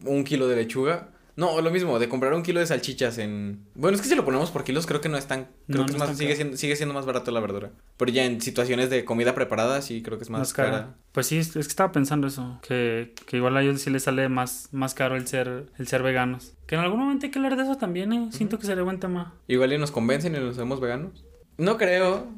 un 0.04 0.22
kilo 0.22 0.46
de 0.46 0.54
lechuga. 0.54 1.08
No, 1.36 1.60
lo 1.60 1.70
mismo, 1.70 1.98
de 1.98 2.08
comprar 2.08 2.34
un 2.34 2.42
kilo 2.42 2.60
de 2.60 2.66
salchichas 2.66 3.18
en... 3.18 3.64
Bueno, 3.74 3.94
es 3.96 4.02
que 4.02 4.08
si 4.08 4.14
lo 4.14 4.24
ponemos 4.24 4.50
por 4.50 4.64
kilos 4.64 4.86
creo 4.86 5.00
que 5.00 5.08
no 5.08 5.16
es 5.16 5.26
tan... 5.26 5.48
Creo 5.68 5.80
No, 5.82 5.86
que 5.86 5.86
no 5.86 5.86
es 5.86 5.92
es 5.94 5.98
más, 5.98 6.08
tan 6.08 6.16
sigue, 6.16 6.36
siendo, 6.36 6.56
sigue 6.56 6.76
siendo 6.76 6.94
más 6.94 7.06
barato 7.06 7.30
la 7.30 7.40
verdura. 7.40 7.70
Pero 7.96 8.10
ya 8.12 8.24
en 8.24 8.40
situaciones 8.40 8.90
de 8.90 9.04
comida 9.04 9.34
preparada 9.34 9.80
sí 9.82 10.02
creo 10.02 10.18
que 10.18 10.24
es 10.24 10.30
más, 10.30 10.40
más 10.40 10.52
cara. 10.52 10.70
cara. 10.70 10.94
Pues 11.12 11.26
sí, 11.26 11.38
es 11.38 11.52
que 11.52 11.60
estaba 11.60 11.92
pensando 11.92 12.26
eso, 12.26 12.58
que, 12.62 13.14
que 13.26 13.36
igual 13.38 13.56
a 13.56 13.62
ellos 13.62 13.80
sí 13.80 13.90
les 13.90 14.02
sale 14.02 14.28
más, 14.28 14.68
más 14.72 14.94
caro 14.94 15.16
el 15.16 15.26
ser, 15.26 15.66
el 15.78 15.88
ser 15.88 16.02
veganos. 16.02 16.52
Que 16.66 16.74
en 16.74 16.82
algún 16.82 17.00
momento 17.00 17.26
hay 17.26 17.32
que 17.32 17.38
hablar 17.38 17.56
de 17.56 17.62
eso 17.64 17.76
también, 17.76 18.12
¿eh? 18.12 18.28
Siento 18.32 18.58
que 18.58 18.66
sería 18.66 18.82
buen 18.82 19.00
tema. 19.00 19.34
Igual 19.48 19.72
y 19.72 19.78
nos 19.78 19.90
convencen 19.90 20.34
y 20.34 20.38
nos 20.38 20.56
hacemos 20.56 20.80
veganos. 20.80 21.24
No 21.58 21.76
creo, 21.76 22.28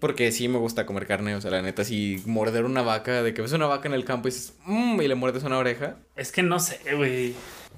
porque 0.00 0.32
sí 0.32 0.48
me 0.48 0.58
gusta 0.58 0.86
comer 0.86 1.06
carne. 1.06 1.34
O 1.34 1.40
sea, 1.40 1.50
la 1.50 1.62
neta, 1.62 1.84
si 1.84 2.22
morder 2.26 2.64
una 2.64 2.82
vaca, 2.82 3.22
de 3.22 3.32
que 3.34 3.42
ves 3.42 3.52
una 3.52 3.66
vaca 3.66 3.88
en 3.88 3.94
el 3.94 4.04
campo 4.04 4.28
y 4.28 4.32
dices, 4.32 4.54
mmm, 4.66 5.00
y 5.00 5.08
le 5.08 5.14
muerdes 5.14 5.42
una 5.44 5.58
oreja. 5.58 5.96
Es 6.16 6.30
que 6.32 6.42
no 6.42 6.58
sé, 6.60 6.78
güey. 6.94 7.34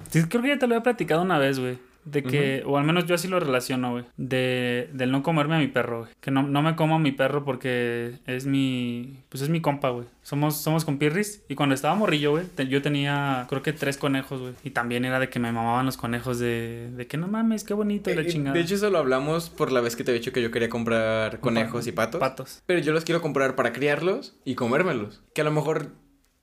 Sí, 0.09 0.23
creo 0.25 0.41
que 0.41 0.49
ya 0.49 0.59
te 0.59 0.67
lo 0.67 0.75
he 0.75 0.81
platicado 0.81 1.21
una 1.21 1.37
vez, 1.39 1.59
güey. 1.59 1.77
De 2.05 2.21
que, 2.21 2.63
o 2.65 2.77
al 2.77 2.83
menos 2.83 3.05
yo 3.05 3.15
así 3.15 3.29
lo 3.29 3.39
relaciono, 3.39 3.91
güey. 3.91 4.03
De, 4.17 4.89
del 4.91 5.09
no 5.09 5.23
comerme 5.23 5.55
a 5.55 5.59
mi 5.59 5.67
perro, 5.69 5.99
güey. 5.99 6.11
Que 6.19 6.31
no, 6.31 6.43
no 6.43 6.61
me 6.61 6.75
como 6.75 6.95
a 6.95 6.99
mi 6.99 7.13
perro 7.13 7.45
porque 7.45 8.15
es 8.27 8.45
mi, 8.45 9.21
pues 9.29 9.41
es 9.41 9.47
mi 9.47 9.61
compa, 9.61 9.87
güey. 9.89 10.05
Somos, 10.21 10.57
somos 10.61 10.83
compirris. 10.83 11.43
Y 11.47 11.55
cuando 11.55 11.73
estaba 11.75 11.95
morrillo, 11.95 12.31
güey, 12.31 12.45
te- 12.45 12.67
yo 12.67 12.81
tenía, 12.81 13.45
creo 13.47 13.61
que 13.61 13.71
tres 13.71 13.95
conejos, 13.95 14.41
güey. 14.41 14.53
Y 14.65 14.71
también 14.71 15.05
era 15.05 15.17
de 15.17 15.29
que 15.29 15.39
me 15.39 15.53
mamaban 15.53 15.85
los 15.85 15.95
conejos 15.95 16.39
de, 16.39 16.89
de 16.93 17.07
que 17.07 17.15
no 17.15 17.29
mames, 17.29 17.63
qué 17.63 17.73
bonito 17.73 18.11
y 18.11 18.15
la 18.15 18.23
Eh, 18.23 18.27
chingada. 18.27 18.53
De 18.53 18.59
hecho, 18.61 18.75
eso 18.75 18.89
lo 18.89 18.97
hablamos 18.97 19.49
por 19.49 19.71
la 19.71 19.79
vez 19.79 19.95
que 19.95 20.03
te 20.03 20.11
había 20.11 20.19
dicho 20.19 20.33
que 20.33 20.41
yo 20.41 20.51
quería 20.51 20.67
comprar 20.67 21.39
conejos 21.39 21.87
y 21.87 21.93
patos. 21.93 22.19
Patos. 22.19 22.61
Pero 22.65 22.81
yo 22.81 22.91
los 22.91 23.05
quiero 23.05 23.21
comprar 23.21 23.55
para 23.55 23.71
criarlos 23.71 24.35
y 24.43 24.55
comérmelos. 24.55 25.21
Que 25.33 25.39
a 25.39 25.45
lo 25.45 25.51
mejor 25.51 25.87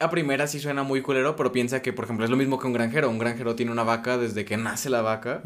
a 0.00 0.10
primera 0.10 0.46
sí 0.46 0.58
suena 0.58 0.82
muy 0.82 1.02
culero, 1.02 1.36
pero 1.36 1.52
piensa 1.52 1.82
que, 1.82 1.92
por 1.92 2.06
ejemplo, 2.06 2.24
es 2.24 2.30
lo 2.30 2.36
mismo 2.36 2.58
que 2.58 2.66
un 2.66 2.72
granjero. 2.72 3.10
Un 3.10 3.18
granjero 3.18 3.54
tiene 3.54 3.70
una 3.70 3.84
vaca 3.84 4.16
desde 4.16 4.44
que 4.44 4.56
nace 4.56 4.90
la 4.90 5.02
vaca 5.02 5.42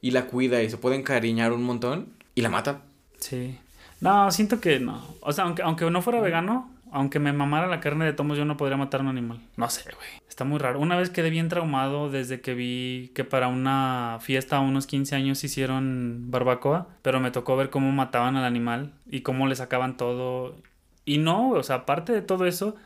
y 0.00 0.10
la 0.10 0.26
cuida 0.26 0.62
y 0.62 0.70
se 0.70 0.78
puede 0.78 0.96
encariñar 0.96 1.52
un 1.52 1.62
montón 1.62 2.08
y 2.34 2.40
la 2.40 2.48
mata. 2.48 2.80
Sí. 3.18 3.58
No, 4.00 4.30
siento 4.30 4.60
que 4.60 4.80
no. 4.80 5.04
O 5.20 5.32
sea, 5.32 5.44
aunque, 5.44 5.62
aunque 5.62 5.88
no 5.90 6.02
fuera 6.02 6.20
vegano, 6.20 6.70
aunque 6.90 7.18
me 7.18 7.32
mamara 7.32 7.66
la 7.66 7.80
carne 7.80 8.04
de 8.04 8.12
tomos, 8.12 8.36
yo 8.36 8.44
no 8.44 8.56
podría 8.56 8.76
matar 8.76 9.00
a 9.00 9.04
un 9.04 9.10
animal. 9.10 9.40
No 9.56 9.68
sé, 9.70 9.82
güey. 9.84 10.08
Está 10.28 10.44
muy 10.44 10.58
raro. 10.58 10.80
Una 10.80 10.96
vez 10.96 11.10
quedé 11.10 11.30
bien 11.30 11.48
traumado 11.48 12.10
desde 12.10 12.40
que 12.40 12.54
vi 12.54 13.12
que 13.14 13.24
para 13.24 13.48
una 13.48 14.18
fiesta 14.20 14.56
a 14.56 14.60
unos 14.60 14.86
15 14.86 15.14
años 15.14 15.44
hicieron 15.44 16.30
barbacoa, 16.30 16.88
pero 17.02 17.20
me 17.20 17.30
tocó 17.30 17.56
ver 17.56 17.70
cómo 17.70 17.92
mataban 17.92 18.36
al 18.36 18.44
animal 18.44 18.92
y 19.06 19.20
cómo 19.20 19.46
le 19.46 19.54
sacaban 19.54 19.96
todo. 19.96 20.56
Y 21.04 21.18
no, 21.18 21.50
o 21.50 21.62
sea, 21.62 21.76
aparte 21.76 22.12
de 22.12 22.22
todo 22.22 22.46
eso, 22.46 22.76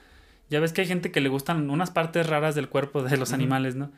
ya 0.51 0.61
ves 0.61 0.73
que 0.73 0.83
hay 0.83 0.87
gente 0.87 1.11
que 1.11 1.21
le 1.21 1.29
gustan 1.29 1.71
unas 1.71 1.91
partes 1.91 2.27
raras 2.27 2.55
del 2.55 2.69
cuerpo 2.69 3.03
de 3.03 3.17
los 3.17 3.33
animales, 3.33 3.75
¿no? 3.75 3.91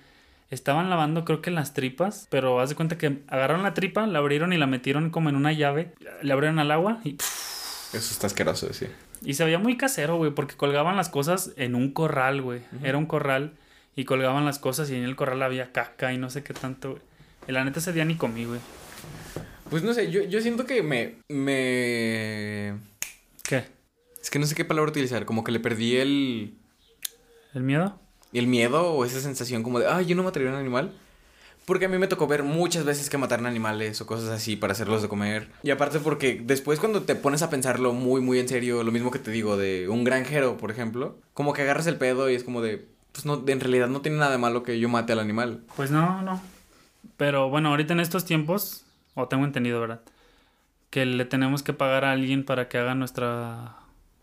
estaban 0.51 0.89
lavando 0.89 1.25
creo 1.25 1.43
que 1.43 1.51
las 1.51 1.75
tripas, 1.75 2.27
pero 2.31 2.61
haz 2.61 2.71
de 2.71 2.75
cuenta 2.75 2.97
que 2.97 3.19
agarraron 3.29 3.63
la 3.63 3.75
tripa, 3.75 4.07
la 4.07 4.19
abrieron 4.19 4.53
y 4.53 4.57
la 4.57 4.67
metieron 4.67 5.11
como 5.11 5.29
en 5.29 5.37
una 5.37 5.53
llave, 5.53 5.93
le 6.23 6.33
abrieron 6.33 6.59
al 6.59 6.71
agua 6.71 7.01
y... 7.05 7.17
Eso 7.17 8.13
está 8.13 8.27
asqueroso, 8.27 8.73
sí. 8.73 8.87
Y 9.23 9.35
se 9.35 9.45
veía 9.45 9.59
muy 9.59 9.77
casero, 9.77 10.17
güey, 10.17 10.31
porque 10.31 10.57
colgaban 10.57 10.97
las 10.97 11.09
cosas 11.09 11.53
en 11.57 11.75
un 11.75 11.93
corral, 11.93 12.43
güey. 12.43 12.61
Era 12.83 12.99
un 12.99 13.07
corral 13.07 13.55
y 13.97 14.05
colgaban 14.05 14.45
las 14.45 14.59
cosas 14.59 14.91
y 14.91 14.95
en 14.95 15.05
el 15.05 15.17
corral 15.17 15.43
había 15.43 15.73
caca 15.73 16.13
y 16.13 16.19
no 16.19 16.29
sé 16.31 16.43
qué 16.43 16.55
tanto, 16.55 16.91
güey. 16.91 17.03
Y 17.49 17.53
la 17.53 17.65
neta 17.65 17.79
ese 17.79 17.95
día 17.95 18.05
ni 18.05 18.17
comí, 18.17 18.45
güey. 18.45 18.61
Pues 19.71 19.83
no 19.83 19.95
sé, 19.95 20.11
yo, 20.11 20.23
yo 20.23 20.41
siento 20.41 20.67
que 20.67 20.83
me, 20.83 21.17
me... 21.29 22.75
Es 24.21 24.31
que 24.31 24.39
no 24.39 24.47
sé 24.47 24.55
qué 24.55 24.65
palabra 24.65 24.91
utilizar, 24.91 25.25
como 25.25 25.45
que 25.45 25.53
le 25.53 25.61
perdí 25.61 25.97
el... 25.97 26.55
¿El 27.55 27.63
miedo? 27.63 27.99
el 28.33 28.47
miedo 28.47 28.93
o 28.93 29.05
esa 29.05 29.21
sensación 29.21 29.63
como 29.63 29.81
de, 29.81 29.87
ay, 29.87 30.07
yo 30.07 30.17
no 30.17 30.23
mataría 30.23 30.49
a 30.49 30.53
un 30.53 30.59
animal. 30.59 30.93
Porque 31.65 31.85
a 31.85 31.89
mí 31.89 31.99
me 31.99 32.09
tocó 32.09 32.27
ver 32.27 32.45
muchas 32.45 32.85
veces 32.85 33.11
que 33.11 33.19
mataron 33.19 33.45
animales 33.45 34.01
o 34.01 34.07
cosas 34.07 34.31
así 34.31 34.57
para 34.57 34.73
hacerlos 34.73 35.03
de 35.03 35.09
comer. 35.09 35.51
Y 35.63 35.71
aparte 35.71 35.99
porque 35.99 36.41
después 36.43 36.81
cuando 36.81 37.03
te 37.03 37.15
pones 37.15 37.43
a 37.43 37.51
pensarlo 37.51 37.93
muy, 37.93 38.23
muy 38.23 38.39
en 38.39 38.49
serio, 38.49 38.83
lo 38.83 38.93
mismo 38.93 39.11
que 39.11 39.19
te 39.19 39.31
digo 39.31 39.59
de 39.59 39.87
un 39.89 40.03
granjero, 40.03 40.57
por 40.57 40.71
ejemplo, 40.71 41.19
como 41.35 41.53
que 41.53 41.63
agarras 41.63 41.87
el 41.87 41.97
pedo 41.97 42.31
y 42.31 42.35
es 42.35 42.43
como 42.43 42.63
de, 42.63 42.87
pues 43.13 43.27
no, 43.27 43.45
en 43.47 43.61
realidad 43.61 43.89
no 43.89 44.01
tiene 44.01 44.17
nada 44.17 44.33
de 44.33 44.39
malo 44.39 44.63
que 44.63 44.81
yo 44.81 44.89
mate 44.89 45.13
al 45.13 45.19
animal. 45.19 45.63
Pues 45.77 45.91
no, 45.91 46.23
no. 46.23 46.41
Pero 47.19 47.51
bueno, 47.51 47.69
ahorita 47.69 47.93
en 47.93 48.01
estos 48.01 48.25
tiempos, 48.25 48.85
o 49.15 49.29
tengo 49.29 49.45
entendido, 49.45 49.79
¿verdad? 49.79 50.01
Que 50.89 51.05
le 51.05 51.27
tenemos 51.27 51.63
que 51.63 51.75
pagar 51.75 52.07
a 52.07 52.13
alguien 52.13 52.47
para 52.47 52.69
que 52.69 52.79
haga 52.79 52.95
nuestra, 52.95 53.77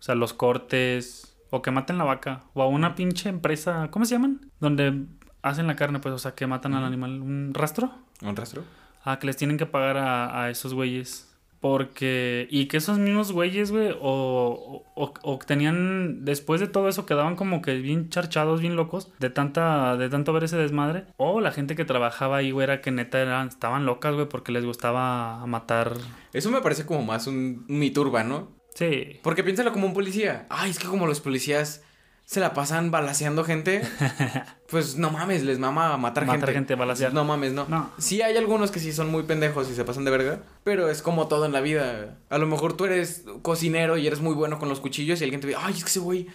sea, 0.06 0.16
los 0.16 0.34
cortes, 0.34 1.36
o 1.50 1.62
que 1.62 1.72
maten 1.72 1.98
la 1.98 2.04
vaca, 2.04 2.44
o 2.54 2.62
a 2.62 2.68
una 2.68 2.96
pinche 2.96 3.30
empresa, 3.30 3.90
¿cómo 3.92 4.06
se 4.06 4.16
llaman? 4.16 4.52
Donde 4.60 5.06
hacen 5.42 5.68
la 5.68 5.76
carne, 5.76 6.00
pues, 6.00 6.14
o 6.14 6.20
sea, 6.20 6.36
que 6.36 6.48
matan 6.48 6.74
al 6.74 6.84
animal. 6.84 7.22
¿Un 7.22 7.54
rastro? 7.54 7.92
¿Un 8.22 8.36
rastro? 8.36 8.64
Ah, 9.04 9.20
que 9.20 9.28
les 9.28 9.38
tienen 9.38 9.58
que 9.58 9.66
pagar 9.66 9.98
a, 9.98 10.44
a 10.44 10.50
esos 10.50 10.74
güeyes. 10.74 11.32
Porque, 11.60 12.48
y 12.52 12.68
que 12.68 12.78
esos 12.78 13.00
mismos 13.00 13.32
güeyes, 13.32 13.72
güey, 13.72 13.96
o, 14.00 14.84
o, 14.94 15.14
o, 15.24 15.40
tenían, 15.40 16.24
después 16.24 16.62
de 16.62 16.68
todo 16.68 16.88
eso, 16.88 17.08
quedaban 17.08 17.36
como 17.36 17.64
que 17.64 17.76
bien 17.76 18.10
charchados, 18.10 18.62
bien 18.62 18.76
locos, 18.76 19.12
de 19.18 19.32
tanta, 19.32 19.98
de 19.98 20.10
tanto 20.10 20.32
ver 20.32 20.44
ese 20.44 20.58
desmadre. 20.58 21.06
O 21.18 21.42
la 21.42 21.52
gente 21.52 21.76
que 21.76 21.84
trabajaba 21.84 22.38
ahí, 22.38 22.52
güey, 22.52 22.66
era 22.66 22.82
que 22.82 22.92
neta 22.92 23.20
eran, 23.20 23.48
estaban 23.48 23.88
locas, 23.88 24.14
güey, 24.14 24.30
porque 24.30 24.52
les 24.52 24.64
gustaba 24.64 25.44
matar. 25.48 25.94
Eso 26.34 26.52
me 26.52 26.62
parece 26.62 26.86
como 26.86 27.04
más 27.04 27.26
un 27.26 27.66
mito 27.68 28.02
urbano. 28.02 28.50
Sí. 28.76 29.20
Porque 29.24 29.44
piénsalo 29.44 29.74
como 29.74 29.88
un 29.88 29.94
policía. 29.94 30.46
Ay, 30.50 30.70
es 30.70 30.78
que 30.78 30.86
como 30.88 31.08
los 31.08 31.22
policías 31.22 31.82
se 32.26 32.40
la 32.40 32.54
pasan 32.54 32.92
balaseando 32.92 33.44
gente, 33.44 33.82
pues 34.70 34.98
no 34.98 35.12
mames, 35.12 35.44
les 35.44 35.60
mama 35.60 35.96
matar, 35.98 36.26
Matar 36.26 36.40
gente. 36.40 36.54
gente, 36.54 36.76
balasear. 36.76 37.14
No 37.14 37.24
mames, 37.24 37.54
no. 37.54 37.66
No. 37.70 37.92
Sí 37.98 38.22
hay 38.22 38.36
algunos 38.36 38.72
que 38.72 38.80
sí 38.80 38.92
son 38.92 39.10
muy 39.10 39.24
pendejos 39.24 39.70
y 39.70 39.76
se 39.76 39.86
pasan 39.86 40.06
de 40.06 40.12
verga, 40.12 40.40
pero 40.64 40.90
es 40.90 41.02
como 41.02 41.28
todo 41.28 41.46
en 41.46 41.52
la 41.54 41.62
vida. 41.62 42.18
A 42.30 42.38
lo 42.38 42.48
mejor 42.48 42.76
tú 42.76 42.86
eres 42.86 43.24
cocinero 43.44 43.98
y 43.98 44.08
eres 44.08 44.22
muy 44.22 44.34
bueno 44.34 44.60
con 44.60 44.70
los 44.70 44.80
cuchillos 44.80 45.22
y 45.22 45.24
alguien 45.24 45.40
te 45.40 45.48
ve, 45.48 45.56
ay, 45.58 45.74
es 45.76 45.84
que 45.84 45.90
ese 45.90 46.00
güey 46.00 46.28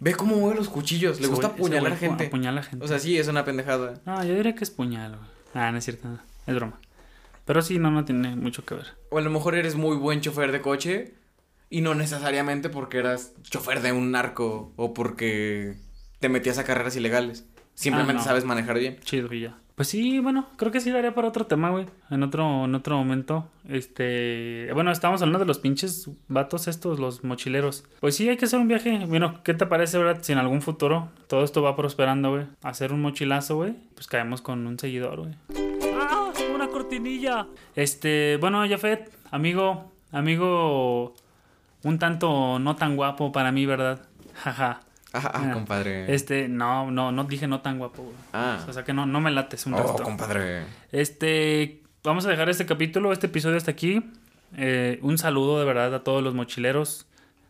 ve 0.00 0.14
cómo 0.14 0.36
mueve 0.36 0.56
los 0.56 0.68
cuchillos, 0.68 1.20
le 1.20 1.28
gusta 1.28 1.46
apuñalar 1.48 1.90
güey 1.92 1.96
gente. 1.96 2.26
Apuñala 2.26 2.62
gente. 2.62 2.84
O 2.84 2.88
sea, 2.88 2.98
sí, 2.98 3.16
es 3.16 3.28
una 3.28 3.44
pendejada. 3.44 3.94
No, 4.04 4.22
yo 4.24 4.34
diría 4.34 4.54
que 4.54 4.64
es 4.64 4.70
puñal, 4.70 5.16
güey. 5.16 5.30
Ah, 5.54 5.70
no 5.72 5.78
es 5.78 5.84
cierto, 5.84 6.08
no. 6.08 6.18
es 6.46 6.54
broma. 6.54 6.78
Pero 7.46 7.62
sí, 7.62 7.78
no, 7.78 7.90
no 7.92 8.04
tiene 8.04 8.34
mucho 8.34 8.64
que 8.64 8.74
ver. 8.74 8.86
O 9.10 9.18
a 9.18 9.20
lo 9.20 9.30
mejor 9.30 9.54
eres 9.54 9.76
muy 9.76 9.96
buen 9.96 10.20
chofer 10.20 10.50
de 10.50 10.60
coche 10.60 11.14
y 11.70 11.80
no 11.80 11.94
necesariamente 11.94 12.68
porque 12.68 12.98
eras 12.98 13.34
chofer 13.42 13.80
de 13.82 13.92
un 13.92 14.10
narco 14.10 14.72
o 14.76 14.94
porque 14.94 15.76
te 16.20 16.28
metías 16.28 16.58
a 16.58 16.64
carreras 16.64 16.96
ilegales. 16.96 17.46
Simplemente 17.74 18.20
Ah, 18.20 18.22
no. 18.22 18.24
sabes 18.24 18.44
manejar 18.44 18.78
bien. 18.78 18.98
Chido 19.00 19.32
y 19.34 19.40
ya. 19.42 19.58
Pues 19.74 19.88
sí, 19.88 20.20
bueno, 20.20 20.48
creo 20.56 20.72
que 20.72 20.80
sí 20.80 20.90
daría 20.90 21.14
para 21.14 21.28
otro 21.28 21.44
tema, 21.46 21.68
güey. 21.68 21.84
En 22.08 22.22
otro, 22.22 22.64
en 22.64 22.74
otro 22.74 22.96
momento. 22.96 23.50
Este. 23.68 24.70
Bueno, 24.72 24.90
estábamos 24.90 25.20
hablando 25.20 25.40
de 25.40 25.44
los 25.44 25.58
pinches 25.58 26.08
vatos 26.28 26.66
estos, 26.68 26.98
los 26.98 27.24
mochileros. 27.24 27.84
Pues 28.00 28.16
sí, 28.16 28.26
hay 28.26 28.38
que 28.38 28.46
hacer 28.46 28.58
un 28.58 28.68
viaje. 28.68 29.04
Bueno, 29.06 29.42
¿qué 29.44 29.52
te 29.52 29.66
parece, 29.66 29.98
verdad? 29.98 30.22
Si 30.22 30.32
en 30.32 30.38
algún 30.38 30.62
futuro 30.62 31.10
todo 31.28 31.44
esto 31.44 31.60
va 31.60 31.76
prosperando, 31.76 32.30
güey. 32.30 32.46
Hacer 32.62 32.94
un 32.94 33.02
mochilazo, 33.02 33.56
güey. 33.56 33.74
Pues 33.94 34.06
caemos 34.06 34.40
con 34.40 34.66
un 34.66 34.78
seguidor, 34.78 35.20
güey. 35.20 35.34
¡Ah! 36.00 36.32
Una 36.54 36.68
cortinilla. 36.68 37.46
Este, 37.74 38.38
bueno, 38.40 38.66
Jafet, 38.66 39.12
amigo, 39.30 39.92
amigo. 40.10 41.14
Un 41.86 41.98
tanto 42.00 42.58
no 42.58 42.74
tan 42.74 42.96
guapo 42.96 43.30
para 43.30 43.52
mí, 43.52 43.64
¿verdad? 43.64 44.00
Jaja. 44.34 44.80
Ah, 45.12 45.20
ah, 45.22 45.30
Ah, 45.34 45.52
compadre. 45.52 46.12
Este, 46.12 46.48
no, 46.48 46.90
no, 46.90 47.12
no 47.12 47.24
dije 47.24 47.46
no 47.46 47.60
tan 47.60 47.78
guapo. 47.78 48.12
Ah. 48.32 48.58
O 48.68 48.72
sea 48.72 48.82
que 48.84 48.92
no, 48.92 49.06
no 49.06 49.20
me 49.20 49.30
lates 49.30 49.66
un 49.66 49.74
Oh, 49.74 49.94
compadre. 49.94 50.64
Este, 50.90 51.82
vamos 52.02 52.26
a 52.26 52.28
dejar 52.30 52.48
este 52.48 52.66
capítulo, 52.66 53.12
este 53.12 53.28
episodio 53.28 53.56
hasta 53.56 53.70
aquí. 53.70 54.02
Eh, 54.56 54.98
un 55.02 55.16
saludo 55.16 55.60
de 55.60 55.64
verdad 55.64 55.94
a 55.94 56.02
todos 56.02 56.22
los 56.24 56.34
mochileros 56.34 57.06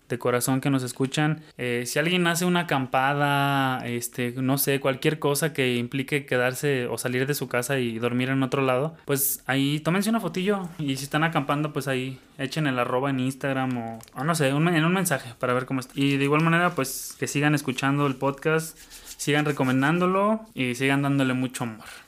de 0.09 0.19
corazón 0.19 0.61
que 0.61 0.71
nos 0.71 0.83
escuchan. 0.83 1.43
Eh, 1.59 1.85
si 1.87 1.99
alguien 1.99 2.27
hace 2.27 2.45
una 2.45 2.61
acampada, 2.61 3.87
este, 3.87 4.33
no 4.37 4.59
sé, 4.59 4.81
cualquier 4.81 5.19
cosa 5.19 5.53
que 5.53 5.77
implique 5.77 6.27
quedarse 6.27 6.87
o 6.87 6.99
salir 6.99 7.27
de 7.27 7.35
su 7.35 7.49
casa 7.49 7.79
y 7.79 7.99
dormir 7.99 8.29
en 8.29 8.43
otro 8.43 8.63
lado, 8.63 8.97
pues 9.05 9.43
ahí 9.47 9.81
tómense 9.81 10.11
una 10.11 10.21
fotillo 10.21 10.69
y 10.79 10.97
si 10.97 11.05
están 11.05 11.25
acampando, 11.25 11.73
pues 11.73 11.89
ahí 11.89 12.19
echen 12.39 12.67
el 12.67 12.79
arroba 12.79 13.11
en 13.11 13.21
Instagram 13.21 13.77
o, 13.79 14.25
no 14.25 14.35
sé, 14.35 14.53
un, 14.53 14.69
en 14.69 14.85
un 14.85 14.93
mensaje 14.93 15.35
para 15.39 15.55
ver 15.55 15.67
cómo 15.67 15.81
está. 15.81 15.93
Y 15.97 16.17
de 16.17 16.25
igual 16.25 16.43
manera, 16.43 16.75
pues 16.75 17.17
que 17.19 17.27
sigan 17.27 17.55
escuchando 17.55 18.07
el 18.07 18.17
podcast, 18.17 18.79
sigan 19.17 19.45
recomendándolo 19.45 20.41
y 20.55 20.75
sigan 20.75 21.03
dándole 21.03 21.35
mucho 21.35 21.65
amor. 21.65 22.06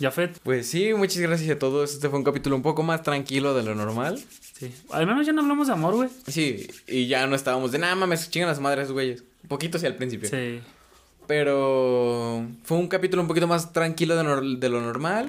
Jafet, 0.00 0.38
Pues 0.42 0.66
sí, 0.66 0.94
muchas 0.94 1.18
gracias 1.18 1.50
a 1.50 1.58
todos. 1.58 1.92
Este 1.92 2.08
fue 2.08 2.18
un 2.18 2.24
capítulo 2.24 2.56
un 2.56 2.62
poco 2.62 2.82
más 2.82 3.02
tranquilo 3.02 3.54
de 3.54 3.62
lo 3.62 3.74
normal. 3.74 4.18
Sí. 4.58 4.72
Al 4.90 5.06
menos 5.06 5.26
ya 5.26 5.32
no 5.32 5.42
hablamos 5.42 5.66
de 5.66 5.74
amor, 5.74 5.94
güey. 5.94 6.08
Sí, 6.26 6.68
y 6.86 7.06
ya 7.06 7.26
no 7.26 7.36
estábamos 7.36 7.72
de 7.72 7.78
nada 7.78 7.94
mames, 7.94 8.30
chingan 8.30 8.48
las 8.48 8.60
madres, 8.60 8.90
güeyes. 8.90 9.22
Un 9.42 9.48
poquito 9.48 9.78
sí 9.78 9.86
al 9.86 9.96
principio. 9.96 10.28
Sí. 10.28 10.60
Pero 11.26 12.46
fue 12.64 12.78
un 12.78 12.88
capítulo 12.88 13.22
un 13.22 13.28
poquito 13.28 13.46
más 13.46 13.72
tranquilo 13.72 14.16
de, 14.16 14.56
de 14.58 14.68
lo 14.68 14.80
normal. 14.80 15.28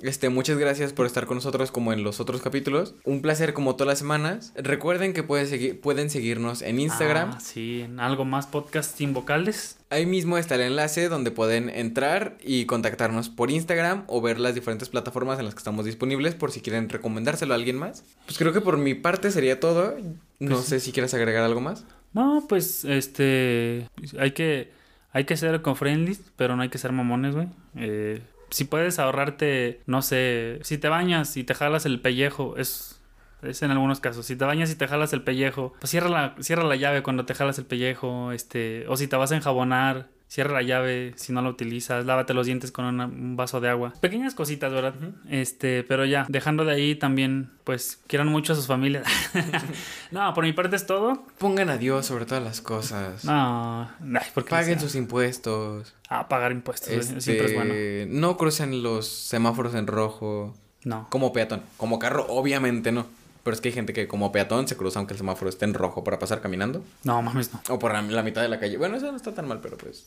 Este, 0.00 0.28
muchas 0.28 0.58
gracias 0.58 0.92
por 0.92 1.06
estar 1.06 1.24
con 1.26 1.36
nosotros 1.36 1.70
como 1.70 1.92
en 1.92 2.02
los 2.02 2.20
otros 2.20 2.42
capítulos. 2.42 2.94
Un 3.04 3.22
placer 3.22 3.54
como 3.54 3.74
todas 3.76 3.88
las 3.92 3.98
semanas. 3.98 4.52
Recuerden 4.56 5.12
que 5.14 5.22
pueden, 5.22 5.78
pueden 5.78 6.10
seguirnos 6.10 6.62
en 6.62 6.80
Instagram. 6.80 7.30
Ah, 7.34 7.40
sí, 7.40 7.82
en 7.82 8.00
algo 8.00 8.24
más 8.24 8.46
podcast 8.46 8.96
sin 8.96 9.14
vocales. 9.14 9.78
Ahí 9.90 10.04
mismo 10.04 10.36
está 10.36 10.56
el 10.56 10.62
enlace 10.62 11.08
donde 11.08 11.30
pueden 11.30 11.70
entrar 11.70 12.36
y 12.42 12.66
contactarnos 12.66 13.28
por 13.30 13.50
Instagram 13.50 14.04
o 14.08 14.20
ver 14.20 14.40
las 14.40 14.54
diferentes 14.54 14.88
plataformas 14.88 15.38
en 15.38 15.44
las 15.46 15.54
que 15.54 15.58
estamos 15.58 15.84
disponibles 15.84 16.34
por 16.34 16.50
si 16.50 16.60
quieren 16.60 16.88
recomendárselo 16.88 17.54
a 17.54 17.56
alguien 17.56 17.76
más. 17.76 18.04
Pues 18.26 18.36
creo 18.36 18.52
que 18.52 18.60
por 18.60 18.76
mi 18.76 18.94
parte 18.94 19.30
sería 19.30 19.60
todo. 19.60 19.96
No 20.40 20.56
Pues 20.56 20.66
sé 20.66 20.80
si 20.80 20.92
quieres 20.92 21.14
agregar 21.14 21.44
algo 21.44 21.60
más. 21.60 21.84
No, 22.12 22.44
pues, 22.48 22.84
este, 22.84 23.88
hay 24.18 24.32
que, 24.32 24.70
hay 25.12 25.24
que 25.24 25.36
ser 25.36 25.54
eco-friendly, 25.54 26.18
pero 26.36 26.56
no 26.56 26.62
hay 26.62 26.68
que 26.68 26.78
ser 26.78 26.92
mamones, 26.92 27.34
güey. 27.34 27.48
Eh, 27.76 28.20
si 28.50 28.64
puedes 28.64 28.98
ahorrarte, 28.98 29.82
no 29.86 30.02
sé, 30.02 30.58
si 30.62 30.78
te 30.78 30.88
bañas 30.88 31.36
y 31.36 31.44
te 31.44 31.54
jalas 31.54 31.86
el 31.86 32.00
pellejo, 32.00 32.56
es, 32.56 33.00
es 33.42 33.62
en 33.62 33.70
algunos 33.70 34.00
casos. 34.00 34.26
Si 34.26 34.36
te 34.36 34.44
bañas 34.44 34.70
y 34.70 34.76
te 34.76 34.86
jalas 34.86 35.12
el 35.12 35.22
pellejo, 35.22 35.74
pues 35.80 35.90
cierra 35.90 36.08
la, 36.08 36.34
cierra 36.40 36.64
la 36.64 36.76
llave 36.76 37.02
cuando 37.02 37.24
te 37.26 37.34
jalas 37.34 37.58
el 37.58 37.66
pellejo, 37.66 38.32
este, 38.32 38.86
o 38.88 38.96
si 38.96 39.08
te 39.08 39.16
vas 39.16 39.32
a 39.32 39.36
enjabonar, 39.36 40.08
cierra 40.34 40.52
la 40.54 40.62
llave 40.62 41.12
si 41.14 41.32
no 41.32 41.42
la 41.42 41.48
utilizas, 41.48 42.04
lávate 42.06 42.34
los 42.34 42.46
dientes 42.46 42.72
con 42.72 42.84
una- 42.86 43.06
un 43.06 43.36
vaso 43.36 43.60
de 43.60 43.68
agua. 43.68 43.92
Pequeñas 44.00 44.34
cositas, 44.34 44.72
¿verdad? 44.72 44.92
Este, 45.30 45.84
pero 45.84 46.04
ya, 46.04 46.26
dejando 46.28 46.64
de 46.64 46.72
ahí 46.74 46.96
también, 46.96 47.52
pues, 47.62 48.00
quieran 48.08 48.26
mucho 48.26 48.52
a 48.52 48.56
sus 48.56 48.66
familias. 48.66 49.06
no, 50.10 50.34
por 50.34 50.42
mi 50.44 50.52
parte 50.52 50.74
es 50.74 50.86
todo. 50.86 51.22
Pongan 51.38 51.70
a 51.70 51.78
Dios 51.78 52.06
sobre 52.06 52.26
todas 52.26 52.42
las 52.42 52.60
cosas. 52.60 53.24
No, 53.24 53.82
ay, 53.82 54.26
porque 54.34 54.50
Paguen 54.50 54.80
sus 54.80 54.96
impuestos. 54.96 55.94
Ah, 56.08 56.28
pagar 56.28 56.50
impuestos, 56.50 56.88
Este, 56.90 57.20
siempre 57.20 57.46
es 57.46 57.54
bueno. 57.54 57.74
No 58.08 58.36
crucen 58.36 58.82
los 58.82 59.06
semáforos 59.08 59.74
en 59.76 59.86
rojo. 59.86 60.52
No. 60.84 61.06
Como 61.10 61.32
peatón. 61.32 61.62
Como 61.76 61.98
carro, 62.00 62.26
obviamente 62.28 62.90
no. 62.90 63.06
Pero 63.44 63.54
es 63.54 63.60
que 63.60 63.68
hay 63.68 63.74
gente 63.74 63.92
que 63.92 64.08
como 64.08 64.32
peatón 64.32 64.66
se 64.66 64.76
cruza 64.76 64.98
aunque 64.98 65.12
el 65.14 65.18
semáforo 65.18 65.48
esté 65.48 65.66
en 65.66 65.74
rojo 65.74 66.02
para 66.02 66.18
pasar 66.18 66.40
caminando. 66.40 66.82
No, 67.04 67.22
mames, 67.22 67.52
no. 67.52 67.60
O 67.68 67.78
por 67.78 67.92
la, 67.92 68.02
la 68.02 68.22
mitad 68.22 68.42
de 68.42 68.48
la 68.48 68.58
calle. 68.58 68.76
Bueno, 68.78 68.96
eso 68.96 69.10
no 69.10 69.16
está 69.16 69.32
tan 69.34 69.46
mal, 69.46 69.60
pero 69.60 69.76
pues 69.76 70.06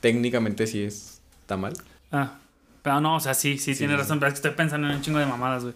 técnicamente 0.00 0.66
sí 0.66 0.84
es, 0.84 1.20
está 1.40 1.56
mal. 1.56 1.72
Ah, 2.12 2.34
pero 2.82 3.00
no, 3.00 3.16
o 3.16 3.20
sea, 3.20 3.32
sí, 3.32 3.56
sí, 3.58 3.74
tienes 3.74 3.96
razón, 3.96 4.20
pero 4.20 4.28
es 4.28 4.34
que 4.34 4.46
estoy 4.46 4.50
pensando 4.50 4.86
en 4.88 4.96
un 4.96 5.02
chingo 5.02 5.18
de 5.18 5.26
mamadas, 5.26 5.62
güey. 5.62 5.74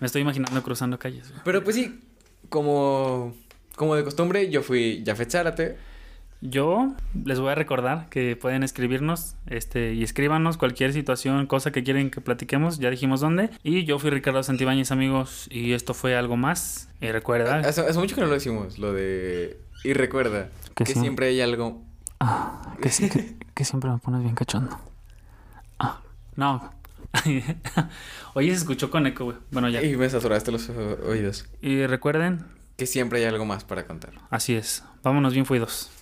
Me 0.00 0.06
estoy 0.06 0.20
imaginando 0.20 0.62
cruzando 0.62 0.98
calles, 0.98 1.30
güey. 1.30 1.40
Pero 1.44 1.64
pues 1.64 1.74
sí, 1.76 1.98
como, 2.50 3.34
como 3.76 3.96
de 3.96 4.04
costumbre, 4.04 4.50
yo 4.50 4.62
fui 4.62 5.02
Jafet 5.06 5.30
Zárate. 5.30 5.78
Yo 6.46 6.92
les 7.24 7.40
voy 7.40 7.52
a 7.52 7.54
recordar 7.54 8.10
que 8.10 8.36
pueden 8.36 8.62
escribirnos, 8.62 9.34
este, 9.46 9.94
y 9.94 10.02
escríbanos 10.02 10.58
cualquier 10.58 10.92
situación, 10.92 11.46
cosa 11.46 11.72
que 11.72 11.82
quieren 11.82 12.10
que 12.10 12.20
platiquemos, 12.20 12.78
ya 12.78 12.90
dijimos 12.90 13.20
dónde. 13.22 13.48
Y 13.62 13.84
yo 13.84 13.98
fui 13.98 14.10
Ricardo 14.10 14.42
Santibáñez, 14.42 14.92
amigos, 14.92 15.48
y 15.50 15.72
esto 15.72 15.94
fue 15.94 16.14
algo 16.16 16.36
más. 16.36 16.90
Y 17.00 17.10
recuerda, 17.12 17.60
Hace, 17.60 17.80
hace 17.80 17.98
mucho 17.98 18.14
que 18.14 18.20
no 18.20 18.26
lo 18.26 18.34
decimos, 18.34 18.78
lo 18.78 18.92
de... 18.92 19.58
Y 19.84 19.94
recuerda 19.94 20.50
Que 20.74 20.84
que, 20.84 20.92
sí. 20.92 21.00
siempre 21.00 21.28
hay 21.28 21.40
algo... 21.40 21.82
que, 22.82 22.90
siempre 22.90 23.90
me 23.90 23.98
pones 23.98 24.22
bien 24.22 24.34
cachondo. 24.34 24.78
No. 26.36 26.72
Oye, 28.34 28.48
se 28.50 28.56
escuchó 28.56 28.90
con 28.90 29.06
eco, 29.06 29.24
güey. 29.24 29.36
Bueno, 29.50 29.68
ya. 29.70 29.82
Y 29.82 29.96
me 29.96 30.10
saturaste 30.10 30.52
los 30.52 30.68
oídos. 30.68 31.46
Y 31.62 31.86
recuerden, 31.86 32.44
Que 32.76 32.86
siempre 32.86 33.20
hay 33.20 33.24
algo 33.26 33.44
más 33.46 33.64
para 33.64 33.86
contar. 33.86 34.12
así 34.30 34.54
es. 34.54 34.84
Vámonos 35.02 35.32
bien 35.32 35.46
fuidos. 35.46 35.90